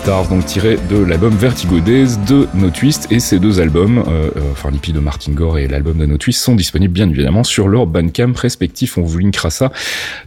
Donc 0.00 0.46
tiré 0.46 0.78
de 0.88 0.96
l'album 0.96 1.34
Vertigo 1.34 1.78
Days 1.78 2.16
de 2.26 2.48
No 2.54 2.70
Twist. 2.70 3.12
Et 3.12 3.20
ces 3.20 3.38
deux 3.38 3.60
albums, 3.60 3.98
euh, 3.98 4.30
euh 4.36 4.40
enfin 4.52 4.70
l'hippie 4.70 4.92
de 4.92 5.00
Martin 5.00 5.32
Gore 5.32 5.58
et 5.58 5.68
l'album 5.68 5.98
de 5.98 6.06
No 6.06 6.16
Twist, 6.16 6.40
sont 6.40 6.54
disponibles 6.54 6.94
bien 6.94 7.10
évidemment 7.10 7.44
sur 7.44 7.68
leur 7.68 7.86
Bandcamp 7.86 8.32
respectif. 8.34 8.96
On 8.96 9.02
vous 9.02 9.18
linkera 9.18 9.50
ça 9.50 9.70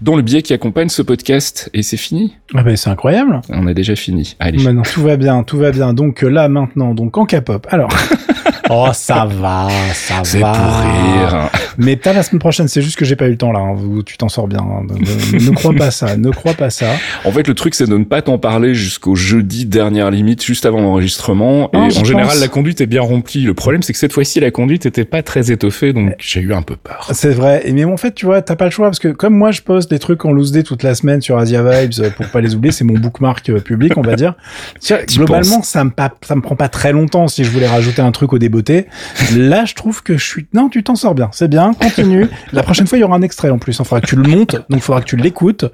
dans 0.04 0.16
le 0.16 0.22
biais 0.22 0.44
qui 0.44 0.54
accompagne 0.54 0.90
ce 0.90 1.02
podcast. 1.02 1.72
Et 1.74 1.82
c'est 1.82 1.98
fini. 1.98 2.36
Ah 2.54 2.62
ben 2.62 2.78
c'est 2.78 2.92
incroyable. 2.92 3.42
On 3.50 3.66
a 3.66 3.74
déjà 3.74 3.96
fini. 3.96 4.36
Allez. 4.40 4.64
Maintenant 4.64 4.84
tout 4.84 5.02
va 5.02 5.18
bien, 5.18 5.42
tout 5.44 5.58
va 5.58 5.72
bien. 5.72 5.94
Donc 5.94 6.22
là 6.22 6.48
maintenant, 6.48 6.94
donc 6.94 7.18
en 7.18 7.26
K-pop. 7.26 7.66
Alors. 7.72 7.90
oh 8.70 8.90
ça 8.94 9.26
va, 9.26 9.68
ça 9.94 10.16
va. 10.16 10.24
C'est 10.24 10.40
pour 10.40 10.50
rire. 10.50 11.50
Mais 11.78 11.96
t'as 11.96 12.14
la 12.14 12.24
semaine 12.24 12.40
prochaine. 12.40 12.68
C'est 12.68 12.82
juste 12.82 12.98
que 12.98 13.06
j'ai 13.06 13.16
pas 13.16 13.28
eu 13.28 13.32
le 13.32 13.38
temps 13.38 13.52
là. 13.52 13.60
Hein. 13.60 13.76
Tu 14.06 14.18
t'en 14.18 14.30
sors 14.30 14.48
bien. 14.48 14.60
Hein. 14.60 14.86
Ne, 15.34 15.52
crois 15.52 15.74
pas 15.74 15.92
ça. 15.92 16.18
Ne 16.18 16.32
crois 16.32 16.54
pas 16.54 16.70
ça. 16.70 16.88
En 17.24 17.32
fait, 17.32 17.48
le 17.48 17.54
truc 17.54 17.76
c'est 17.76 17.88
de 17.88 17.98
ne 17.98 18.04
pas 18.04 18.22
t'en 18.22 18.38
parler 18.38 18.74
jusqu'au 18.74 19.16
jeudi 19.16 19.66
dernière 19.66 20.12
limite 20.12 20.44
juste 20.44 20.66
avant 20.66 20.82
l'enregistrement. 20.82 21.70
Et 21.74 21.78
en 21.78 22.04
général, 22.04 22.40
la 22.40 22.48
conduite 22.48 22.82
est 22.82 22.86
bien 22.86 23.02
remplie. 23.02 23.44
Le 23.44 23.54
problème, 23.54 23.84
c'est 23.84 23.94
que 23.94 24.00
cette 24.00 24.14
fois-ci, 24.14 24.40
la 24.40 24.52
conduite 24.52 24.86
était 24.86 25.06
pas 25.06 25.24
très 25.24 25.52
étoffée, 25.52 25.94
donc 25.94 26.14
j'ai 26.20 26.42
eu 26.42 26.54
un 26.54 26.62
peu 26.62 26.76
peur. 26.76 27.10
C'est 27.14 27.34
vrai. 27.34 27.62
Et 27.66 27.74
mais 27.74 27.86
en 27.86 27.98
fait, 27.98 28.14
tu 28.14 28.26
vois, 28.26 28.42
t'as 28.42 28.56
pas 28.56 28.66
le 28.66 28.72
choix 28.72 28.88
parce 28.88 29.00
que 29.00 29.10
comme 29.10 29.36
moi, 29.36 29.52
je 29.52 29.62
poste 29.62 29.90
des 29.90 30.00
trucs 30.00 30.24
en 30.26 30.32
loose 30.32 30.52
day 30.52 30.64
toute 30.64 30.84
la 30.84 30.96
semaine 30.96 31.22
sur 31.22 31.38
Asia 31.38 31.62
Vibes 31.62 31.94
euh, 32.00 32.10
pour 32.10 32.28
pas 32.28 32.42
les 32.42 32.56
oublier. 32.56 32.72
C'est 32.72 32.86
mon 32.86 32.98
bookmark 32.98 33.50
euh, 33.50 33.60
public, 33.60 33.98
on 33.98 34.02
va 34.02 34.16
dire. 34.16 34.34
globalement, 35.16 35.62
ça 35.62 35.84
me 35.84 35.92
pas, 35.92 36.14
ça 36.22 36.36
me 36.36 36.42
prend 36.42 36.56
pas 36.56 36.70
très 36.70 36.92
longtemps 36.92 37.28
si 37.28 37.44
je 37.44 37.52
voulais 37.52 37.68
rajouter 37.68 38.02
un 38.02 38.12
truc 38.12 38.34
au 38.34 38.40
début 38.40 38.55
beauté. 38.56 38.88
Là, 39.36 39.66
je 39.66 39.74
trouve 39.74 40.02
que 40.02 40.18
je 40.18 40.26
suis. 40.26 40.48
Non, 40.54 40.70
tu 40.70 40.82
t'en 40.84 40.96
sors 40.96 41.14
bien. 41.14 41.30
C'est 41.34 41.50
bien. 41.50 41.74
Continue. 41.74 42.28
La 42.54 42.64
prochaine 42.64 42.88
fois, 42.88 42.98
il 42.98 43.02
y 43.02 43.04
aura 43.04 43.16
un 43.16 43.22
extrait 43.22 43.50
en 43.50 43.58
plus. 43.60 43.78
Il 43.78 43.86
faudra 43.86 44.02
que 44.02 44.08
tu 44.08 44.16
le 44.16 44.24
montes, 44.24 44.56
donc 44.56 44.80
il 44.80 44.82
faudra 44.82 45.02
que 45.02 45.06
tu 45.06 45.18
l'écoutes. 45.18 45.66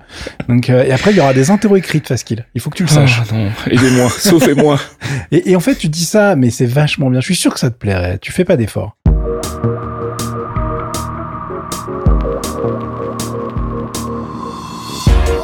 Donc 0.49 0.69
euh, 0.69 0.83
et 0.83 0.91
après, 0.91 1.11
il 1.11 1.17
y 1.17 1.19
aura 1.19 1.33
des 1.33 1.51
interros 1.51 1.77
écrites, 1.77 2.07
Faskill. 2.07 2.45
Il 2.55 2.61
faut 2.61 2.69
que 2.69 2.77
tu 2.77 2.83
le 2.83 2.89
saches. 2.89 3.21
Ah, 3.21 3.35
non, 3.35 3.49
aidez-moi, 3.69 4.09
sauvez-moi. 4.09 4.79
Et, 5.31 5.51
et 5.51 5.55
en 5.55 5.59
fait, 5.59 5.75
tu 5.75 5.87
dis 5.87 6.05
ça, 6.05 6.35
mais 6.35 6.49
c'est 6.49 6.65
vachement 6.65 7.09
bien. 7.09 7.19
Je 7.21 7.25
suis 7.25 7.35
sûr 7.35 7.53
que 7.53 7.59
ça 7.59 7.69
te 7.69 7.77
plairait. 7.77 8.17
Tu 8.19 8.31
fais 8.31 8.45
pas 8.45 8.57
d'efforts. 8.57 8.97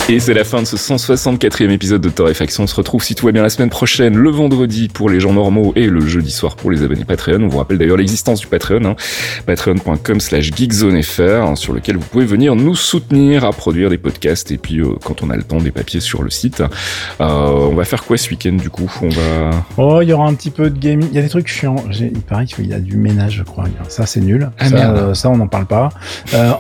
Et 0.10 0.22
c'est 0.22 0.34
la 0.34 0.46
fin 0.46 0.62
de 0.62 0.66
ce 0.66 0.78
164e 0.78 1.70
épisode 1.70 2.00
de 2.00 2.08
Torréfaction. 2.08 2.64
On 2.64 2.68
se 2.68 2.76
retrouve 2.76 3.04
si 3.04 3.14
tout 3.14 3.26
va 3.26 3.34
bien 3.34 3.42
la 3.42 3.50
semaine 3.50 3.70
prochaine, 3.70 4.16
le 4.16 4.30
vendredi 4.30 4.88
pour 4.88 5.10
les 5.10 5.20
gens 5.20 5.34
normaux 5.34 5.74
et 5.76 5.88
le 5.88 6.00
jeudi 6.00 6.32
soir 6.32 6.56
pour 6.56 6.72
les 6.72 6.82
abonnés 6.82 7.04
Patreon. 7.04 7.42
On 7.44 7.50
vous 7.50 7.58
rappelle 7.58 7.78
d'ailleurs 7.78 7.98
l'existence 7.98 8.40
du 8.40 8.48
Patreon, 8.48 8.86
hein, 8.86 8.96
patreon.com 9.46 10.22
slash 10.22 10.54
geekzonefr, 10.56 11.44
hein, 11.44 11.56
sur 11.58 11.74
lequel 11.74 11.98
vous 11.98 12.06
pouvez 12.06 12.24
venir 12.24 12.56
nous 12.56 12.74
soutenir 12.74 13.44
à 13.44 13.52
produire 13.52 13.90
des 13.90 13.98
podcasts 13.98 14.50
et 14.50 14.58
puis 14.58 14.80
euh, 14.80 14.94
quand 15.04 15.24
on 15.24 15.30
a 15.30 15.36
le 15.36 15.44
temps 15.44 15.58
des 15.58 15.72
papiers 15.72 16.00
sur 16.00 16.24
le 16.24 16.30
site. 16.30 16.62
Euh, 17.20 17.26
on 17.26 17.76
va 17.76 17.84
faire 17.84 18.06
quoi 18.06 18.16
ce 18.16 18.30
week-end 18.30 18.54
du 18.54 18.70
coup? 18.70 18.90
On 19.02 19.10
va... 19.10 19.66
Oh, 19.76 20.00
il 20.02 20.08
y 20.08 20.14
aura 20.14 20.30
un 20.30 20.36
petit 20.36 20.52
peu 20.52 20.70
de 20.70 20.80
gaming. 20.80 21.10
Il 21.12 21.16
y 21.18 21.20
a 21.20 21.22
des 21.22 21.28
trucs 21.28 21.50
chiants. 21.50 21.84
Il 22.00 22.22
paraît 22.22 22.46
qu'il 22.46 22.68
y 22.68 22.74
a 22.74 22.80
du 22.80 22.96
ménage, 22.96 23.34
je 23.40 23.44
crois. 23.44 23.66
Ça, 23.90 24.06
c'est 24.06 24.22
nul. 24.22 24.52
Ah, 24.58 24.70
ça, 24.70 24.74
merde. 24.74 24.98
euh, 24.98 25.14
ça, 25.14 25.30
on 25.30 25.36
n'en 25.36 25.48
parle 25.48 25.66
pas. 25.66 25.90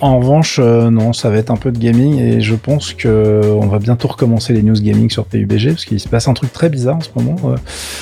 En 0.01 0.19
revanche, 0.19 0.59
non, 0.59 1.13
ça 1.13 1.29
va 1.29 1.37
être 1.37 1.49
un 1.49 1.55
peu 1.55 1.71
de 1.71 1.79
gaming 1.79 2.19
et 2.19 2.41
je 2.41 2.55
pense 2.55 2.93
que 2.93 3.36
on 3.43 3.67
va 3.67 3.79
bientôt 3.79 4.07
recommencer 4.07 4.53
les 4.53 4.63
news 4.63 4.79
gaming 4.79 5.09
sur 5.09 5.25
PUBG 5.25 5.69
parce 5.69 5.85
qu'il 5.85 5.99
se 5.99 6.07
passe 6.07 6.27
un 6.27 6.33
truc 6.33 6.51
très 6.53 6.69
bizarre 6.69 6.97
en 6.97 7.01
ce 7.01 7.09
moment. 7.15 7.35
Euh, 7.45 7.55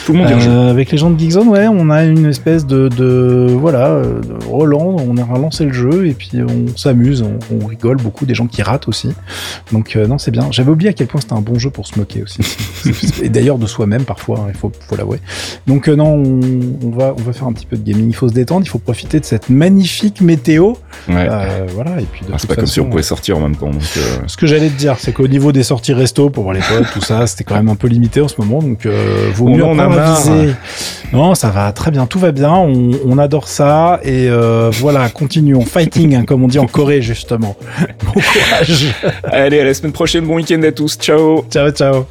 Tout 0.05 0.13
le 0.13 0.19
monde 0.19 0.27
euh, 0.31 0.69
avec 0.69 0.91
les 0.91 0.97
gens 0.97 1.09
de 1.09 1.19
Geekzone, 1.19 1.47
ouais, 1.49 1.67
on 1.67 1.89
a 1.89 2.03
une 2.05 2.25
espèce 2.25 2.65
de, 2.65 2.87
de 2.89 3.47
voilà, 3.59 3.87
euh, 3.87 4.21
de 4.21 4.45
relan. 4.49 4.95
On 5.07 5.17
a 5.17 5.23
relancé 5.23 5.65
le 5.65 5.73
jeu 5.73 6.07
et 6.07 6.13
puis 6.13 6.31
on 6.41 6.75
s'amuse, 6.77 7.21
on, 7.23 7.39
on 7.61 7.65
rigole 7.65 7.97
beaucoup. 7.97 8.25
Des 8.25 8.35
gens 8.35 8.47
qui 8.47 8.61
ratent 8.61 8.87
aussi. 8.87 9.09
Donc 9.71 9.95
euh, 9.95 10.07
non, 10.07 10.17
c'est 10.17 10.31
bien. 10.31 10.47
J'avais 10.51 10.71
oublié 10.71 10.89
à 10.89 10.93
quel 10.93 11.07
point 11.07 11.21
c'était 11.21 11.33
un 11.33 11.41
bon 11.41 11.59
jeu 11.59 11.69
pour 11.69 11.87
se 11.87 11.97
moquer 11.99 12.23
aussi. 12.23 12.39
et 13.23 13.29
d'ailleurs 13.29 13.57
de 13.57 13.65
soi-même 13.67 14.03
parfois, 14.03 14.39
hein, 14.39 14.49
il 14.49 14.57
faut, 14.57 14.71
faut 14.87 14.95
l'avouer. 14.95 15.19
Donc 15.67 15.87
euh, 15.87 15.95
non, 15.95 16.13
on, 16.15 16.39
on 16.83 16.89
va 16.89 17.13
on 17.17 17.21
va 17.21 17.33
faire 17.33 17.47
un 17.47 17.53
petit 17.53 17.65
peu 17.65 17.77
de 17.77 17.83
gaming. 17.83 18.07
Il 18.09 18.15
faut 18.15 18.29
se 18.29 18.33
détendre, 18.33 18.65
il 18.65 18.69
faut 18.69 18.79
profiter 18.79 19.19
de 19.19 19.25
cette 19.25 19.49
magnifique 19.49 20.21
météo. 20.21 20.73
Ouais. 21.07 21.27
Euh, 21.29 21.65
voilà. 21.73 21.99
Et 21.99 22.05
puis 22.05 22.21
de 22.25 22.31
Ah, 22.33 22.37
c'est 22.37 22.47
pas 22.47 22.55
comme 22.55 22.65
si 22.65 22.79
on 22.79 22.89
pouvait 22.89 23.03
sortir 23.03 23.37
en 23.37 23.41
même 23.41 23.55
temps. 23.55 23.69
Donc, 23.69 23.81
euh, 23.97 24.01
ce 24.27 24.37
que 24.37 24.47
j'allais 24.47 24.69
te 24.69 24.77
dire, 24.77 24.95
c'est 24.99 25.11
qu'au 25.25 25.31
niveau 25.31 25.51
des 25.51 25.63
sorties 25.63 25.93
resto 25.93 26.29
pour 26.29 26.43
voir 26.43 26.53
les 26.53 26.61
potes, 26.61 26.91
tout 26.93 27.01
ça, 27.01 27.25
c'était 27.25 27.43
quand 27.43 27.55
même 27.55 27.69
un 27.69 27.75
peu 27.75 27.87
limité 27.87 28.21
en 28.21 28.27
ce 28.27 28.35
moment, 28.39 28.61
donc 28.61 28.85
euh, 28.85 29.31
vaut 29.33 29.47
On 29.47 29.55
mieux 29.55 29.65
en 29.65 29.79
a 29.79 29.83
apprendre 29.83 30.01
à 30.01 30.05
marre. 30.05 30.21
viser. 30.21 30.55
Non, 31.13 31.33
ça 31.33 31.49
va 31.49 31.71
très 31.71 31.89
bien, 31.89 32.05
tout 32.05 32.19
va 32.19 32.31
bien, 32.31 32.53
on, 32.53 32.91
on 33.03 33.17
adore 33.17 33.47
ça 33.47 33.99
et 34.03 34.27
euh, 34.29 34.69
voilà, 34.71 35.09
continuons 35.09 35.65
fighting, 35.65 36.15
hein, 36.15 36.25
comme 36.25 36.43
on 36.43 36.47
dit 36.47 36.59
en 36.59 36.67
Corée 36.67 37.01
justement. 37.01 37.55
Bon 38.05 38.11
courage. 38.21 38.93
Allez, 39.23 39.59
à 39.59 39.63
la 39.63 39.73
semaine 39.73 39.93
prochaine. 39.93 40.25
Bon 40.25 40.35
week-end 40.35 40.61
à 40.61 40.71
tous. 40.71 40.95
Ciao. 40.97 41.43
ciao, 41.49 41.71
ciao. 41.71 42.05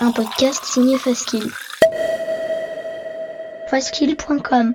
Un 0.00 0.10
podcast 0.10 0.64
signé 0.64 0.98
Faskill. 0.98 1.44
Faskill.com 3.70 4.74